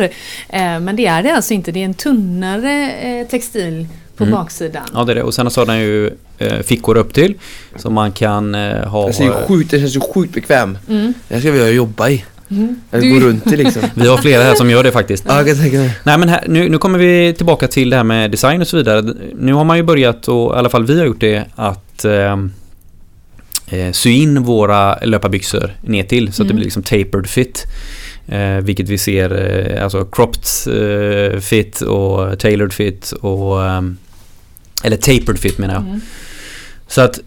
Eh, 0.49 0.79
men 0.79 0.95
det 0.95 1.05
är 1.05 1.23
det 1.23 1.35
alltså 1.35 1.53
inte. 1.53 1.71
Det 1.71 1.79
är 1.81 1.85
en 1.85 1.93
tunnare 1.93 2.91
eh, 2.91 3.27
textil 3.27 3.87
på 4.17 4.23
Mm. 4.23 4.35
baksidan. 4.35 4.83
Ja, 4.93 5.03
det 5.03 5.11
är 5.11 5.15
det. 5.15 5.23
Och 5.23 5.33
sen 5.33 5.51
så 5.51 5.61
har 5.61 5.65
den 5.65 5.79
ju 5.79 6.11
eh, 6.37 6.59
fickor 6.61 6.97
upp 6.97 7.13
till 7.13 7.33
som 7.75 7.93
man 7.93 8.11
kan 8.11 8.55
eh, 8.55 8.87
ha. 8.87 9.05
Den 9.05 9.13
ser 9.13 9.23
ju 9.23 9.31
sjukt, 9.31 9.71
den 9.71 9.79
känns 9.79 9.95
ju 9.95 9.99
sjukt 9.99 10.33
bekväm. 10.33 10.77
Mm. 10.89 11.13
Den 11.27 11.41
ska 11.41 11.51
vilja 11.51 11.69
jobba 11.69 12.09
i. 12.09 12.25
Mm. 12.51 12.75
Eller 12.91 13.03
Du- 13.03 13.13
gå 13.19 13.19
runt 13.27 13.47
i 13.53 13.57
liksom. 13.57 13.81
Vi 13.95 14.07
har 14.07 14.17
flera 14.17 14.43
här 14.43 14.55
som 14.55 14.69
gör 14.69 14.83
det 14.83 14.91
faktiskt. 14.91 15.23
Ja, 15.27 15.37
jag 15.37 15.47
kan 15.47 15.55
tänka 15.57 15.77
mig. 15.77 15.97
Nej 16.03 16.17
men 16.17 16.29
här, 16.29 16.43
nu, 16.47 16.69
nu 16.69 16.77
kommer 16.77 16.99
vi 16.99 17.33
tillbaka 17.37 17.67
till 17.67 17.89
det 17.89 17.95
här 17.95 18.03
med 18.03 18.31
design 18.31 18.61
och 18.61 18.67
så 18.67 18.77
vidare. 18.77 19.13
Nu 19.39 19.53
har 19.53 19.63
man 19.63 19.77
ju 19.77 19.83
börjat, 19.83 20.27
och 20.27 20.55
i 20.55 20.57
alla 20.57 20.69
fall 20.69 20.85
vi 20.85 20.99
har 20.99 21.05
gjort 21.05 21.19
det, 21.21 21.45
att 21.55 22.05
eh, 22.05 22.37
eh, 23.67 23.91
sy 23.91 24.11
in 24.11 24.43
våra 24.43 24.95
löparbyxor 24.95 25.71
ner 25.81 26.03
till 26.03 26.33
så 26.33 26.41
att 26.43 26.47
det 26.47 26.51
Mm. 26.51 26.55
blir 26.55 26.65
liksom 26.65 26.83
tapered 26.83 27.27
fit. 27.27 27.63
Eh, 28.27 28.57
vilket 28.57 28.89
vi 28.89 28.97
ser, 28.97 29.31
eh, 29.75 29.83
alltså 29.83 30.05
cropped 30.05 30.43
eh, 31.33 31.39
fit 31.39 31.81
och 31.81 32.39
tailored 32.39 32.73
fit 32.73 33.11
och 33.11 33.65
ehm, 33.65 33.97
eller 34.83 34.97
tapered 34.97 35.39
fit 35.39 35.57
menar 35.57 35.73
jag. 35.73 35.83
Mm. 35.83 36.01
Så 36.87 37.01
att 37.01 37.19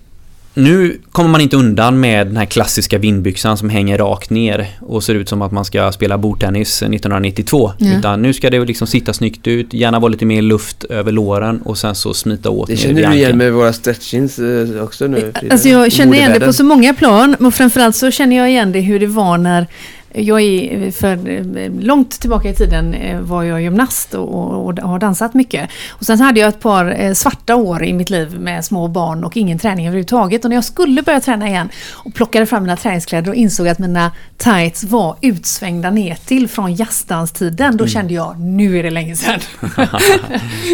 nu 0.55 1.01
kommer 1.12 1.31
man 1.31 1.40
inte 1.40 1.57
undan 1.57 2.01
med 2.01 2.27
den 2.27 2.37
här 2.37 2.45
klassiska 2.45 2.99
vindbyxan 2.99 3.57
som 3.57 3.69
hänger 3.69 3.99
rakt 3.99 4.31
ner 4.31 4.67
och 4.81 5.05
ser 5.05 5.14
ut 5.14 5.29
som 5.29 5.43
att 5.43 5.53
man 5.53 5.64
ska 5.64 5.93
spela 5.93 6.19
bordtennis 6.19 6.83
1992. 6.83 7.73
Ja. 7.79 7.99
Utan 7.99 8.23
nu 8.23 8.33
ska 8.33 8.51
det 8.51 8.64
liksom 8.64 8.87
sitta 8.87 9.12
snyggt 9.12 9.47
ut, 9.47 9.75
gärna 9.75 9.99
vara 9.99 10.09
lite 10.09 10.25
mer 10.25 10.43
luft 10.43 10.85
över 10.85 11.12
låren 11.12 11.61
och 11.62 11.79
sen 11.79 11.95
så 11.95 12.14
smita 12.14 12.51
åt 12.51 12.67
Det 12.67 12.73
ner 12.73 12.81
känner 12.81 13.09
du 13.11 13.17
igen 13.17 13.38
med 13.38 13.53
våra 13.53 13.73
stretchins 13.73 14.38
eh, 14.38 14.83
också 14.83 15.07
nu? 15.07 15.33
Frida? 15.35 15.53
Alltså 15.53 15.69
jag 15.69 15.93
känner 15.93 16.17
igen 16.17 16.33
det 16.33 16.47
på 16.47 16.53
så 16.53 16.64
många 16.64 16.95
plan 16.95 17.35
och 17.35 17.55
framförallt 17.55 17.97
så 17.97 18.11
känner 18.11 18.37
jag 18.37 18.51
igen 18.51 18.73
det 18.73 18.81
hur 18.81 19.01
det 19.01 19.07
var 19.07 19.38
när 19.38 19.67
jag 20.14 20.40
är 20.40 20.90
för 20.90 21.81
långt 21.83 22.20
tillbaka 22.20 22.49
i 22.49 22.55
tiden 22.55 22.97
var 23.20 23.43
jag 23.43 23.62
gymnast 23.62 24.14
och, 24.14 24.66
och, 24.66 24.78
har 24.78 24.99
dansat 24.99 25.34
mycket. 25.34 25.70
Och 25.91 26.07
sen 26.07 26.20
hade 26.20 26.41
jag 26.41 26.49
ett 26.49 26.61
par 26.61 27.14
svarta 27.14 27.57
år 27.57 27.84
i 27.84 27.93
mitt 27.93 28.11
liv 28.11 28.41
med 28.41 28.64
små 28.64 28.89
barn 28.89 29.24
och 29.24 29.36
ingen 29.36 29.59
träning 29.59 29.86
överhuvudtaget. 29.86 30.45
Och 30.45 30.49
när 30.49 30.57
jag 30.57 30.64
skulle 30.64 31.03
börja 31.03 31.20
träna 31.20 31.49
igen 31.49 31.68
och 31.93 32.14
plockade 32.14 32.47
fram 32.47 32.62
mina 32.62 32.76
träningskläder 32.76 33.30
och 33.30 33.36
insåg 33.36 33.68
att 33.68 33.78
mina 33.78 34.12
tights 34.36 34.84
var 34.84 35.16
utsvängda 35.20 35.91
ner 35.91 36.14
till 36.14 36.49
från 36.49 36.74
jazzdanstiden, 36.74 37.76
då 37.76 37.84
mm. 37.84 37.89
kände 37.89 38.14
jag 38.14 38.41
nu 38.41 38.78
är 38.78 38.82
det 38.82 38.91
länge 38.91 39.16
sedan. 39.16 39.41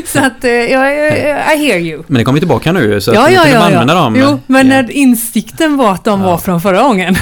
så 0.07 0.19
att 0.19 0.45
jag, 0.45 0.97
I 1.55 1.69
hear 1.69 1.79
you. 1.79 2.03
Men 2.07 2.19
det 2.19 2.25
kommer 2.25 2.39
tillbaka 2.39 2.73
nu 2.73 3.01
så 3.01 3.15
ja, 3.15 3.27
att 3.27 3.33
ja, 3.33 3.47
ja, 3.47 3.53
ja, 3.53 3.65
använda 3.65 3.95
dem. 3.95 4.17
Jo, 4.17 4.41
men 4.47 4.69
när 4.69 4.91
insikten 4.91 5.77
var 5.77 5.93
att 5.93 6.05
de 6.05 6.21
var 6.21 6.39
från 6.39 6.61
förra 6.61 6.83
gången. 6.83 7.17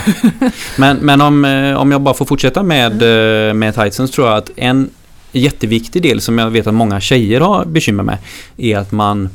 men 0.76 0.96
men 0.96 1.20
om, 1.20 1.44
eh, 1.44 1.74
om 1.74 1.92
jag 1.92 2.02
bara 2.08 2.14
får 2.14 2.24
fortsätta 2.24 2.62
med, 2.62 3.02
mm. 3.02 3.48
Eh, 3.48 3.54
med 3.54 3.74
tightsen 3.74 4.08
så 4.08 4.12
tror 4.12 4.28
jag 4.28 4.36
att 4.36 4.50
en 4.56 4.90
jätteviktig 5.32 6.02
del 6.02 6.20
som 6.20 6.38
jag 6.38 6.50
vet 6.50 6.66
att 6.66 6.74
många 6.74 7.00
tjejer 7.00 7.40
har 7.40 7.64
bekymmer 7.64 8.02
med 8.02 8.18
är 8.56 8.76
att 8.76 8.92
man 8.92 9.28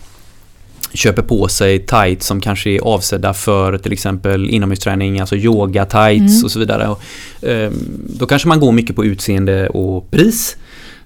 köper 0.93 1.21
på 1.21 1.47
sig 1.47 1.79
tights 1.79 2.27
som 2.27 2.41
kanske 2.41 2.69
är 2.69 2.79
avsedda 2.79 3.33
för 3.33 3.77
till 3.77 3.93
exempel 3.93 4.49
inomhusträning, 4.49 5.19
alltså 5.19 5.35
yoga 5.35 5.85
tights 5.85 6.33
mm. 6.33 6.43
och 6.43 6.51
så 6.51 6.59
vidare. 6.59 6.87
Och, 6.87 7.01
eh, 7.47 7.71
då 8.19 8.25
kanske 8.25 8.47
man 8.47 8.59
går 8.59 8.71
mycket 8.71 8.95
på 8.95 9.05
utseende 9.05 9.69
och 9.69 10.11
pris. 10.11 10.57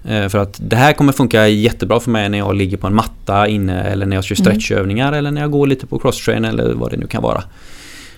Eh, 0.04 0.28
för 0.28 0.38
att 0.38 0.60
det 0.62 0.76
här 0.76 0.92
kommer 0.92 1.12
funka 1.12 1.48
jättebra 1.48 2.00
för 2.00 2.10
mig 2.10 2.28
när 2.28 2.38
jag 2.38 2.54
ligger 2.54 2.76
på 2.76 2.86
en 2.86 2.94
matta 2.94 3.48
inne 3.48 3.82
eller 3.82 4.06
när 4.06 4.16
jag 4.16 4.24
kör 4.24 4.40
mm. 4.40 4.44
stretchövningar 4.44 5.08
mm. 5.08 5.18
eller 5.18 5.30
när 5.30 5.40
jag 5.40 5.50
går 5.50 5.66
lite 5.66 5.86
på 5.86 5.98
crosstrain 5.98 6.44
eller 6.44 6.74
vad 6.74 6.90
det 6.90 6.96
nu 6.96 7.06
kan 7.06 7.22
vara. 7.22 7.42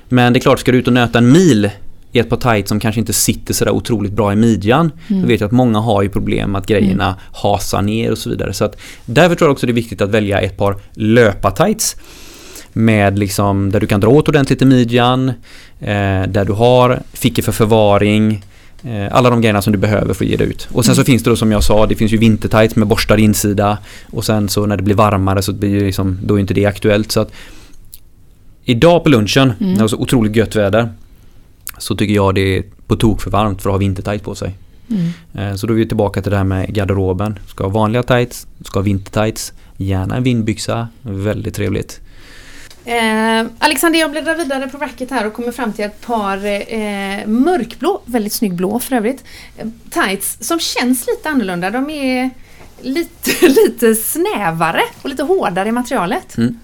Men 0.08 0.32
det 0.32 0.38
är 0.38 0.40
klart, 0.40 0.60
ska 0.60 0.72
du 0.72 0.78
ut 0.78 0.86
och 0.86 0.92
nöta 0.92 1.18
en 1.18 1.32
mil 1.32 1.70
i 2.12 2.18
ett 2.18 2.28
par 2.28 2.36
tights 2.36 2.68
som 2.68 2.80
kanske 2.80 3.00
inte 3.00 3.12
sitter 3.12 3.54
sådär 3.54 3.72
otroligt 3.72 4.12
bra 4.12 4.32
i 4.32 4.36
midjan. 4.36 4.92
Mm. 5.08 5.22
Då 5.22 5.28
vet 5.28 5.40
jag 5.40 5.46
att 5.46 5.52
många 5.52 5.78
har 5.78 6.02
ju 6.02 6.08
problem 6.08 6.54
att 6.54 6.66
grejerna 6.66 7.04
mm. 7.04 7.18
hasar 7.32 7.82
ner 7.82 8.10
och 8.10 8.18
så 8.18 8.30
vidare. 8.30 8.52
Så 8.52 8.64
att 8.64 8.76
därför 9.04 9.34
tror 9.34 9.48
jag 9.48 9.52
också 9.52 9.66
det 9.66 9.72
är 9.72 9.74
viktigt 9.74 10.00
att 10.00 10.10
välja 10.10 10.40
ett 10.40 10.56
par 10.56 10.76
löpa-tights. 10.92 11.96
Med 12.72 13.18
liksom, 13.18 13.72
där 13.72 13.80
du 13.80 13.86
kan 13.86 14.00
dra 14.00 14.08
åt 14.08 14.28
ordentligt 14.28 14.62
i 14.62 14.64
midjan. 14.64 15.28
Eh, 15.80 16.22
där 16.28 16.44
du 16.44 16.52
har 16.52 17.02
fickor 17.12 17.42
för 17.42 17.52
förvaring. 17.52 18.44
Eh, 18.84 19.16
alla 19.16 19.30
de 19.30 19.40
grejerna 19.40 19.62
som 19.62 19.72
du 19.72 19.78
behöver 19.78 20.14
för 20.14 20.24
att 20.24 20.30
ge 20.30 20.36
dig 20.36 20.46
ut. 20.46 20.68
Och 20.72 20.84
sen 20.84 20.94
så 20.94 21.00
mm. 21.00 21.06
finns 21.06 21.22
det 21.22 21.30
då 21.30 21.36
som 21.36 21.52
jag 21.52 21.64
sa, 21.64 21.86
det 21.86 21.94
finns 21.94 22.12
ju 22.12 22.16
vintertights 22.16 22.76
med 22.76 22.88
borstad 22.88 23.18
insida. 23.18 23.78
Och 24.12 24.24
sen 24.24 24.48
så 24.48 24.66
när 24.66 24.76
det 24.76 24.82
blir 24.82 24.94
varmare 24.94 25.42
så 25.42 25.52
blir 25.52 25.80
det 25.80 25.86
liksom, 25.86 26.18
då 26.22 26.34
är 26.34 26.38
inte 26.38 26.54
det 26.54 26.66
aktuellt. 26.66 27.12
Så 27.12 27.20
att 27.20 27.32
Idag 28.64 29.04
på 29.04 29.10
lunchen, 29.10 29.42
mm. 29.42 29.54
när 29.58 29.74
det 29.74 29.80
var 29.80 29.88
så 29.88 29.96
otroligt 29.96 30.36
gött 30.36 30.56
väder. 30.56 30.88
Så 31.80 31.96
tycker 31.96 32.14
jag 32.14 32.34
det 32.34 32.56
är 32.56 32.64
på 32.86 32.96
tok 32.96 33.22
för 33.22 33.30
varmt 33.30 33.62
för 33.62 33.70
att 33.70 33.74
ha 33.74 33.78
vintertights 33.78 34.24
på 34.24 34.34
sig. 34.34 34.54
Mm. 34.90 35.12
Eh, 35.34 35.56
så 35.56 35.66
då 35.66 35.72
är 35.72 35.76
vi 35.76 35.88
tillbaka 35.88 36.22
till 36.22 36.30
det 36.30 36.36
här 36.36 36.44
med 36.44 36.74
garderoben. 36.74 37.38
Ska 37.46 37.64
ha 37.64 37.70
vanliga 37.70 38.02
tights, 38.02 38.46
ska 38.64 38.78
ha 38.78 38.84
vintertights. 38.84 39.52
Gärna 39.76 40.16
en 40.16 40.22
vindbyxa, 40.22 40.88
väldigt 41.02 41.54
trevligt. 41.54 42.00
Eh, 42.84 43.46
Alexander, 43.58 44.00
jag 44.00 44.10
bläddrar 44.10 44.34
vidare 44.34 44.68
på 44.68 44.78
racket 44.78 45.10
här 45.10 45.26
och 45.26 45.32
kommer 45.32 45.52
fram 45.52 45.72
till 45.72 45.84
ett 45.84 46.00
par 46.00 46.36
eh, 46.46 47.26
mörkblå, 47.26 48.00
väldigt 48.04 48.32
snygg 48.32 48.54
blå 48.54 48.78
för 48.78 48.96
övrigt, 48.96 49.24
eh, 49.56 49.68
tights 49.90 50.38
som 50.40 50.58
känns 50.58 51.06
lite 51.06 51.28
annorlunda. 51.28 51.70
De 51.70 51.90
är 51.90 52.30
lite, 52.80 53.48
lite 53.48 53.94
snävare 53.94 54.82
och 55.02 55.08
lite 55.08 55.22
hårdare 55.22 55.68
i 55.68 55.72
materialet. 55.72 56.36
Mm. 56.36 56.58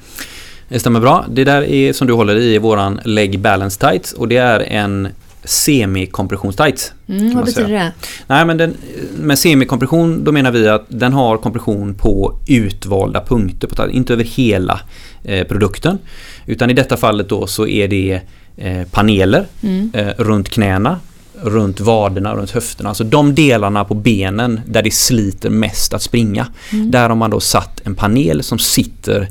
Det 0.68 0.78
stämmer 0.78 1.00
bra. 1.00 1.24
Det 1.28 1.44
där 1.44 1.62
är 1.62 1.92
som 1.92 2.06
du 2.06 2.12
håller 2.12 2.36
i 2.36 2.58
våran 2.58 3.00
Leg 3.04 3.40
Balance 3.40 3.80
Tights 3.80 4.12
och 4.12 4.28
det 4.28 4.36
är 4.36 4.60
en 4.60 5.08
semikompressionstights. 5.44 6.92
Mm, 7.08 7.34
vad 7.34 7.44
betyder 7.44 7.68
det? 7.68 7.92
Nej, 8.26 8.46
men 8.46 8.56
den, 8.56 8.74
med 9.20 9.38
semikompression 9.38 10.24
då 10.24 10.32
menar 10.32 10.50
vi 10.50 10.68
att 10.68 10.84
den 10.88 11.12
har 11.12 11.36
kompression 11.36 11.94
på 11.94 12.38
utvalda 12.46 13.20
punkter, 13.20 13.68
på, 13.68 13.90
inte 13.90 14.12
över 14.12 14.24
hela 14.24 14.80
eh, 15.24 15.46
produkten. 15.46 15.98
Utan 16.46 16.70
i 16.70 16.74
detta 16.74 16.96
fallet 16.96 17.28
då 17.28 17.46
så 17.46 17.66
är 17.66 17.88
det 17.88 18.20
eh, 18.56 18.86
paneler 18.90 19.46
mm. 19.60 19.90
eh, 19.94 20.08
runt 20.18 20.48
knäna, 20.48 21.00
runt 21.42 21.80
vaderna, 21.80 22.34
runt 22.34 22.50
höfterna. 22.50 22.88
Alltså 22.88 23.04
de 23.04 23.34
delarna 23.34 23.84
på 23.84 23.94
benen 23.94 24.60
där 24.66 24.82
det 24.82 24.94
sliter 24.94 25.50
mest 25.50 25.94
att 25.94 26.02
springa. 26.02 26.46
Mm. 26.72 26.90
Där 26.90 27.08
har 27.08 27.16
man 27.16 27.30
då 27.30 27.40
satt 27.40 27.80
en 27.84 27.94
panel 27.94 28.42
som 28.42 28.58
sitter 28.58 29.28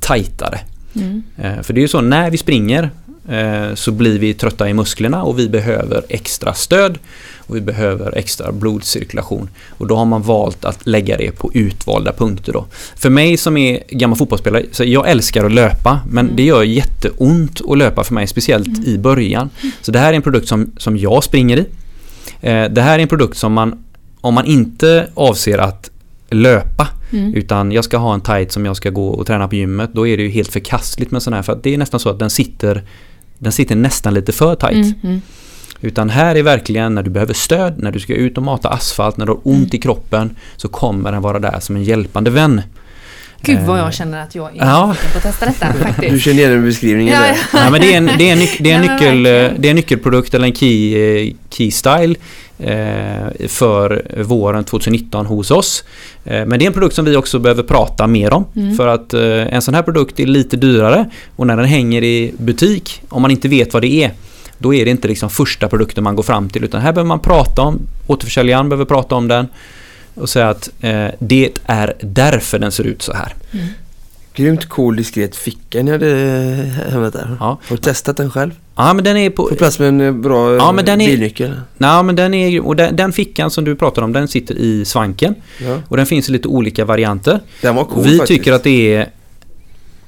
tajtare. 0.00 0.60
Mm. 0.94 1.22
Eh, 1.36 1.62
för 1.62 1.72
det 1.72 1.80
är 1.80 1.82
ju 1.82 1.88
så, 1.88 2.00
när 2.00 2.30
vi 2.30 2.38
springer 2.38 2.90
eh, 3.28 3.74
så 3.74 3.92
blir 3.92 4.18
vi 4.18 4.34
trötta 4.34 4.68
i 4.68 4.74
musklerna 4.74 5.22
och 5.22 5.38
vi 5.38 5.48
behöver 5.48 6.04
extra 6.08 6.54
stöd 6.54 6.98
och 7.36 7.56
vi 7.56 7.60
behöver 7.60 8.16
extra 8.16 8.52
blodcirkulation. 8.52 9.48
Och 9.68 9.86
då 9.86 9.96
har 9.96 10.04
man 10.04 10.22
valt 10.22 10.64
att 10.64 10.86
lägga 10.86 11.16
det 11.16 11.30
på 11.30 11.50
utvalda 11.54 12.12
punkter 12.12 12.52
då. 12.52 12.66
För 12.96 13.10
mig 13.10 13.36
som 13.36 13.56
är 13.56 13.82
gammal 13.88 14.18
fotbollsspelare, 14.18 14.64
så 14.72 14.84
jag 14.84 15.10
älskar 15.10 15.44
att 15.44 15.52
löpa 15.52 16.00
men 16.10 16.24
mm. 16.24 16.36
det 16.36 16.42
gör 16.42 16.62
jätteont 16.62 17.60
att 17.68 17.78
löpa 17.78 18.04
för 18.04 18.14
mig, 18.14 18.26
speciellt 18.26 18.66
mm. 18.66 18.84
i 18.84 18.98
början. 18.98 19.50
Så 19.82 19.92
det 19.92 19.98
här 19.98 20.12
är 20.12 20.16
en 20.16 20.22
produkt 20.22 20.48
som, 20.48 20.72
som 20.76 20.96
jag 20.96 21.24
springer 21.24 21.56
i. 21.56 21.66
Eh, 22.40 22.64
det 22.64 22.82
här 22.82 22.98
är 22.98 23.02
en 23.02 23.08
produkt 23.08 23.36
som 23.36 23.52
man, 23.52 23.84
om 24.20 24.34
man 24.34 24.44
inte 24.44 25.08
avser 25.14 25.58
att 25.58 25.90
löpa 26.30 26.88
mm. 27.12 27.34
utan 27.34 27.72
jag 27.72 27.84
ska 27.84 27.96
ha 27.96 28.14
en 28.14 28.20
tight 28.20 28.52
som 28.52 28.66
jag 28.66 28.76
ska 28.76 28.90
gå 28.90 29.08
och 29.08 29.26
träna 29.26 29.48
på 29.48 29.54
gymmet 29.54 29.90
då 29.92 30.06
är 30.06 30.16
det 30.16 30.22
ju 30.22 30.28
helt 30.28 30.52
förkastligt 30.52 31.10
med 31.10 31.22
sån 31.22 31.32
här 31.32 31.42
för 31.42 31.52
att 31.52 31.62
det 31.62 31.74
är 31.74 31.78
nästan 31.78 32.00
så 32.00 32.08
att 32.08 32.18
den 32.18 32.30
sitter 32.30 32.82
den 33.38 33.52
sitter 33.52 33.76
nästan 33.76 34.14
lite 34.14 34.32
för 34.32 34.54
tight. 34.54 34.72
Mm. 34.72 34.94
mm. 35.02 35.20
Utan 35.80 36.10
här 36.10 36.34
är 36.34 36.42
verkligen 36.42 36.94
när 36.94 37.02
du 37.02 37.10
behöver 37.10 37.34
stöd, 37.34 37.78
när 37.78 37.92
du 37.92 38.00
ska 38.00 38.14
ut 38.14 38.36
och 38.36 38.42
mata 38.42 38.68
asfalt, 38.68 39.16
när 39.16 39.26
du 39.26 39.32
har 39.32 39.40
ont 39.44 39.56
mm. 39.56 39.70
i 39.72 39.78
kroppen 39.78 40.36
så 40.56 40.68
kommer 40.68 41.12
den 41.12 41.22
vara 41.22 41.38
där 41.38 41.60
som 41.60 41.76
en 41.76 41.84
hjälpande 41.84 42.30
vän. 42.30 42.62
Gud 43.42 43.60
vad 43.60 43.78
jag 43.78 43.86
eh, 43.86 43.90
känner 43.90 44.22
att 44.22 44.34
jag 44.34 44.56
är 44.56 44.60
ja. 44.60 44.96
på 45.12 45.18
att 45.18 45.22
testa 45.24 45.46
detta 45.46 45.72
faktiskt. 45.82 46.12
Du 46.12 46.20
känner 46.20 46.38
igen 46.38 46.64
beskrivningen 46.64 47.14
ja, 47.14 47.26
ja. 47.26 47.64
ja, 47.64 47.70
men 47.70 47.80
det 47.80 47.92
är 47.92 47.96
en, 47.96 48.10
det 48.18 48.28
är 48.28 48.32
en, 48.32 48.38
det 48.60 48.70
är 48.70 48.74
en, 48.74 48.80
nyckel, 48.80 49.22
det 49.22 49.68
är 49.68 49.70
en 49.70 49.76
nyckelprodukt 49.76 50.34
eller 50.34 50.46
en 50.46 50.54
key, 50.54 50.94
eh, 50.94 51.34
key 51.50 51.70
style 51.70 52.14
för 53.48 54.22
våren 54.22 54.64
2019 54.64 55.26
hos 55.26 55.50
oss. 55.50 55.84
Men 56.24 56.50
det 56.50 56.64
är 56.64 56.66
en 56.66 56.72
produkt 56.72 56.94
som 56.94 57.04
vi 57.04 57.16
också 57.16 57.38
behöver 57.38 57.62
prata 57.62 58.06
mer 58.06 58.32
om. 58.32 58.44
Mm. 58.56 58.76
För 58.76 58.86
att 58.86 59.14
en 59.14 59.62
sån 59.62 59.74
här 59.74 59.82
produkt 59.82 60.20
är 60.20 60.26
lite 60.26 60.56
dyrare 60.56 61.10
och 61.36 61.46
när 61.46 61.56
den 61.56 61.66
hänger 61.66 62.04
i 62.04 62.34
butik, 62.38 63.02
om 63.08 63.22
man 63.22 63.30
inte 63.30 63.48
vet 63.48 63.72
vad 63.72 63.82
det 63.82 64.04
är, 64.04 64.12
då 64.58 64.74
är 64.74 64.84
det 64.84 64.90
inte 64.90 65.08
liksom 65.08 65.30
första 65.30 65.68
produkten 65.68 66.04
man 66.04 66.16
går 66.16 66.22
fram 66.22 66.48
till 66.48 66.64
utan 66.64 66.80
här 66.80 66.92
behöver 66.92 67.08
man 67.08 67.20
prata 67.20 67.62
om, 67.62 67.80
återförsäljaren 68.06 68.68
behöver 68.68 68.84
prata 68.84 69.14
om 69.14 69.28
den 69.28 69.48
och 70.14 70.28
säga 70.28 70.48
att 70.48 70.70
eh, 70.80 71.06
det 71.18 71.50
är 71.64 71.94
därför 72.00 72.58
den 72.58 72.72
ser 72.72 72.84
ut 72.84 73.02
så 73.02 73.12
här. 73.12 73.34
Mm. 73.52 73.66
Grymt 74.38 74.68
cool 74.68 74.96
diskret 74.96 75.36
ficka 75.36 75.82
ni 75.82 75.90
hade 75.90 76.10
eh, 76.10 76.92
hemma 76.92 77.10
där. 77.10 77.36
Ja. 77.40 77.58
Har 77.68 77.76
du 77.76 77.76
testat 77.76 78.16
den 78.16 78.30
själv? 78.30 78.50
Ja 78.76 78.92
men 78.92 79.04
den 79.04 79.16
är 79.16 79.30
på... 79.30 79.48
Får 79.48 79.56
plats 79.56 79.78
med 79.78 79.88
en 79.88 80.00
eh, 80.00 80.12
bra 80.12 80.56
ja, 80.56 80.72
men 80.72 80.84
den 80.84 81.00
är, 81.00 81.06
bilnyckel? 81.06 81.60
Nej 81.76 82.02
men 82.02 82.16
den 82.16 82.34
är 82.34 82.66
och 82.66 82.76
den, 82.76 82.96
den, 82.96 83.12
fickan 83.12 83.50
som 83.50 83.64
du 83.64 83.76
pratar 83.76 84.02
om 84.02 84.12
den 84.12 84.28
sitter 84.28 84.54
i 84.54 84.84
svanken. 84.84 85.34
Ja. 85.58 85.82
Och 85.88 85.96
den 85.96 86.06
finns 86.06 86.28
i 86.28 86.32
lite 86.32 86.48
olika 86.48 86.84
varianter. 86.84 87.40
Den 87.60 87.74
var 87.74 87.84
cool 87.84 88.04
Vi 88.04 88.18
faktiskt. 88.18 88.38
tycker 88.38 88.52
att 88.52 88.62
det 88.62 88.94
är 88.94 89.08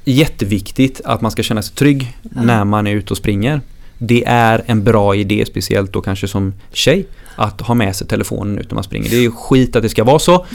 jätteviktigt 0.05 1.01
att 1.05 1.20
man 1.20 1.31
ska 1.31 1.43
känna 1.43 1.62
sig 1.62 1.74
trygg 1.74 2.16
ja. 2.22 2.43
när 2.43 2.64
man 2.64 2.87
är 2.87 2.95
ute 2.95 3.12
och 3.12 3.16
springer. 3.16 3.61
Det 3.99 4.24
är 4.26 4.62
en 4.66 4.85
bra 4.85 5.14
idé, 5.14 5.45
speciellt 5.47 5.93
då 5.93 6.01
kanske 6.01 6.28
som 6.28 6.55
tjej, 6.72 7.07
att 7.37 7.61
ha 7.61 7.74
med 7.74 7.97
sig 7.97 8.07
telefonen 8.07 8.59
ut 8.59 8.70
när 8.70 8.74
man 8.74 8.85
springer. 8.85 9.11
Det 9.11 9.16
är 9.16 9.20
ju 9.20 9.33
skit 9.33 9.76
att 9.76 9.83
det 9.83 9.89
ska 9.89 10.05
vara 10.05 10.18
så. 10.18 10.47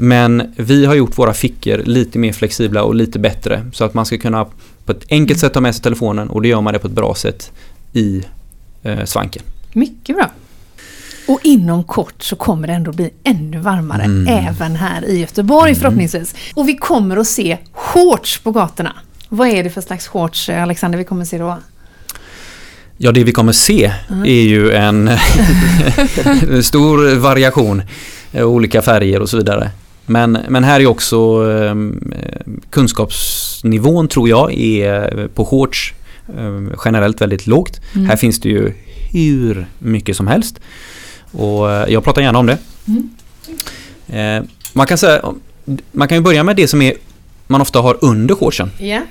Men 0.00 0.54
vi 0.56 0.86
har 0.86 0.94
gjort 0.94 1.18
våra 1.18 1.34
fickor 1.34 1.82
lite 1.84 2.18
mer 2.18 2.32
flexibla 2.32 2.82
och 2.82 2.94
lite 2.94 3.18
bättre 3.18 3.64
så 3.72 3.84
att 3.84 3.94
man 3.94 4.06
ska 4.06 4.18
kunna 4.18 4.46
på 4.84 4.92
ett 4.92 5.04
enkelt 5.10 5.40
sätt 5.40 5.54
ta 5.54 5.60
med 5.60 5.74
sig 5.74 5.82
telefonen 5.82 6.30
och 6.30 6.42
det 6.42 6.48
gör 6.48 6.60
man 6.60 6.72
det 6.72 6.78
på 6.78 6.86
ett 6.86 6.92
bra 6.92 7.14
sätt 7.14 7.52
i 7.92 8.22
eh, 8.82 9.04
svanken. 9.04 9.42
Mycket 9.72 10.16
bra. 10.16 10.30
Och 11.28 11.40
inom 11.42 11.84
kort 11.84 12.22
så 12.22 12.36
kommer 12.36 12.66
det 12.66 12.74
ändå 12.74 12.92
bli 12.92 13.10
ännu 13.24 13.58
varmare 13.58 14.02
mm. 14.02 14.46
även 14.48 14.76
här 14.76 15.04
i 15.04 15.20
Göteborg 15.20 15.70
mm. 15.70 15.80
förhoppningsvis. 15.80 16.34
Och 16.54 16.68
vi 16.68 16.76
kommer 16.76 17.16
att 17.16 17.26
se 17.26 17.58
shorts 17.72 18.38
på 18.38 18.50
gatorna. 18.50 18.92
Vad 19.28 19.48
är 19.48 19.64
det 19.64 19.70
för 19.70 19.80
slags 19.80 20.08
shorts 20.08 20.48
Alexander 20.48 20.98
vi 20.98 21.04
kommer 21.04 21.22
att 21.22 21.28
se 21.28 21.38
då? 21.38 21.58
Ja, 22.96 23.12
det 23.12 23.24
vi 23.24 23.32
kommer 23.32 23.52
se 23.52 23.92
mm. 24.10 24.24
är 24.24 24.42
ju 24.42 24.72
en 24.72 25.10
stor 26.62 27.14
variation. 27.14 27.82
Eh, 28.32 28.44
olika 28.44 28.82
färger 28.82 29.20
och 29.20 29.28
så 29.28 29.36
vidare. 29.36 29.70
Men, 30.08 30.38
men 30.48 30.64
här 30.64 30.80
är 30.80 30.86
också 30.86 31.50
eh, 31.50 31.74
kunskapsnivån 32.70 34.08
tror 34.08 34.28
jag 34.28 34.54
är 34.54 35.28
på 35.28 35.44
shorts 35.44 35.94
eh, 36.38 36.78
generellt 36.84 37.20
väldigt 37.20 37.46
lågt. 37.46 37.80
Mm. 37.94 38.08
Här 38.08 38.16
finns 38.16 38.40
det 38.40 38.48
ju 38.48 38.72
hur 39.12 39.66
mycket 39.78 40.16
som 40.16 40.26
helst. 40.26 40.60
Och 41.32 41.70
eh, 41.72 41.92
jag 41.92 42.04
pratar 42.04 42.22
gärna 42.22 42.38
om 42.38 42.46
det. 42.46 42.58
Mm. 42.86 43.10
Eh, 44.08 44.48
man 44.72 44.86
kan 44.86 44.98
säga 44.98 45.22
man 45.92 46.08
kan 46.08 46.18
ju 46.18 46.22
börja 46.22 46.44
med 46.44 46.56
det 46.56 46.68
som 46.68 46.82
är 46.82 46.94
man 47.46 47.60
ofta 47.60 47.80
har 47.80 47.98
under 48.00 48.34
shortsen. 48.34 48.70
Yeah 48.80 49.02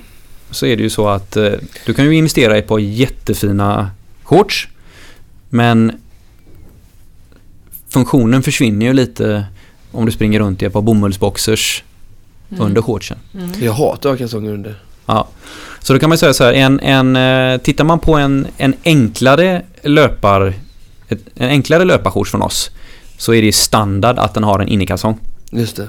så 0.50 0.66
är 0.66 0.76
det 0.76 0.82
ju 0.82 0.90
så 0.90 1.08
att 1.08 1.36
eh, 1.36 1.52
du 1.86 1.94
kan 1.94 2.04
ju 2.04 2.14
investera 2.14 2.56
i 2.56 2.58
ett 2.58 2.66
par 2.66 2.78
jättefina 2.78 3.90
shorts. 4.22 4.68
Men 5.48 5.92
funktionen 7.88 8.42
försvinner 8.42 8.86
ju 8.86 8.92
lite 8.92 9.44
om 9.92 10.06
du 10.06 10.12
springer 10.12 10.38
runt 10.40 10.62
i 10.62 10.64
ett 10.64 10.72
par 10.72 10.82
bomullsboxers 10.82 11.84
Mm. 12.50 12.64
under 12.66 12.82
shortsen. 12.82 13.18
Jag 13.60 13.72
hatar 13.72 14.16
kalsonger 14.16 14.52
under. 14.52 14.74
Ja. 15.06 15.28
Så 15.80 15.92
då 15.92 15.98
kan 15.98 16.08
man 16.08 16.18
säga 16.18 16.34
så 16.34 16.44
här, 16.44 16.52
en, 16.52 16.80
en, 16.80 17.16
eh, 17.16 17.60
tittar 17.60 17.84
man 17.84 17.98
på 17.98 18.14
en, 18.14 18.46
en 18.56 18.74
enklare 18.84 19.62
löpar 19.82 20.54
ett, 21.08 21.18
en 21.34 21.48
enklare 21.48 21.84
löparshorts 21.84 22.30
från 22.30 22.42
oss 22.42 22.70
så 23.16 23.34
är 23.34 23.42
det 23.42 23.52
standard 23.52 24.18
att 24.18 24.34
den 24.34 24.44
har 24.44 24.58
en 24.60 24.68
innekalsong. 24.68 25.18
Just 25.50 25.76
det. 25.76 25.88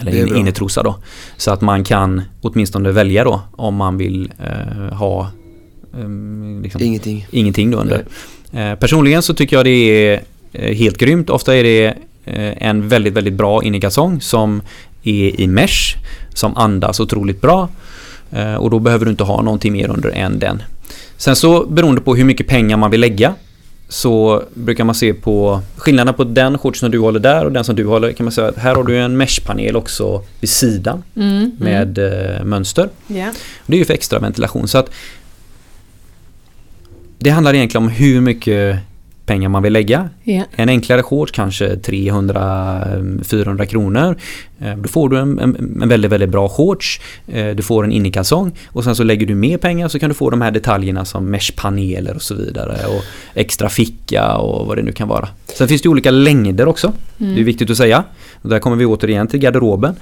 Eller 0.00 0.12
Det 0.12 0.18
är 0.20 0.26
in, 0.26 0.36
innetrosa 0.36 0.82
då. 0.82 0.96
Så 1.36 1.50
att 1.50 1.60
man 1.60 1.84
kan 1.84 2.22
åtminstone 2.42 2.90
välja 2.92 3.24
då 3.24 3.40
om 3.52 3.74
man 3.74 3.96
vill 3.96 4.32
eh, 4.44 4.94
ha 4.96 5.30
ehm, 5.94 6.60
liksom, 6.62 6.82
Ingenting. 6.82 7.26
ingenting 7.30 7.70
då 7.70 7.78
under. 7.78 8.04
Eh, 8.52 8.74
personligen 8.74 9.22
så 9.22 9.34
tycker 9.34 9.56
jag 9.56 9.64
det 9.64 9.70
är 9.70 10.22
eh, 10.52 10.74
helt 10.76 10.98
grymt. 10.98 11.30
Ofta 11.30 11.56
är 11.56 11.62
det 11.62 11.86
eh, 11.86 11.94
en 12.26 12.88
väldigt, 12.88 13.14
väldigt 13.14 13.34
bra 13.34 13.62
innekalsong 13.62 14.20
som 14.20 14.62
är 15.02 15.40
i 15.40 15.46
mesh, 15.46 15.96
som 16.34 16.56
andas 16.56 17.00
otroligt 17.00 17.40
bra. 17.40 17.68
Eh, 18.32 18.54
och 18.54 18.70
då 18.70 18.78
behöver 18.78 19.04
du 19.04 19.10
inte 19.10 19.24
ha 19.24 19.42
någonting 19.42 19.72
mer 19.72 19.90
under 19.90 20.10
än 20.10 20.38
den. 20.38 20.62
Sen 21.16 21.36
så 21.36 21.66
beroende 21.66 22.00
på 22.00 22.14
hur 22.14 22.24
mycket 22.24 22.46
pengar 22.46 22.76
man 22.76 22.90
vill 22.90 23.00
lägga 23.00 23.34
så 23.88 24.42
brukar 24.54 24.84
man 24.84 24.94
se 24.94 25.14
på 25.14 25.60
skillnaden 25.76 26.14
på 26.14 26.24
den 26.24 26.58
shortsen 26.58 26.80
som 26.80 26.90
du 26.90 26.98
håller 26.98 27.20
där 27.20 27.44
och 27.44 27.52
den 27.52 27.64
som 27.64 27.76
du 27.76 27.86
håller 27.86 28.12
kan 28.12 28.24
man 28.24 28.32
säga 28.32 28.48
att 28.48 28.56
här 28.56 28.74
har 28.74 28.84
du 28.84 28.98
en 28.98 29.16
meshpanel 29.16 29.76
också 29.76 30.24
vid 30.40 30.50
sidan 30.50 31.02
Mm, 31.16 31.50
med 31.58 31.98
eh, 31.98 32.44
mönster. 32.44 32.88
Mm. 33.08 33.22
Ja. 33.22 33.32
Det 33.66 33.74
är 33.74 33.78
ju 33.78 33.84
för 33.84 33.94
extra 33.94 34.18
ventilation 34.18 34.68
så 34.68 34.78
att 34.78 34.90
det 37.18 37.30
handlar 37.30 37.54
egentligen 37.54 37.84
om 37.84 37.90
hur 37.90 38.20
mycket 38.20 38.78
pengar 39.26 39.48
man 39.48 39.62
vill 39.62 39.72
lägga. 39.72 40.08
Ja. 40.24 40.42
En 40.56 40.68
enklare 40.68 41.02
shorts 41.02 41.32
kanske 41.32 41.74
300-400 41.74 43.64
kronor. 43.64 44.16
Eh, 44.60 44.76
Då 44.76 44.88
får 44.88 45.08
du 45.08 45.18
en, 45.18 45.38
en, 45.38 45.78
en 45.82 45.88
väldigt, 45.88 46.10
väldigt 46.12 46.28
bra 46.30 46.48
shorts. 46.48 47.00
Eh, 47.28 47.46
Du 47.54 47.62
får 47.62 47.84
en 47.84 47.92
innekalsong 47.92 48.52
och 48.68 48.84
sen 48.84 48.96
så 48.96 49.02
lägger 49.02 49.26
du 49.26 49.34
mer 49.34 49.58
pengar 49.58 49.88
så 49.88 49.98
kan 49.98 50.08
du 50.10 50.14
få 50.14 50.30
de 50.30 50.40
här 50.40 50.50
detaljerna 50.50 51.04
som 51.04 51.24
meshpaneler 51.30 52.14
och 52.14 52.22
så 52.22 52.34
vidare 52.34 52.86
och 52.86 53.02
extra 53.34 53.68
ficka 53.68 54.36
och 54.36 54.66
vad 54.66 54.76
det 54.76 54.82
nu 54.82 54.92
kan 54.92 55.08
vara. 55.08 55.28
Sen 55.46 55.68
finns 55.68 55.82
det 55.82 55.88
olika 55.88 56.10
längder 56.10 56.68
också. 56.68 56.92
Mm. 57.20 57.34
Det 57.34 57.40
är 57.40 57.44
viktigt 57.44 57.70
att 57.70 57.76
säga. 57.76 58.04
Och 58.42 58.48
där 58.48 58.58
kommer 58.58 58.76
vi 58.76 58.86
återigen 58.86 59.26
till 59.28 59.40
garderoben. 59.40 59.94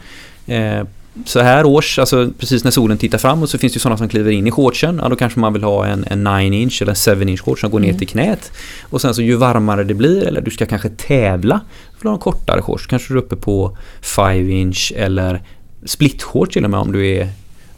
Så 1.26 1.40
här 1.40 1.66
års, 1.66 1.98
alltså 1.98 2.30
precis 2.38 2.64
när 2.64 2.70
solen 2.70 2.98
tittar 2.98 3.18
framåt 3.18 3.50
så 3.50 3.58
finns 3.58 3.72
det 3.72 3.76
ju 3.76 3.80
sådana 3.80 3.96
som 3.98 4.08
kliver 4.08 4.30
in 4.30 4.46
i 4.46 4.50
shortsen. 4.50 5.00
Ja, 5.02 5.08
då 5.08 5.16
kanske 5.16 5.40
man 5.40 5.52
vill 5.52 5.62
ha 5.62 5.86
en, 5.86 6.04
en 6.10 6.24
9 6.24 6.60
inch 6.62 6.82
eller 6.82 7.10
en 7.10 7.16
7 7.16 7.28
inch 7.28 7.40
shorts 7.40 7.60
som 7.60 7.70
går 7.70 7.80
ner 7.80 7.88
Mm. 7.88 7.98
till 7.98 8.08
knät. 8.08 8.52
Och 8.82 9.00
sen 9.00 9.14
så 9.14 9.22
ju 9.22 9.36
varmare 9.36 9.84
det 9.84 9.94
blir 9.94 10.26
eller 10.26 10.40
du 10.40 10.50
ska 10.50 10.66
kanske 10.66 10.88
tävla. 10.88 11.60
För 11.96 12.02
du 12.02 12.08
har 12.08 12.14
en 12.14 12.20
kortare 12.20 12.62
shorts. 12.62 12.86
Kanske 12.86 13.12
du 13.14 13.18
är 13.18 13.22
uppe 13.22 13.36
på 13.36 13.76
5 14.02 14.50
inch 14.50 14.92
eller 14.96 15.42
split 15.84 16.22
shorts 16.22 16.52
till 16.52 16.64
och 16.64 16.70
med 16.70 16.80
om 16.80 16.92
du 16.92 17.06
är, 17.16 17.28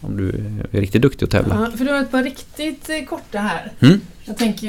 om 0.00 0.16
du 0.16 0.28
är 0.72 0.80
riktigt 0.80 1.02
duktig 1.02 1.24
att 1.26 1.30
tävla. 1.30 1.54
Ja, 1.72 1.76
för 1.78 1.84
du 1.84 1.92
har 1.92 2.00
ett 2.00 2.10
par 2.10 2.22
riktigt 2.22 2.88
eh, 2.88 3.04
korta 3.08 3.38
här. 3.38 3.72
Mm. 3.80 4.00
Jag 4.24 4.36
tänker 4.38 4.68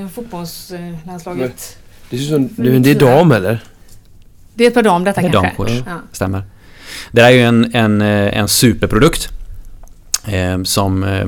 eh, 0.00 0.08
fotbollslandslaget. 0.08 1.76
Det 2.10 2.18
ser 2.18 2.24
ut 2.24 2.30
som... 2.30 2.64
Det, 2.64 2.78
det 2.78 2.90
är 2.90 2.94
dam 3.00 3.32
eller? 3.32 3.60
Det 4.54 4.64
är 4.64 4.68
ett 4.68 4.74
par 4.74 4.82
dam 4.82 5.04
detta 5.04 5.20
Det 5.20 5.26
är 5.26 5.32
kanske? 5.32 5.48
damshorts. 5.48 5.72
Ja. 5.86 5.96
Stämmer. 6.12 6.42
Det 7.12 7.20
där 7.20 7.28
är 7.28 7.32
ju 7.32 7.42
en, 7.42 7.74
en, 7.74 8.00
eh, 8.00 8.38
en 8.38 8.48
superprodukt. 8.48 9.28
Eh, 10.24 10.62
som 10.62 11.04
eh, 11.04 11.26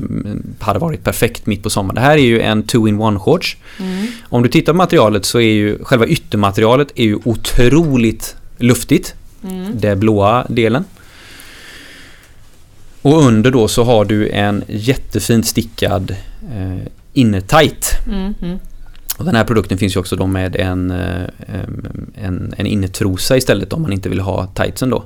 hade 0.59 0.79
varit 0.79 1.03
perfekt 1.03 1.45
mitt 1.45 1.63
på 1.63 1.69
sommaren. 1.69 1.95
Det 1.95 2.01
här 2.01 2.17
är 2.17 2.23
ju 2.23 2.41
en 2.41 2.63
2-in-1 2.63 3.19
shorts. 3.19 3.57
Mm. 3.79 4.07
Om 4.29 4.43
du 4.43 4.49
tittar 4.49 4.73
på 4.73 4.77
materialet 4.77 5.25
så 5.25 5.39
är 5.39 5.53
ju 5.53 5.83
själva 5.83 6.07
yttermaterialet 6.07 6.87
är 6.95 7.03
ju 7.03 7.19
otroligt 7.23 8.35
luftigt. 8.57 9.15
Mm. 9.43 9.71
Det 9.73 9.95
blåa 9.95 10.45
delen. 10.49 10.83
Och 13.01 13.23
under 13.23 13.51
då 13.51 13.67
så 13.67 13.83
har 13.83 14.05
du 14.05 14.29
en 14.29 14.63
jättefint 14.67 15.47
stickad 15.47 16.15
eh, 16.55 16.87
innertight. 17.13 17.91
Mm. 18.07 18.33
Mm. 18.41 18.59
Och 19.21 19.25
den 19.25 19.35
här 19.35 19.43
produkten 19.43 19.77
finns 19.77 19.95
ju 19.95 19.99
också 19.99 20.15
då 20.15 20.27
med 20.27 20.55
en, 20.55 20.91
eh, 20.91 21.25
en, 22.15 22.53
en 22.57 22.65
innertrosa 22.65 23.37
istället 23.37 23.73
om 23.73 23.81
man 23.81 23.93
inte 23.93 24.09
vill 24.09 24.19
ha 24.19 24.47
tightsen 24.47 24.89
då. 24.89 25.03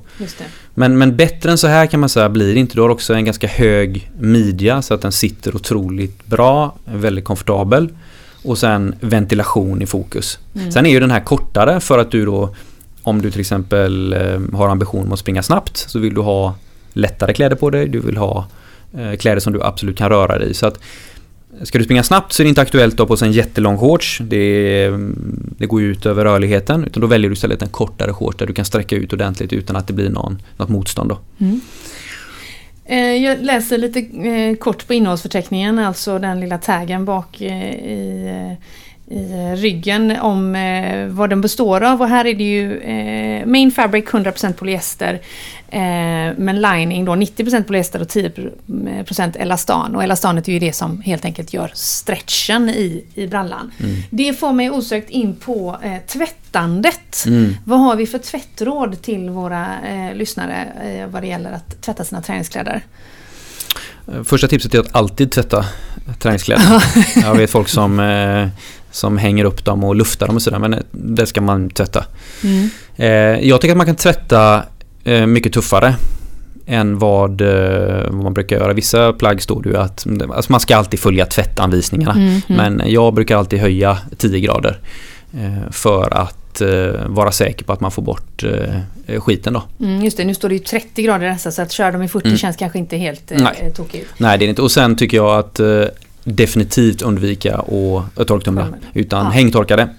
Men, 0.73 0.97
men 0.97 1.15
bättre 1.15 1.51
än 1.51 1.57
så 1.57 1.67
här 1.67 1.87
kan 1.87 1.99
man 1.99 2.09
säga 2.09 2.29
blir 2.29 2.53
det 2.53 2.59
inte. 2.59 2.75
Du 2.75 2.81
har 2.81 2.89
också 2.89 3.13
en 3.13 3.25
ganska 3.25 3.47
hög 3.47 4.11
midja 4.19 4.81
så 4.81 4.93
att 4.93 5.01
den 5.01 5.11
sitter 5.11 5.55
otroligt 5.55 6.25
bra, 6.25 6.75
väldigt 6.85 7.25
komfortabel. 7.25 7.89
Och 8.43 8.57
sen 8.57 8.95
ventilation 8.99 9.81
i 9.81 9.85
fokus. 9.85 10.39
Mm. 10.55 10.71
Sen 10.71 10.85
är 10.85 10.89
ju 10.89 10.99
den 10.99 11.11
här 11.11 11.19
kortare 11.19 11.79
för 11.79 11.99
att 11.99 12.11
du 12.11 12.25
då 12.25 12.55
om 13.03 13.21
du 13.21 13.31
till 13.31 13.39
exempel 13.39 14.13
eh, 14.13 14.57
har 14.57 14.69
ambition 14.69 15.13
att 15.13 15.19
springa 15.19 15.43
snabbt 15.43 15.77
så 15.77 15.99
vill 15.99 16.13
du 16.13 16.21
ha 16.21 16.55
lättare 16.93 17.33
kläder 17.33 17.55
på 17.55 17.69
dig. 17.69 17.87
Du 17.87 17.99
vill 17.99 18.17
ha 18.17 18.45
eh, 18.97 19.15
kläder 19.15 19.39
som 19.39 19.53
du 19.53 19.63
absolut 19.63 19.97
kan 19.97 20.09
röra 20.09 20.39
dig 20.39 20.49
i. 20.49 20.53
Så 20.53 20.67
att 20.67 20.79
Ska 21.63 21.77
du 21.77 21.83
springa 21.83 22.03
snabbt 22.03 22.33
så 22.33 22.41
är 22.41 22.45
det 22.45 22.49
inte 22.49 22.61
aktuellt 22.61 22.93
att 22.93 22.99
ha 22.99 23.05
på 23.05 23.17
sig 23.17 23.27
en 23.27 23.33
jättelång 23.33 23.77
shorts. 23.77 24.21
Det, 24.23 24.85
mm, 24.85 25.55
det 25.57 25.65
går 25.65 25.81
ju 25.81 25.91
ut 25.91 26.05
över 26.05 26.23
rörligheten. 26.23 26.83
Utan 26.83 27.01
då 27.01 27.07
väljer 27.07 27.29
du 27.29 27.33
istället 27.33 27.61
en 27.61 27.69
kortare 27.69 28.13
shorts 28.13 28.37
där 28.37 28.47
du 28.47 28.53
kan 28.53 28.65
sträcka 28.65 28.95
ut 28.95 29.13
ordentligt 29.13 29.53
utan 29.53 29.75
att 29.75 29.87
det 29.87 29.93
blir 29.93 30.09
någon, 30.09 30.41
något 30.57 30.69
motstånd. 30.69 31.09
Då. 31.09 31.19
Mm. 31.39 31.61
Eh, 32.85 32.97
jag 32.97 33.41
läser 33.41 33.77
lite 33.77 33.99
eh, 33.99 34.55
kort 34.55 34.87
på 34.87 34.93
innehållsförteckningen, 34.93 35.79
alltså 35.79 36.19
den 36.19 36.39
lilla 36.39 36.57
taggen 36.57 37.05
bak 37.05 37.41
eh, 37.41 37.73
i, 37.73 38.57
i 39.07 39.55
ryggen 39.55 40.19
om 40.19 40.55
eh, 40.55 41.07
vad 41.07 41.29
den 41.29 41.41
består 41.41 41.83
av. 41.83 42.01
Och 42.01 42.07
här 42.07 42.25
är 42.25 42.33
det 42.33 42.43
ju 42.43 42.79
eh, 42.79 43.45
main 43.45 43.71
fabric 43.71 44.05
100% 44.05 44.53
polyester 44.53 45.13
eh, 45.69 45.79
men 46.37 46.61
lining 46.61 47.05
då 47.05 47.11
90% 47.11 47.63
polyester 47.63 48.01
och 48.01 48.07
10% 48.07 49.37
elastan. 49.37 49.95
Och 49.95 50.03
elastanet 50.03 50.47
är 50.47 50.51
ju 50.51 50.59
det 50.59 50.73
som 50.73 51.01
helt 51.01 51.25
enkelt 51.25 51.53
gör 51.53 51.71
stretchen 51.73 52.69
i, 52.69 53.05
i 53.15 53.27
brallan. 53.27 53.71
Mm. 53.79 53.95
Det 54.09 54.33
får 54.33 54.53
mig 54.53 54.71
osökt 54.71 55.09
in 55.09 55.35
på 55.35 55.77
eh, 55.83 55.97
tvättandet. 56.07 57.25
Mm. 57.27 57.55
Vad 57.65 57.79
har 57.79 57.95
vi 57.95 58.07
för 58.07 58.17
tvättråd 58.17 59.01
till 59.01 59.29
våra 59.29 59.67
eh, 59.87 60.15
lyssnare 60.15 60.67
eh, 60.83 61.07
vad 61.07 61.23
det 61.23 61.27
gäller 61.27 61.51
att 61.51 61.81
tvätta 61.81 62.03
sina 62.03 62.21
träningskläder? 62.21 62.81
Eh, 64.13 64.23
Första 64.23 64.47
tipset 64.47 64.73
är 64.73 64.79
att 64.79 64.95
alltid 64.95 65.31
tvätta 65.31 65.65
träningskläder. 66.19 66.83
Jag 67.21 67.35
vet 67.35 67.51
folk 67.51 67.67
som, 67.67 67.99
eh, 67.99 68.47
som 68.95 69.17
hänger 69.17 69.45
upp 69.45 69.65
dem 69.65 69.83
och 69.83 69.95
luftar 69.95 70.27
dem 70.27 70.35
och 70.35 70.41
sådär 70.41 70.59
men 70.59 70.75
det 70.91 71.25
ska 71.25 71.41
man 71.41 71.69
tvätta. 71.69 72.05
Eh, 72.95 73.07
Jag 73.47 73.61
tycker 73.61 73.71
att 73.73 73.77
man 73.77 73.85
kan 73.85 73.95
tvätta 73.95 74.63
eh, 75.03 75.25
mycket 75.25 75.53
tuffare 75.53 75.95
än 76.67 76.99
vad, 76.99 77.41
eh, 77.41 78.03
vad 78.09 78.23
man 78.23 78.33
brukar 78.33 78.55
göra. 78.55 78.73
Vissa 78.73 79.13
plagg 79.13 79.41
står 79.41 79.63
det 79.63 79.69
ju 79.69 79.77
att 79.77 80.05
alltså 80.35 80.51
man 80.51 80.59
ska 80.61 80.75
alltid 80.77 80.99
följa 80.99 81.25
tvättanvisningarna. 81.25 82.13
Mm, 82.13 82.41
Men 82.47 82.81
jag 82.85 83.13
brukar 83.13 83.37
alltid 83.37 83.59
höja 83.59 83.97
10 84.17 84.39
grader 84.39 84.79
för 85.71 86.13
att 86.13 86.61
vara 87.05 87.31
säker 87.31 87.65
på 87.65 87.73
att 87.73 87.79
man 87.81 87.91
får 87.91 88.01
bort 88.01 88.43
skiten 89.19 89.53
då. 89.53 89.63
Mm, 89.79 90.01
just 90.01 90.17
det, 90.17 90.23
nu 90.25 90.33
står 90.33 90.49
det 90.49 90.55
ju 90.55 90.59
30 90.59 91.03
grader 91.03 91.27
dessa 91.29 91.51
så 91.51 91.61
att 91.61 91.71
köra 91.71 91.91
dem 91.91 92.01
i 92.03 92.07
40 92.07 92.25
Mm. 92.27 92.37
känns 92.37 92.57
kanske 92.57 92.79
inte 92.79 92.97
helt 92.97 93.31
eh, 93.31 93.37
Nej. 93.41 93.71
tokigt. 93.75 94.09
Nej, 94.17 94.37
det 94.37 94.45
är 94.45 94.49
inte. 94.49 94.61
Och 94.61 94.71
sen 94.71 94.95
tycker 94.95 95.17
jag 95.17 95.39
att 95.39 95.59
definitivt 96.25 97.01
undvika 97.01 97.55
att 98.15 98.27
torktumla. 98.27 98.67
Utan 98.93 99.25
Ja. 99.25 99.29
hängtorka 99.31 99.75
det. 99.75 99.89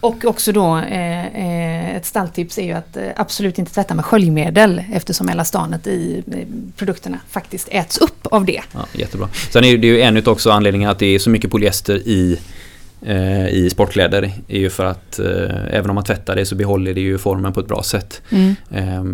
Och 0.00 0.24
också 0.24 0.52
då 0.52 0.76
eh, 0.78 1.26
eh, 1.26 1.96
ett 1.96 2.06
stalltips 2.06 2.58
är 2.58 2.62
ju 2.62 2.72
att 2.72 2.96
eh, 2.96 3.02
absolut 3.16 3.58
inte 3.58 3.72
tvätta 3.74 3.94
med 3.94 4.04
sköljmedel 4.04 4.82
eftersom 4.92 5.28
elastanet 5.28 5.86
i 5.86 6.22
produkterna 6.76 7.18
faktiskt 7.30 7.68
äts 7.70 7.98
upp 7.98 8.26
av 8.26 8.44
det. 8.44 8.60
Ja, 8.72 8.86
jättebra. 8.92 9.28
Sen 9.50 9.64
är 9.64 9.78
det 9.78 9.86
ju 9.86 10.00
en 10.00 10.16
utav 10.16 10.32
också 10.32 10.50
anledningen 10.50 10.90
att 10.90 10.98
det 10.98 11.06
är 11.06 11.18
så 11.18 11.30
mycket 11.30 11.50
polyester 11.50 11.94
i, 11.96 12.38
i 13.50 13.68
sportkläder. 13.70 14.30
är 14.48 14.58
ju 14.58 14.70
för 14.70 14.84
att 14.84 15.18
eh, 15.18 15.64
även 15.70 15.90
om 15.90 15.94
man 15.94 16.04
tvättar 16.04 16.36
det 16.36 16.46
så 16.46 16.54
behåller 16.54 16.94
det 16.94 17.00
ju 17.00 17.18
formen 17.18 17.52
på 17.52 17.60
ett 17.60 17.68
bra 17.68 17.82
sätt. 17.82 18.22
Eh, 18.70 19.04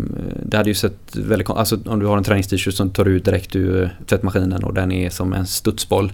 det 0.43 0.57
hade 0.57 0.69
ju 0.69 0.73
sett 0.73 0.97
väldigt 1.15 1.49
alltså 1.49 1.77
om 1.85 1.99
du 1.99 2.05
har 2.05 2.17
en 2.17 2.23
träningst-shirt 2.23 2.73
som 2.73 2.89
tar 2.89 3.05
ut 3.07 3.25
direkt 3.25 3.55
ur 3.55 3.95
tvättmaskinen 4.07 4.63
och 4.63 4.73
den 4.73 4.91
är 4.91 5.09
som 5.09 5.33
en 5.33 5.47
studsboll. 5.47 6.11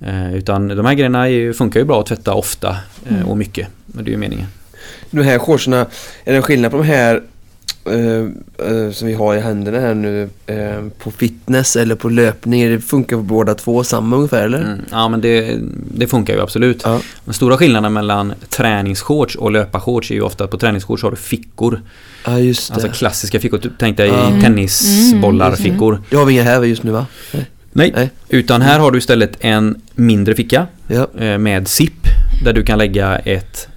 Eh, 0.00 0.34
utan 0.34 0.68
de 0.68 0.86
här 0.86 0.94
grejerna 0.94 1.24
är, 1.24 1.30
ju- 1.30 1.52
funkar 1.54 1.80
ju 1.80 1.86
bra 1.86 2.00
att 2.00 2.06
tvätta 2.06 2.34
ofta 2.34 2.68
eh, 3.06 3.14
Mm. 3.16 3.28
och 3.28 3.36
mycket. 3.38 3.68
Men 3.86 4.04
det 4.04 4.08
är 4.10 4.12
ju 4.12 4.18
meningen. 4.18 4.46
De 5.10 5.22
här 5.22 5.38
shortsarna, 5.38 5.80
är 6.24 6.30
det 6.32 6.36
en 6.36 6.42
skillnad 6.42 6.70
på 6.70 6.76
de 6.76 6.86
här 6.86 7.22
eh, 7.90 8.26
eh, 8.70 8.90
som 8.92 9.08
vi 9.08 9.14
har 9.14 9.34
i 9.34 9.40
händerna 9.40 9.80
här 9.80 9.94
nu 9.94 10.28
eh, 10.46 10.84
på 11.02 11.10
fitness 11.10 11.76
eller 11.76 11.94
på 11.94 12.08
löpning? 12.08 12.68
Det 12.70 12.80
funkar 12.80 13.16
på 13.16 13.22
båda 13.22 13.54
två 13.54 13.84
samma 13.84 14.16
ungefär 14.16 14.44
eller? 14.44 14.58
Mm. 14.62 14.78
Ja 14.90 15.08
men 15.08 15.20
det, 15.20 15.58
det 15.94 16.06
funkar 16.06 16.34
ju 16.34 16.40
absolut. 16.40 16.82
Ja. 16.84 17.00
Den 17.24 17.34
stora 17.34 17.56
skillnaden 17.56 17.92
mellan 17.92 18.32
träningsshorts 18.48 19.36
och 19.36 19.50
löparshorts 19.52 20.10
är 20.10 20.14
ju 20.14 20.20
ofta 20.22 20.44
att 20.44 20.50
på 20.50 20.58
träningsshorts 20.58 21.02
har 21.02 21.10
du 21.10 21.16
fickor. 21.16 21.80
ja, 22.26 22.38
just 22.38 22.68
det. 22.68 22.74
Alltså 22.74 22.88
klassiska 22.88 23.40
fickor. 23.40 23.58
Typ, 23.58 23.72
Tänk 23.78 23.96
dig 23.96 24.08
Ja. 24.08 24.28
Mm. 24.28 24.40
tennisbollarfickor. 24.42 26.02
det 26.10 26.16
har 26.16 26.24
vi 26.24 26.32
inga 26.32 26.42
här 26.42 26.62
just 26.64 26.82
nu 26.82 26.90
va? 26.90 27.06
Nej. 27.72 27.92
Nej. 27.96 28.10
Utan 28.28 28.62
här 28.62 28.78
har 28.78 28.90
du 28.90 28.98
istället 28.98 29.36
en 29.40 29.80
mindre 29.94 30.34
ficka 30.34 30.66
Ja. 30.88 31.08
eh, 31.24 31.38
med 31.38 31.68
zip 31.68 31.92
där 32.44 32.52
du 32.52 32.62
kan 32.62 32.78
lägga 32.78 33.18
ett 33.18 33.68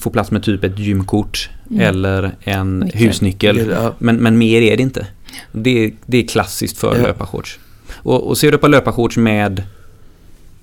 få 0.00 0.10
plats 0.10 0.30
med 0.30 0.42
typ 0.42 0.64
ett 0.64 0.78
gymkort 0.78 1.50
Mm. 1.70 1.80
eller 1.82 2.34
en 2.40 2.80
Nyckel. 2.80 3.00
husnyckel. 3.00 3.68
Ja. 3.70 3.94
Men, 3.98 4.16
men 4.16 4.38
mer 4.38 4.62
är 4.62 4.76
det 4.76 4.82
inte. 4.82 5.06
Det, 5.52 5.84
är- 5.84 5.92
det 6.06 6.18
är 6.24 6.26
klassiskt 6.28 6.78
för 6.78 6.96
Ja. 6.96 7.02
löparshorts. 7.02 7.58
Och, 7.92 8.26
och 8.28 8.38
ser 8.38 8.52
du 8.52 8.58
på 8.58 8.68
löparshorts 8.68 9.16
med 9.16 9.62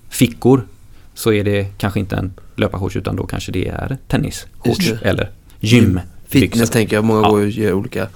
fickor 0.10 0.68
så 1.14 1.34
är 1.34 1.44
det 1.44 1.66
kanske 1.78 2.00
inte 2.00 2.16
en 2.16 2.34
löparshorts 2.56 2.96
utan 2.96 3.16
då 3.16 3.26
kanske 3.26 3.52
det 3.52 3.68
är 3.68 3.98
tennisshorts 4.08 4.92
eller 5.02 5.30
gym. 5.60 6.00
Fitness 6.28 6.70
tänker 6.70 6.96
jag, 6.96 7.04
många 7.06 7.22
Ja. 7.22 7.30
går 7.30 7.40
och 7.42 7.50
gör 7.50 7.74
olika 7.74 8.08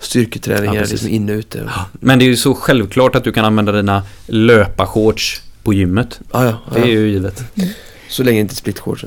styrketräningar 0.00 0.74
Ja, 0.74 0.80
liksom 0.90 1.08
inne 1.08 1.32
och 1.32 1.38
ute. 1.38 1.62
Ja, 1.66 1.86
Men 1.92 2.18
det 2.18 2.24
är 2.24 2.26
ju 2.26 2.36
så 2.36 2.54
självklart 2.54 3.14
att 3.16 3.24
du 3.24 3.32
kan 3.32 3.44
använda 3.44 3.72
dina 3.72 4.02
löparshorts 4.26 5.42
på 5.62 5.74
gymmet. 5.74 6.20
ja, 6.32 6.44
ja, 6.44 6.58
Det 6.74 6.80
är 6.80 6.86
ju 6.86 7.08
givet. 7.08 7.44
Så 8.08 8.22
länge 8.22 8.40
inte 8.40 8.52
är 8.52 8.56
splitshorts. 8.56 9.04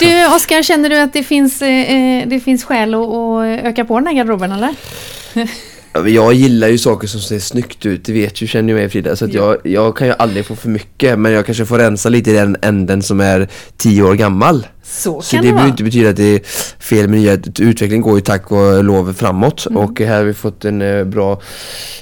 Du 0.00 0.26
Oskar, 0.36 0.62
känner 0.62 0.88
du 0.88 0.98
att 0.98 1.12
det 1.12 1.22
finns, 1.22 1.62
eh, 1.62 2.28
det 2.28 2.40
finns 2.40 2.64
skäl 2.64 2.94
att, 2.94 3.00
att 3.00 3.64
öka 3.64 3.84
på 3.84 3.98
den 3.98 4.06
här 4.06 4.14
garderoben 4.14 4.52
eller? 4.52 4.74
Jag 6.06 6.34
gillar 6.34 6.68
ju 6.68 6.78
saker 6.78 7.08
som 7.08 7.20
ser 7.20 7.38
snyggt 7.38 7.86
ut, 7.86 8.04
det 8.04 8.12
vet 8.12 8.42
ju, 8.42 8.46
känner 8.46 8.68
ju 8.68 8.74
mig 8.74 8.88
Frida. 8.88 9.16
Så 9.16 9.24
att 9.24 9.34
jag, 9.34 9.56
jag 9.64 9.96
kan 9.96 10.06
ju 10.06 10.14
aldrig 10.18 10.46
få 10.46 10.56
för 10.56 10.68
mycket, 10.68 11.18
men 11.18 11.32
jag 11.32 11.46
kanske 11.46 11.66
får 11.66 11.78
rensa 11.78 12.08
lite 12.08 12.30
i 12.30 12.34
den 12.34 12.56
änden 12.62 13.02
som 13.02 13.20
är 13.20 13.48
tio 13.76 14.02
år 14.02 14.14
gammal. 14.14 14.66
Så 14.88 15.22
Så 15.22 15.36
det 15.36 15.42
det 15.42 15.52
behöver 15.52 15.70
inte 15.70 15.84
betyda 15.84 16.10
att 16.10 16.16
det 16.16 16.34
är 16.34 16.40
fel 16.82 17.08
med 17.08 17.18
nya, 17.20 17.32
utvecklingen 17.58 18.00
går 18.00 18.14
ju 18.14 18.20
tack 18.20 18.52
och 18.52 18.84
lov 18.84 19.12
framåt 19.12 19.66
Mm. 19.70 19.82
och 19.82 20.00
här 20.00 20.16
har 20.16 20.24
vi 20.24 20.34
fått 20.34 20.64
en 20.64 20.82
eh, 20.82 21.04
bra 21.04 21.40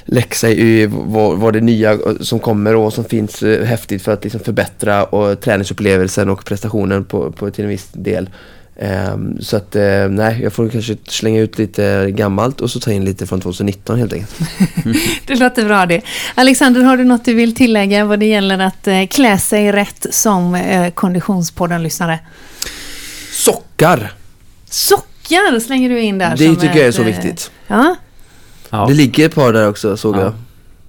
läxa 0.05 0.49
i 0.49 0.85
vad, 0.91 1.37
vad 1.37 1.53
det 1.53 1.61
nya 1.61 1.91
eh, 1.91 1.99
som 2.21 2.39
kommer 2.39 2.75
och 2.75 2.93
som 2.93 3.03
finns 3.05 3.43
eh, 3.43 3.65
häftigt 3.65 4.01
för 4.01 4.11
att 4.11 4.23
liksom 4.23 4.39
förbättra 4.39 5.03
och 5.03 5.41
träningsupplevelsen 5.41 6.29
och 6.29 6.45
prestationen 6.45 7.05
på, 7.05 7.31
på 7.31 7.51
till 7.51 7.63
en 7.63 7.69
viss 7.69 7.87
del. 7.93 8.29
Ehm, 8.79 9.41
så 9.41 9.57
att 9.57 9.75
eh, 9.75 10.07
nej, 10.09 10.39
jag 10.43 10.53
får 10.53 10.69
kanske 10.69 10.97
slänga 11.07 11.41
ut 11.41 11.57
lite 11.57 12.11
gammalt 12.11 12.61
och 12.61 12.71
så 12.71 12.79
ta 12.79 12.91
in 12.91 13.05
lite 13.05 13.27
från 13.27 13.41
2019 13.41 13.99
helt 13.99 14.13
enkelt. 14.13 14.39
Det 15.27 15.35
låter 15.35 15.65
bra 15.65 15.85
det. 15.85 16.01
Alexander, 16.35 16.81
har 16.81 16.97
du 16.97 17.03
något 17.03 17.25
du 17.25 17.33
vill 17.33 17.55
tillägga 17.55 18.05
vad 18.05 18.19
det 18.19 18.25
gäller 18.25 18.59
att 18.59 18.87
eh, 18.87 19.07
klä 19.07 19.37
sig 19.37 19.71
rätt 19.71 20.05
som 20.09 20.55
eh, 20.55 20.91
Konditionspodden-lyssnare? 20.91 22.19
Sockar! 23.35 24.13
Sockar 24.69 25.59
slänger 25.59 25.89
du 25.89 26.01
in 26.01 26.17
där. 26.17 26.35
Det 26.37 26.45
som 26.45 26.55
tycker 26.55 26.75
jag 26.75 26.85
är 26.85 26.89
ett, 26.89 26.95
så 26.95 27.01
eh, 27.01 27.07
viktigt. 27.07 27.51
Ja, 27.67 27.95
Ja. 28.69 28.85
Det 28.87 28.93
ligger 28.93 29.25
ett 29.25 29.35
par 29.35 29.53
där 29.53 29.69
också 29.69 29.97
såg 29.97 30.15
Ja. 30.15 30.19
jag. 30.21 30.33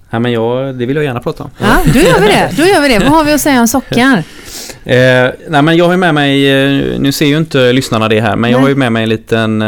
Ja, 0.09 0.19
men 0.19 0.31
jag, 0.31 0.75
det 0.75 0.85
vill 0.85 0.95
jag 0.95 1.05
gärna 1.05 1.19
prata 1.19 1.43
om. 1.43 1.49
ja, 1.57 1.77
då 1.93 1.99
gör 1.99 2.19
vi 2.21 2.27
det. 2.27 2.51
Då 2.57 2.63
gör 2.65 2.81
vi 2.81 2.87
det. 2.87 2.99
Vad 2.99 3.09
har 3.09 3.23
vi 3.23 3.33
att 3.33 3.41
säga 3.41 3.61
om 3.61 3.67
sockar? 3.67 4.23
Eh, 4.85 5.29
nej 5.49 5.61
men 5.61 5.77
jag 5.77 5.85
har 5.85 5.91
ju 5.91 5.97
med 5.97 6.13
mig, 6.13 6.49
eh, 6.51 6.99
nu 6.99 7.11
ser 7.11 7.25
ju 7.25 7.37
inte 7.37 7.73
lyssnarna 7.73 8.07
det 8.09 8.21
här, 8.21 8.35
men 8.35 8.51
jag 8.51 8.57
Nej. 8.57 8.61
har 8.63 8.69
ju 8.69 8.75
med 8.75 8.91
mig 8.91 9.03
en 9.03 9.09
liten, 9.09 9.61
eh, 9.61 9.67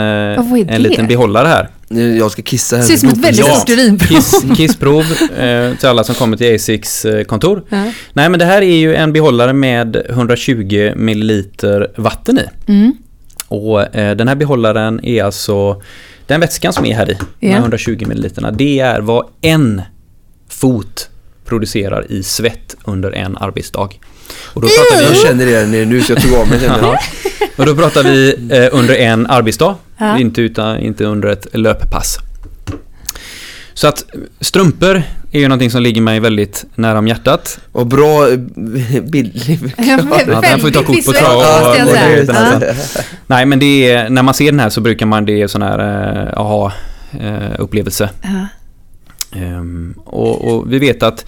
en 0.67 0.81
liten 0.81 1.07
behållare 1.07 1.47
här. 1.47 1.69
Jag 2.17 2.31
ska 2.31 2.41
kissa 2.41 2.75
här. 2.77 2.83
Ser 2.83 2.93
ut 2.93 2.99
som 2.99 3.09
ett 3.09 3.17
väldigt 3.17 3.47
Ja. 3.47 3.55
stort 3.55 3.69
urinprov. 3.69 4.07
Kiss, 4.07 4.43
kissprov 4.57 5.05
eh, 5.37 5.75
till 5.75 5.87
alla 5.89 6.03
som 6.03 6.15
kommer 6.15 6.37
till 6.37 6.55
Asics 6.55 7.05
eh, 7.05 7.23
kontor. 7.23 7.63
Ja. 7.69 7.91
Nej 8.13 8.29
men 8.29 8.39
det 8.39 8.45
här 8.45 8.61
är 8.61 8.75
ju 8.77 8.95
en 8.95 9.13
behållare 9.13 9.53
med 9.53 10.01
120 10.09 10.93
milliliter 10.95 11.91
vatten 11.95 12.39
i. 12.39 12.71
Mm. 12.71 12.93
Och 13.47 13.95
eh, 13.95 14.15
den 14.15 14.27
här 14.27 14.35
behållaren 14.35 15.05
är 15.05 15.23
alltså 15.23 15.81
den 16.27 16.39
vätskan 16.41 16.73
som 16.73 16.85
är 16.85 16.95
här 16.95 17.09
i, 17.11 17.17
de 17.39 17.47
Ja. 17.47 17.53
här 17.53 17.59
120 17.59 18.05
milliliterna, 18.07 18.51
det 18.51 18.79
är 18.79 19.01
vad 19.01 19.25
en 19.41 19.81
fot 20.49 21.09
producerar 21.45 22.11
i 22.11 22.23
svett 22.23 22.75
under 22.85 23.11
en 23.11 23.37
arbetsdag. 23.37 23.89
Och 24.53 24.61
då 24.61 24.67
pratar 24.67 25.03
Jag 25.03 25.09
vi, 25.09 25.15
känner 25.15 25.45
det 25.45 25.85
nu 25.85 26.01
så 26.01 26.11
jag 26.11 26.21
tog 26.21 26.33
av 26.33 26.47
mig 26.47 26.59
den. 26.59 26.71
Ja. 26.81 26.97
och 27.55 27.65
då 27.65 27.75
pratar 27.75 28.03
vi 28.03 28.35
eh, 28.51 28.79
under 28.79 28.95
en 28.95 29.27
arbetsdag, 29.27 29.75
Ja. 29.99 30.19
inte, 30.19 30.41
utan, 30.41 30.79
inte 30.79 31.05
under 31.05 31.29
ett 31.29 31.47
löppass. 31.53 32.17
Så 33.73 33.87
att 33.87 34.05
strumpor 34.39 35.03
är 35.31 35.39
ju 35.39 35.47
någonting 35.47 35.71
som 35.71 35.81
ligger 35.81 36.01
mig 36.01 36.19
väldigt 36.19 36.65
nära 36.75 36.99
om 36.99 37.07
hjärtat. 37.07 37.59
Och 37.71 37.87
bra 37.87 38.27
bildlig 39.01 39.59
Ja, 39.77 39.97
den 40.41 40.59
får 40.59 40.67
vi 40.67 40.73
ta 40.73 40.83
kort 40.83 41.05
på 41.05 41.11
trav 41.11 41.37
och 41.37 41.75
det 41.75 42.21
utan 42.21 42.61
Ja. 42.61 42.73
Nej 43.27 43.45
men 43.45 43.59
det 43.59 43.91
är, 43.91 44.09
när 44.09 44.23
man 44.23 44.33
ser 44.33 44.51
den 44.51 44.59
här 44.59 44.69
så 44.69 44.81
brukar 44.81 45.05
man, 45.05 45.25
det 45.25 45.41
är 45.41 45.47
sån 45.47 45.61
här 45.61 45.79
eh, 45.79 46.39
aha 46.39 46.73
eh, 47.19 47.59
upplevelse. 47.59 48.09
Ja. 48.21 48.47
Ehm, 49.39 49.95
och, 50.05 50.47
och 50.47 50.73
vi 50.73 50.79
vet 50.79 51.03
att 51.03 51.25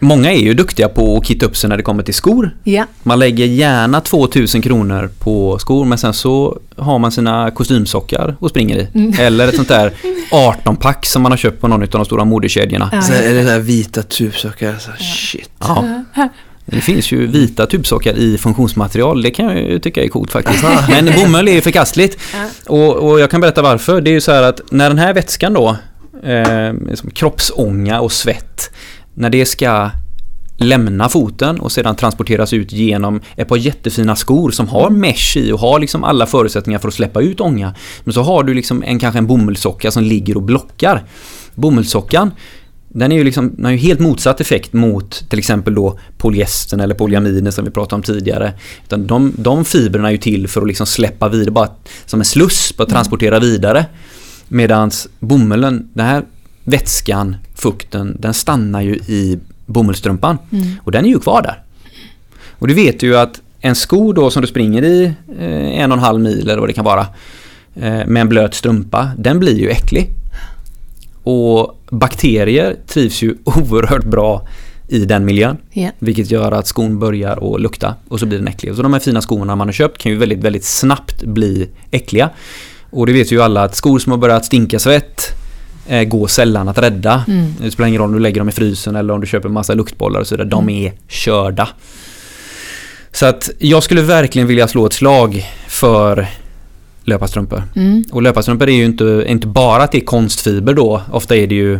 många 0.00 0.32
är 0.32 0.38
ju 0.38 0.54
duktiga 0.54 0.88
på 0.88 1.16
att 1.16 1.26
kitta 1.26 1.46
upp 1.46 1.56
sig 1.56 1.70
när 1.70 1.76
det 1.76 1.82
kommer 1.82 2.02
till 2.02 2.14
skor. 2.14 2.56
Ja. 2.64 2.86
Man 3.02 3.18
lägger 3.18 3.46
gärna 3.46 4.00
2000 4.00 4.62
kronor 4.62 5.10
på 5.18 5.58
skor 5.58 5.84
men 5.84 5.98
sen 5.98 6.12
så 6.12 6.58
har 6.76 6.98
man 6.98 7.12
sina 7.12 7.50
kostymsockar 7.50 8.36
och 8.38 8.50
springer 8.50 8.76
i. 8.78 8.88
Mm. 8.94 9.14
Eller 9.18 9.48
ett 9.48 9.56
sånt 9.56 9.68
där 9.68 9.92
18-pack 10.30 11.06
som 11.06 11.22
man 11.22 11.32
har 11.32 11.36
köpt 11.36 11.60
på 11.60 11.68
någon 11.68 11.82
av 11.82 11.88
de 11.88 12.04
stora 12.04 12.24
modekedjorna. 12.24 12.88
Ja. 12.92 13.02
Sen 13.02 13.16
är 13.16 13.34
det 13.34 13.42
där 13.42 13.58
vita 13.58 14.02
tubsockar, 14.02 14.76
så 14.78 14.90
shit. 15.04 15.50
Ja. 15.58 16.04
Det 16.66 16.80
finns 16.80 17.12
ju 17.12 17.26
vita 17.26 17.66
tubsockar 17.66 18.14
i 18.14 18.38
funktionsmaterial, 18.38 19.22
det 19.22 19.30
kan 19.30 19.46
jag 19.46 19.56
ju 19.56 19.78
tycka 19.78 20.04
är 20.04 20.08
coolt 20.08 20.32
faktiskt. 20.32 20.64
Men 20.88 21.10
bomull 21.16 21.48
är 21.48 21.52
ju 21.52 21.60
förkastligt. 21.60 22.18
Ja. 22.32 22.72
Och, 22.74 22.96
och 22.96 23.20
jag 23.20 23.30
kan 23.30 23.40
berätta 23.40 23.62
varför. 23.62 24.00
Det 24.00 24.10
är 24.10 24.12
ju 24.12 24.20
så 24.20 24.32
här 24.32 24.42
att 24.42 24.60
när 24.70 24.88
den 24.88 24.98
här 24.98 25.14
vätskan 25.14 25.52
då, 25.52 25.76
eh, 26.22 26.94
som 26.94 27.10
kroppsånga 27.10 28.00
och 28.00 28.12
svett, 28.12 28.70
när 29.14 29.30
det 29.30 29.46
ska 29.46 29.90
lämna 30.56 31.08
foten 31.08 31.60
och 31.60 31.72
sedan 31.72 31.96
transporteras 31.96 32.52
ut 32.52 32.72
genom 32.72 33.20
ett 33.36 33.48
par 33.48 33.56
jättefina 33.56 34.16
skor 34.16 34.50
som 34.50 34.68
har 34.68 34.90
mesh 34.90 35.36
i 35.36 35.52
och 35.52 35.58
har 35.58 35.78
liksom 35.78 36.04
alla 36.04 36.26
förutsättningar 36.26 36.78
för 36.78 36.88
att 36.88 36.94
släppa 36.94 37.20
ut 37.20 37.40
ånga. 37.40 37.74
Men 38.04 38.12
så 38.14 38.22
har 38.22 38.42
du 38.42 38.54
liksom 38.54 38.82
en, 38.82 38.98
kanske 38.98 39.18
en 39.18 39.26
bomullssocka 39.26 39.90
som 39.90 40.02
ligger 40.02 40.36
och 40.36 40.42
blockar. 40.42 41.04
Bomullssockan 41.54 42.30
den 42.92 43.12
är 43.12 43.16
ju 43.16 43.24
liksom, 43.24 43.56
den 43.56 43.64
har 43.64 43.72
ju 43.72 43.78
helt 43.78 44.00
motsatt 44.00 44.40
effekt 44.40 44.72
mot 44.72 45.30
till 45.30 45.38
exempel 45.38 45.74
då 45.74 45.98
polyestern 46.18 46.80
eller 46.80 46.94
polyaminer 46.94 47.50
som 47.50 47.64
vi 47.64 47.70
pratade 47.70 47.94
om 47.94 48.02
tidigare. 48.02 48.52
Utan 48.84 49.06
de, 49.06 49.32
de 49.36 49.64
fibrerna 49.64 50.08
är 50.08 50.12
ju 50.12 50.18
till 50.18 50.48
för 50.48 50.60
att 50.60 50.66
liksom 50.66 50.86
släppa 50.86 51.28
vidare, 51.28 51.50
bara 51.50 51.68
som 52.06 52.20
en 52.20 52.24
sluss, 52.24 52.76
bara 52.76 52.88
transportera 52.88 53.40
vidare. 53.40 53.86
Medans 54.48 55.08
bomullen, 55.18 55.88
den 55.92 56.06
här 56.06 56.24
vätskan, 56.70 57.36
fukten, 57.54 58.16
den 58.18 58.34
stannar 58.34 58.80
ju 58.80 58.94
i 58.94 59.38
bomullstrumpan. 59.66 60.38
Mm. 60.52 60.66
Och 60.84 60.92
den 60.92 61.04
är 61.04 61.08
ju 61.08 61.20
kvar 61.20 61.42
där. 61.42 61.62
Och 62.50 62.68
du 62.68 62.74
vet 62.74 63.02
ju 63.02 63.16
att 63.16 63.40
en 63.60 63.74
sko 63.74 64.12
då 64.12 64.30
som 64.30 64.42
du 64.42 64.48
springer 64.48 64.82
i 64.82 65.04
eh, 65.38 65.80
en 65.80 65.92
och 65.92 65.98
en 65.98 66.04
halv 66.04 66.20
mil 66.20 66.48
eller 66.48 66.58
vad 66.58 66.68
det 66.68 66.72
kan 66.72 66.84
vara 66.84 67.06
eh, 67.74 68.06
med 68.06 68.16
en 68.16 68.28
blöt 68.28 68.54
strumpa, 68.54 69.10
den 69.18 69.38
blir 69.38 69.58
ju 69.58 69.68
äcklig. 69.68 70.10
Och 71.22 71.80
bakterier 71.90 72.76
trivs 72.86 73.22
ju 73.22 73.36
oerhört 73.44 74.04
bra 74.04 74.46
i 74.88 75.04
den 75.04 75.24
miljön. 75.24 75.56
Ja. 75.72 75.90
Vilket 75.98 76.30
gör 76.30 76.52
att 76.52 76.66
skon 76.66 76.98
börjar 76.98 77.54
att 77.54 77.60
lukta 77.60 77.94
och 78.08 78.20
så 78.20 78.26
blir 78.26 78.38
den 78.38 78.48
äcklig. 78.48 78.74
Så 78.74 78.82
de 78.82 78.92
här 78.92 79.00
fina 79.00 79.20
skorna 79.20 79.56
man 79.56 79.68
har 79.68 79.72
köpt 79.72 79.98
kan 79.98 80.12
ju 80.12 80.18
väldigt, 80.18 80.38
väldigt 80.38 80.64
snabbt 80.64 81.24
bli 81.24 81.68
äckliga. 81.90 82.30
Och 82.90 83.06
det 83.06 83.12
vet 83.12 83.32
ju 83.32 83.42
alla 83.42 83.62
att 83.62 83.76
skor 83.76 83.98
som 83.98 84.12
har 84.12 84.18
börjat 84.18 84.44
stinka 84.44 84.78
svett 84.78 85.39
eh, 85.90 86.04
går 86.04 86.26
sällan 86.26 86.68
att 86.68 86.78
rädda. 86.78 87.24
Mm. 87.28 87.54
Det 87.60 87.70
spelar 87.70 87.88
ingen 87.88 88.00
roll 88.00 88.08
om 88.08 88.14
du 88.14 88.20
lägger 88.20 88.40
dem 88.40 88.48
i 88.48 88.52
frysen 88.52 88.96
eller 88.96 89.14
om 89.14 89.20
du 89.20 89.26
köper 89.26 89.48
massa 89.48 89.74
luktbollar 89.74 90.20
och 90.20 90.26
så 90.26 90.34
vidare. 90.34 90.48
De 90.48 90.68
är 90.68 90.92
körda. 91.08 91.68
Så 93.12 93.26
att 93.26 93.50
jag 93.58 93.82
skulle 93.82 94.02
verkligen 94.02 94.48
vilja 94.48 94.68
slå 94.68 94.86
ett 94.86 94.92
slag 94.92 95.46
för 95.68 96.26
löparstrumpor. 97.04 97.62
Mm. 97.76 98.04
Och 98.12 98.22
löparstrumpor 98.22 98.68
är 98.68 98.72
ju 98.74 98.84
inte, 98.84 99.24
inte 99.26 99.46
bara 99.46 99.82
att 99.82 99.92
det 99.92 99.98
är 99.98 100.04
konstfiber 100.04 100.74
då. 100.74 101.02
Ofta 101.12 101.36
är 101.36 101.46
det 101.46 101.54
ju 101.54 101.78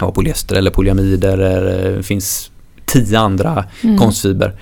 ja, 0.00 0.12
polyester 0.12 0.56
eller 0.56 0.70
polyamider. 0.70 1.38
Eller, 1.38 1.96
det 1.96 2.02
finns 2.02 2.50
tio 2.84 3.18
andra 3.18 3.64
Mm. 3.82 3.98
konstfiber. 3.98 4.52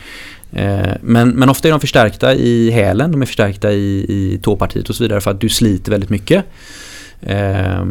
Eh, 0.52 0.92
Men, 1.00 1.28
men 1.30 1.48
ofta 1.48 1.68
är 1.68 1.72
de 1.72 1.80
förstärkta 1.80 2.34
i 2.34 2.70
hälen, 2.70 3.12
de 3.12 3.22
är 3.22 3.26
förstärkta 3.26 3.72
i, 3.72 4.06
i 4.08 4.38
tåpartiet 4.42 4.88
och 4.88 4.94
så 4.96 5.02
vidare 5.04 5.20
för 5.20 5.30
att 5.30 5.40
du 5.40 5.48
sliter 5.48 5.90
väldigt 5.90 6.10
mycket. 6.10 6.44
Eh, 7.20 7.84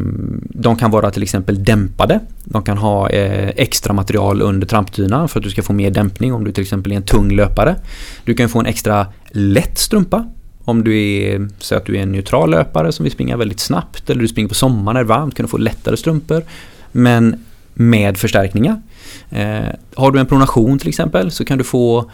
De 0.49 0.76
kan 0.76 0.91
vara 0.91 1.11
till 1.11 1.23
exempel 1.23 1.63
dämpade. 1.63 2.19
De 2.43 2.63
kan 2.63 2.78
ha 2.78 3.09
eh, 3.09 3.49
extra 3.55 3.93
material 3.93 4.41
under 4.41 4.67
trampdynan 4.67 5.30
för 5.30 5.39
att 5.39 5.43
du 5.43 5.49
ska 5.49 5.63
få 5.63 5.73
mer 5.73 5.91
dämpning 5.91 6.34
om 6.34 6.43
du 6.43 6.51
till 6.51 6.61
exempel 6.61 6.91
är 6.91 6.95
en 6.95 7.03
tung 7.03 7.32
löpare. 7.32 7.76
Du 8.23 8.34
kan 8.34 8.49
få 8.49 8.59
en 8.59 8.65
extra 8.65 9.07
lätt 9.32 9.78
strumpa 9.78 10.26
om 10.65 10.84
du 10.84 11.01
är, 11.01 11.47
så 11.59 11.76
att 11.76 11.86
du 11.86 11.97
är 11.97 12.01
en 12.01 12.11
neutral 12.11 12.49
löpare 12.49 12.91
som 12.91 13.03
vill 13.03 13.11
springa 13.11 13.38
väldigt 13.38 13.59
snabbt 13.59 14.09
eller 14.09 14.21
du 14.21 14.28
springer 14.28 14.49
på 14.49 14.55
sommaren 14.55 14.93
när 14.93 14.93
det 14.93 14.99
är 14.99 15.17
varmt 15.17 15.36
kan 15.36 15.45
du 15.45 15.49
få 15.49 15.57
lättare 15.57 15.97
strumpor. 15.97 16.43
Men 16.91 17.43
med 17.73 18.17
förstärkningar. 18.17 18.82
Eh, 19.30 19.65
har 19.95 20.11
du 20.11 20.19
en 20.19 20.26
pronation 20.26 20.80
till 20.80 20.89
exempel 20.89 21.32
så 21.32 21.45
kan 21.45 21.57
du 21.57 21.63
få 21.63 22.11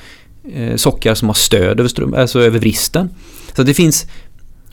eh, 0.53 0.75
sockar 0.75 1.15
som 1.15 1.29
har 1.29 1.33
stöd 1.33 1.79
över, 1.79 1.89
strump, 1.89 2.15
alltså 2.15 2.41
över 2.41 2.59
vristen. 2.59 3.09
Så 3.55 3.63
det 3.63 3.73
finns, 3.73 4.07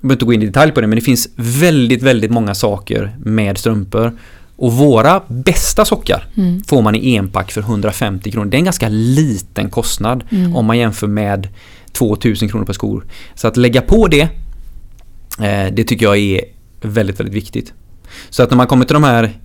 behöver 0.00 0.14
inte 0.14 0.24
gå 0.24 0.32
in 0.32 0.42
i 0.42 0.46
detalj 0.46 0.72
på 0.72 0.80
det, 0.80 0.86
men 0.86 0.96
det 0.96 1.02
finns 1.04 1.28
väldigt, 1.36 2.02
väldigt 2.02 2.30
många 2.30 2.54
saker 2.54 3.16
med 3.24 3.58
strumpor. 3.58 4.12
Och 4.56 4.72
våra 4.72 5.22
bästa 5.28 5.84
sockar 5.84 6.26
Mm. 6.36 6.62
får 6.64 6.82
man 6.82 6.94
i 6.94 7.14
enpack 7.14 7.52
för 7.52 7.60
150 7.60 8.30
kronor. 8.30 8.50
Det 8.50 8.56
är 8.56 8.58
en 8.58 8.64
ganska 8.64 8.88
liten 8.88 9.70
kostnad 9.70 10.24
Mm. 10.30 10.56
om 10.56 10.66
man 10.66 10.78
jämför 10.78 11.06
med 11.06 11.48
2000 11.92 12.48
kronor 12.48 12.64
per 12.64 12.72
skor. 12.72 13.04
Så 13.34 13.48
att 13.48 13.56
lägga 13.56 13.80
på 13.80 14.08
det, 14.08 14.20
eh, 15.40 15.72
det 15.72 15.84
tycker 15.84 16.06
jag 16.06 16.18
är 16.18 16.40
väldigt, 16.80 17.20
väldigt 17.20 17.34
viktigt. 17.34 17.72
Så 18.30 18.42
att 18.42 18.50
när 18.50 18.56
man 18.56 18.66
kommer 18.66 18.84
till 18.84 18.94
de 18.94 19.04
här 19.04 19.38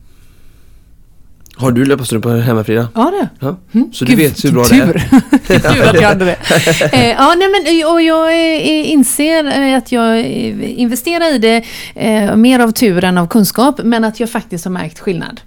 Har 1.55 1.71
du 1.71 1.85
löparstrumpor 1.85 2.37
hemma 2.37 2.63
Frida? 2.63 2.87
Ja, 2.95 3.11
det 3.19 3.45
Ja. 3.45 3.55
Mm. 3.73 3.93
Så 3.93 4.05
du 4.05 4.09
Gud, 4.11 4.19
vet 4.19 4.45
hur 4.45 4.51
bra 4.51 4.63
det 4.69 4.75
är? 4.75 4.93
Tur 5.73 5.83
att 5.89 6.01
jag 6.01 6.07
hade 6.07 6.25
det. 6.25 6.37
Eh, 6.93 7.09
ja, 7.09 7.35
nej, 7.37 7.47
men, 7.49 7.91
och 7.93 8.01
jag 8.01 8.31
eh, 8.33 8.91
inser 8.91 9.61
eh, 9.71 9.77
att 9.77 9.91
jag 9.91 10.19
eh, 10.19 10.79
investerar 10.79 11.35
i 11.35 11.37
det 11.37 11.63
eh, 11.95 12.35
mer 12.35 12.59
av 12.59 12.71
tur 12.71 13.03
än 13.03 13.17
av 13.17 13.27
kunskap, 13.27 13.79
men 13.83 14.03
att 14.03 14.19
jag 14.19 14.29
faktiskt 14.29 14.65
har 14.65 14.71
märkt 14.71 14.99
skillnad. 14.99 15.41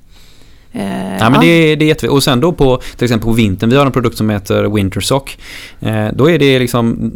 Eh, 0.72 1.16
Ja, 1.20 1.30
men 1.30 1.40
det, 1.40 1.46
är- 1.46 1.76
det 1.76 1.84
är 1.84 1.86
jätteviktigt. 1.86 2.10
Och 2.10 2.22
sen 2.22 2.40
då 2.40 2.52
på 2.52 2.80
till 2.96 3.04
exempel 3.04 3.26
på 3.26 3.32
vintern, 3.32 3.70
vi 3.70 3.76
har 3.76 3.86
en 3.86 3.92
produkt 3.92 4.16
som 4.16 4.30
heter 4.30 4.62
Wintersock. 4.64 5.38
Eh, 5.80 6.06
då 6.14 6.30
är 6.30 6.38
det 6.38 6.58
liksom 6.58 7.12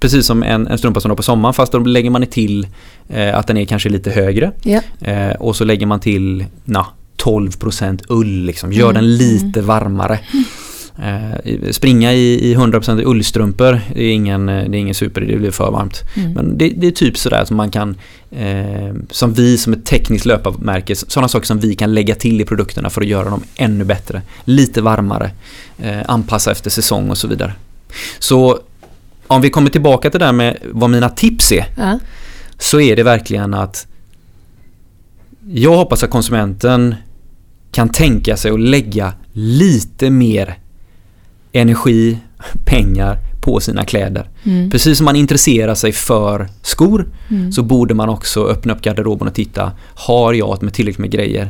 precis 0.00 0.26
som 0.26 0.42
en, 0.42 0.66
en 0.66 0.78
strumpa 0.78 1.00
som 1.00 1.08
du 1.08 1.10
har 1.12 1.16
på 1.16 1.22
sommaren 1.22 1.54
fast 1.54 1.72
då 1.72 1.78
lägger 1.78 2.10
man 2.10 2.26
till 2.26 2.66
eh, 3.08 3.38
att 3.38 3.46
den 3.46 3.56
är 3.56 3.64
kanske 3.64 3.88
lite 3.88 4.10
högre. 4.10 4.52
Ja. 4.62 4.80
Eh, 5.00 5.30
och 5.32 5.56
så 5.56 5.64
lägger 5.64 5.86
man 5.86 6.00
till 6.00 6.44
na, 6.64 6.86
12% 7.24 8.02
ull 8.08 8.44
liksom, 8.44 8.72
gör 8.72 8.90
Mm, 8.90 8.94
den 8.94 9.16
lite 9.16 9.60
varmare. 9.60 10.18
Eh, 11.02 11.70
springa 11.70 12.12
i, 12.12 12.50
i 12.50 12.54
100% 12.56 13.02
ullstrumpor 13.04 13.80
det 13.94 14.02
är 14.02 14.12
ingen, 14.12 14.48
eh, 14.48 14.70
det 14.70 14.76
är 14.76 14.80
ingen 14.80 14.94
super, 14.94 15.20
det 15.20 15.36
blir 15.36 15.50
för 15.50 15.70
varmt. 15.70 16.00
Mm. 16.16 16.32
Men 16.32 16.58
det, 16.58 16.68
det 16.68 16.86
är 16.86 16.90
typ 16.90 17.18
sådär 17.18 17.44
som 17.44 17.56
man 17.56 17.70
kan, 17.70 17.96
eh, 18.30 18.94
som 19.10 19.32
vi 19.32 19.58
som 19.58 19.72
ett 19.72 19.84
tekniskt 19.84 20.26
löparmärke, 20.26 20.96
sådana 20.96 21.28
saker 21.28 21.46
som 21.46 21.58
vi 21.60 21.74
kan 21.74 21.94
lägga 21.94 22.14
till 22.14 22.40
i 22.40 22.44
produkterna 22.44 22.90
för 22.90 23.00
att 23.00 23.06
göra 23.06 23.30
dem 23.30 23.42
ännu 23.56 23.84
bättre. 23.84 24.22
Lite 24.44 24.82
varmare, 24.82 25.30
eh, 25.78 25.98
anpassa 26.08 26.50
efter 26.52 26.70
säsong 26.70 27.10
och 27.10 27.18
så 27.18 27.28
vidare. 27.28 27.52
Så 28.18 28.58
om 29.26 29.40
vi 29.40 29.50
kommer 29.50 29.70
tillbaka 29.70 30.10
till 30.10 30.20
det 30.20 30.26
där 30.26 30.32
med 30.32 30.56
vad 30.72 30.90
mina 30.90 31.08
tips 31.08 31.52
är, 31.52 31.66
Ja. 31.76 31.98
så 32.58 32.80
är 32.80 32.96
det 32.96 33.02
verkligen 33.02 33.54
att 33.54 33.86
jag 35.52 35.76
hoppas 35.76 36.02
att 36.04 36.10
konsumenten 36.10 36.94
kan 37.72 37.88
tänka 37.88 38.36
sig 38.36 38.50
att 38.50 38.60
lägga 38.60 39.12
lite 39.32 40.10
mer 40.10 40.58
energi, 41.52 42.18
pengar 42.64 43.18
på 43.40 43.60
sina 43.60 43.84
kläder. 43.84 44.28
Mm. 44.44 44.70
Precis 44.70 44.98
som 44.98 45.04
man 45.04 45.16
intresserar 45.16 45.74
sig 45.74 45.92
för 45.92 46.48
skor 46.62 47.06
Mm. 47.28 47.52
så 47.52 47.62
borde 47.62 47.94
man 47.94 48.08
också 48.08 48.44
öppna 48.44 48.72
upp 48.72 48.82
garderoben 48.82 49.28
och 49.28 49.34
titta, 49.34 49.72
har 49.94 50.32
jag 50.32 50.62
med 50.62 50.72
tillräckligt 50.74 50.98
med 50.98 51.10
grejer? 51.10 51.48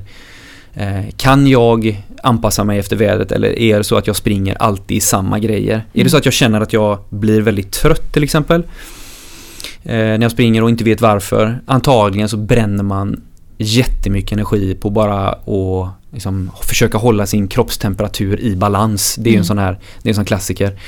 Eh, 0.74 1.00
kan 1.16 1.46
jag 1.46 2.04
anpassa 2.22 2.64
mig 2.64 2.78
efter 2.78 2.96
vädret 2.96 3.32
eller 3.32 3.58
är 3.58 3.78
det 3.78 3.84
så 3.84 3.96
att 3.96 4.06
jag 4.06 4.16
springer 4.16 4.54
alltid 4.62 4.96
i 4.96 5.00
samma 5.00 5.38
grejer? 5.38 5.84
Är 5.92 6.04
det 6.04 6.10
så 6.10 6.16
att 6.16 6.24
jag 6.24 6.34
känner 6.34 6.60
att 6.60 6.72
jag 6.72 6.98
blir 7.08 7.40
väldigt 7.40 7.72
trött 7.72 8.12
till 8.12 8.24
exempel? 8.24 8.62
Eh, 9.82 9.92
när 9.94 10.22
jag 10.22 10.32
springer 10.32 10.62
och 10.62 10.70
inte 10.70 10.84
vet 10.84 11.00
varför. 11.00 11.60
Antagligen 11.66 12.28
så 12.28 12.36
bränner 12.36 12.82
man 12.84 13.22
jättemycket 13.58 14.32
energi 14.32 14.74
på 14.74 14.90
bara 14.90 15.28
att 15.28 15.99
liksom, 16.12 16.50
försöka 16.62 16.98
hålla 16.98 17.26
sin 17.26 17.48
kroppstemperatur 17.48 18.40
i 18.40 18.56
balans. 18.56 19.14
Det 19.18 19.28
är 19.30 19.32
ju 19.32 19.36
en 19.36 19.38
Mm. 19.38 19.44
sån 19.44 19.58
här, 19.58 19.78
det 20.02 20.08
är 20.08 20.10
en 20.10 20.14
sån 20.14 20.24
klassiker. 20.24 20.78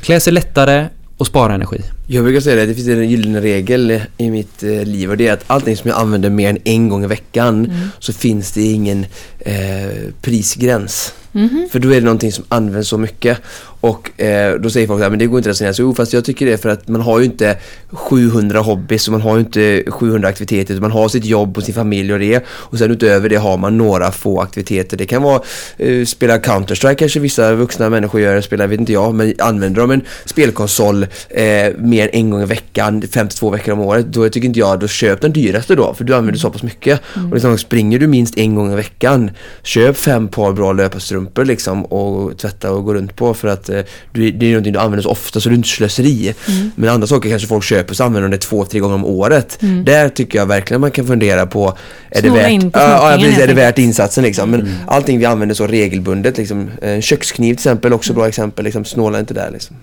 Klä 0.00 0.20
sig 0.20 0.32
lättare 0.32 0.86
och 1.16 1.26
spara 1.26 1.54
energi. 1.54 1.80
Jag 2.06 2.24
brukar 2.24 2.40
säga 2.40 2.56
det, 2.56 2.66
det 2.66 2.74
finns 2.74 2.88
en 2.88 3.10
gyllene 3.10 3.40
regel 3.40 4.00
i 4.18 4.30
mitt 4.30 4.62
eh, 4.62 4.84
liv 4.84 5.10
och 5.10 5.16
det 5.16 5.26
är 5.28 5.32
att 5.32 5.44
allting 5.46 5.76
som 5.76 5.90
jag 5.90 5.98
använder 6.00 6.30
mer 6.30 6.50
än 6.50 6.58
en 6.64 6.88
gång 6.88 7.04
i 7.04 7.06
veckan 7.06 7.64
Mm. 7.66 7.88
så 7.98 8.12
finns 8.12 8.52
det 8.52 8.62
ingen 8.62 9.06
eh, 9.38 10.10
prisgräns. 10.22 11.12
Mhm. 11.32 11.68
För 11.72 11.78
då 11.78 11.88
är 11.88 11.94
det 11.94 12.04
någonting 12.04 12.32
som 12.32 12.44
används 12.48 12.88
så 12.88 12.98
mycket 12.98 13.38
och 13.86 14.20
eh, 14.20 14.54
då 14.54 14.70
säger 14.70 14.86
folk 14.86 15.02
att 15.02 15.10
men 15.10 15.18
det 15.18 15.26
går 15.26 15.38
inte 15.38 15.50
att 15.50 15.54
resonera 15.54 15.74
så. 15.74 15.82
Jo, 15.82 15.94
fast 15.94 16.12
jag 16.12 16.24
tycker 16.24 16.46
det 16.46 16.58
för 16.58 16.68
att 16.68 16.88
man 16.88 17.00
har 17.00 17.18
ju 17.18 17.24
inte 17.24 17.56
700 17.90 18.60
hobbys 18.60 19.08
och 19.08 19.12
man 19.12 19.20
har 19.20 19.34
ju 19.34 19.40
inte 19.40 19.84
700 19.90 20.28
aktiviteter 20.28 20.80
man 20.80 20.90
har 20.90 21.08
sitt 21.08 21.24
jobb 21.24 21.56
och 21.56 21.62
sin 21.62 21.74
familj 21.74 22.12
och 22.12 22.18
det 22.18 22.44
och 22.48 22.78
sen 22.78 22.90
utöver 22.90 23.28
det 23.28 23.36
har 23.36 23.56
man 23.56 23.78
några 23.78 24.12
få 24.12 24.40
aktiviteter. 24.40 24.96
Det 24.96 25.06
kan 25.06 25.22
vara 25.22 25.42
eh, 25.78 26.04
spela 26.04 26.38
Counter-Strike 26.38 26.94
kanske 26.94 27.20
vissa 27.20 27.54
vuxna 27.54 27.90
människor 27.90 28.20
gör, 28.20 28.40
spelar 28.40 28.66
vet 28.66 28.80
inte 28.80 28.92
jag, 28.92 29.14
men 29.14 29.34
använder 29.38 29.80
de 29.80 29.90
en 29.90 30.02
spelkonsol 30.24 31.02
eh, 31.28 31.46
mer 31.78 32.02
än 32.02 32.10
en 32.12 32.30
gång 32.30 32.42
i 32.42 32.46
veckan, 32.46 33.02
52 33.12 33.50
veckor 33.50 33.72
om 33.72 33.80
året, 33.80 34.06
då 34.06 34.28
tycker 34.28 34.48
inte 34.48 34.58
jag, 34.58 34.80
då 34.80 34.88
köp 34.88 35.20
den 35.20 35.32
dyraste 35.32 35.74
då 35.74 35.94
för 35.94 36.04
du 36.04 36.14
använder 36.14 36.38
så 36.38 36.50
pass 36.50 36.62
mycket. 36.62 37.00
Och 37.14 37.34
liksom, 37.34 37.58
springer 37.58 37.98
du 37.98 38.06
minst 38.06 38.38
en 38.38 38.54
gång 38.54 38.72
i 38.72 38.76
veckan, 38.76 39.30
köp 39.62 39.96
fem 39.96 40.28
par 40.28 40.52
bra 40.52 40.72
löparstrumpor 40.72 41.44
liksom 41.44 41.84
och 41.84 42.38
tvätta 42.38 42.72
och 42.72 42.84
gå 42.84 42.94
runt 42.94 43.16
på 43.16 43.34
för 43.34 43.48
att 43.48 43.68
eh, 43.68 43.75
du, 44.12 44.30
det 44.30 44.46
är 44.46 44.50
någonting 44.50 44.72
du 44.72 44.78
använder 44.78 45.02
så 45.02 45.10
ofta 45.10 45.40
så 45.40 45.48
det 45.48 45.54
är 45.54 45.56
inte 45.56 45.68
slöseri. 45.68 46.34
Men 46.74 46.90
andra 46.90 47.06
saker 47.06 47.30
kanske 47.30 47.48
folk 47.48 47.64
köper 47.64 47.94
så 47.94 48.04
använder 48.04 48.28
de 48.28 48.36
det 48.36 48.42
två, 48.42 48.64
tre 48.64 48.80
gånger 48.80 48.94
om 48.94 49.04
året. 49.04 49.58
Där 49.84 50.08
tycker 50.08 50.38
jag 50.38 50.46
verkligen 50.46 50.80
man 50.80 50.90
kan 50.90 51.06
fundera 51.06 51.46
på, 51.46 51.78
är 52.10 52.22
det 52.22 52.28
Snåla 52.28 52.42
värt, 52.42 52.50
in 52.50 52.70
på 52.70 52.78
ja, 52.78 53.12
ja, 53.12 53.18
precis, 53.18 53.38
är 53.38 53.46
det 53.46 53.54
värt 53.54 53.78
insatsen 53.78 54.24
liksom. 54.24 54.50
Men 54.50 54.68
allting 54.86 55.18
vi 55.18 55.24
använder 55.24 55.54
så 55.54 55.66
regelbundet 55.66 56.38
liksom. 56.38 56.70
En 56.82 57.02
kökskniv 57.02 57.54
till 57.54 57.58
exempel, 57.58 57.92
också 57.92 58.12
bra 58.12 58.28
exempel, 58.28 58.64
liksom, 58.64 58.84
snåla 58.84 59.18
inte 59.18 59.34
där 59.34 59.50
liksom. 59.50 59.76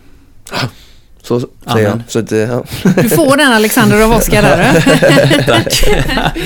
Så 1.23 1.39
säger 1.73 1.89
han. 1.89 2.03
Så 2.07 2.19
att, 2.19 2.31
eh, 2.31 2.39
ja. 2.39 2.63
Du 2.95 3.09
får 3.09 3.37
den 3.37 3.51
Alexander 3.53 4.03
av 4.03 4.11
Oskar 4.11 4.41
där. 4.41 5.43
Tack. 5.47 5.83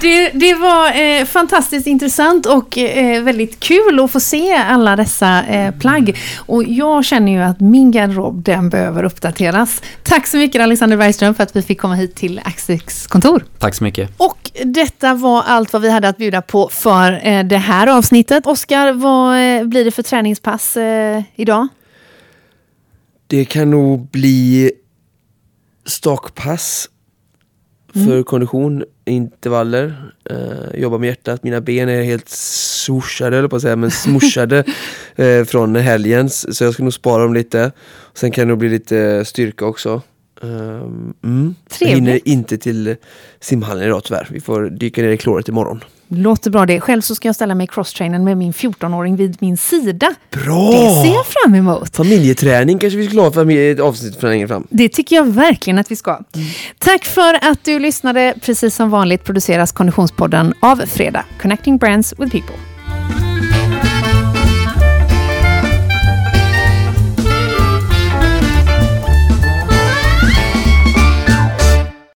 Det, 0.00 0.30
det 0.30 0.54
var 0.54 1.00
eh, 1.00 1.24
fantastiskt 1.24 1.86
intressant 1.86 2.46
och 2.46 2.78
eh, 2.78 3.22
väldigt 3.22 3.60
kul 3.60 4.00
att 4.00 4.10
få 4.10 4.20
se 4.20 4.52
alla 4.54 4.96
dessa 4.96 5.42
eh, 5.42 5.74
plagg. 5.74 6.18
Och 6.36 6.64
jag 6.64 7.04
känner 7.04 7.32
ju 7.32 7.38
att 7.42 7.60
min 7.60 7.90
garderob, 7.90 8.42
den 8.42 8.70
behöver 8.70 9.04
uppdateras. 9.04 9.82
Tack 10.02 10.26
så 10.26 10.36
mycket 10.36 10.62
Alexander 10.62 10.96
Bergström 10.96 11.34
för 11.34 11.42
att 11.42 11.56
vi 11.56 11.62
fick 11.62 11.80
komma 11.80 11.94
hit 11.94 12.14
till 12.14 12.40
Axis 12.44 13.06
kontor. 13.06 13.44
Tack 13.58 13.74
så 13.74 13.84
mycket. 13.84 14.10
Och 14.16 14.50
detta 14.64 15.14
var 15.14 15.42
allt 15.42 15.72
vad 15.72 15.82
vi 15.82 15.90
hade 15.90 16.08
att 16.08 16.16
bjuda 16.16 16.42
på 16.42 16.68
för 16.72 17.20
eh, 17.26 17.44
det 17.44 17.58
här 17.58 17.86
avsnittet. 17.86 18.46
Oskar, 18.46 18.92
vad 18.92 19.58
eh, 19.60 19.64
blir 19.64 19.84
det 19.84 19.90
för 19.90 20.02
träningspass 20.02 20.76
eh, 20.76 21.22
idag? 21.34 21.68
Det 23.30 23.44
kan 23.44 23.70
nog 23.70 24.10
bli 24.10 24.72
stakpass 25.86 26.88
för 27.92 28.22
kondition, 28.22 28.84
intervaller, 29.04 30.12
eh, 30.30 30.80
jobba 30.80 30.98
med 30.98 31.06
hjärtat. 31.06 31.42
Mina 31.42 31.60
ben 31.60 31.88
är 31.88 32.02
helt 32.02 32.28
swooshade, 32.28 33.38
eller 33.38 33.48
på 33.48 33.56
att 33.56 33.62
säga, 33.62 33.76
men 33.76 33.90
smushade 34.04 34.64
eh, 35.16 35.44
från 35.44 35.76
helgens. 35.76 36.56
Så 36.56 36.64
jag 36.64 36.74
ska 36.74 36.82
nog 36.82 36.94
spara 36.94 37.22
dem 37.22 37.34
lite. 37.34 37.72
Sen 38.14 38.30
kan 38.30 38.46
det 38.46 38.48
nog 38.48 38.58
bli 38.58 38.68
lite 38.68 39.24
styrka 39.24 39.64
också. 39.64 40.02
Um, 40.40 41.14
mm. 41.24 41.54
Jag 41.80 41.88
hinner 41.88 42.28
inte 42.28 42.58
till 42.58 42.96
simhallen 43.40 43.84
idag 43.84 44.04
tyvärr. 44.04 44.28
Vi 44.30 44.40
får 44.40 44.70
dyka 44.70 45.02
ner 45.02 45.08
i 45.08 45.16
kloret 45.16 45.48
imorgon. 45.48 45.84
Låter 46.08 46.50
bra 46.50 46.66
det. 46.66 46.80
Själv 46.80 47.00
så 47.00 47.14
ska 47.14 47.28
jag 47.28 47.34
ställa 47.34 47.54
mig 47.54 47.64
i 47.64 47.66
crosstrainern 47.66 48.24
med 48.24 48.36
min 48.36 48.52
14-åring 48.52 49.16
vid 49.16 49.36
min 49.40 49.56
sida. 49.56 50.14
Bra! 50.30 50.70
Det 50.70 51.08
ser 51.08 51.14
jag 51.14 51.26
fram 51.26 51.54
emot. 51.54 51.96
Familjeträning 51.96 52.78
kanske 52.78 52.98
vi 52.98 53.06
skulle 53.06 53.20
ha 53.20 53.32
för 53.32 53.50
ett 53.50 53.80
avsnitt 53.80 54.16
för 54.16 54.28
längre 54.28 54.48
fram. 54.48 54.66
Det 54.70 54.88
tycker 54.88 55.16
jag 55.16 55.24
verkligen 55.24 55.78
att 55.78 55.90
vi 55.90 55.96
ska. 55.96 56.18
Tack 56.78 57.04
för 57.04 57.50
att 57.50 57.64
du 57.64 57.78
lyssnade. 57.78 58.34
Precis 58.42 58.74
som 58.74 58.90
vanligt 58.90 59.24
produceras 59.24 59.72
Konditionspodden 59.72 60.54
av 60.60 60.76
Fredag. 60.76 61.24
Connecting 61.40 61.78
Brands 61.78 62.14
with 62.18 62.32
People. 62.32 62.69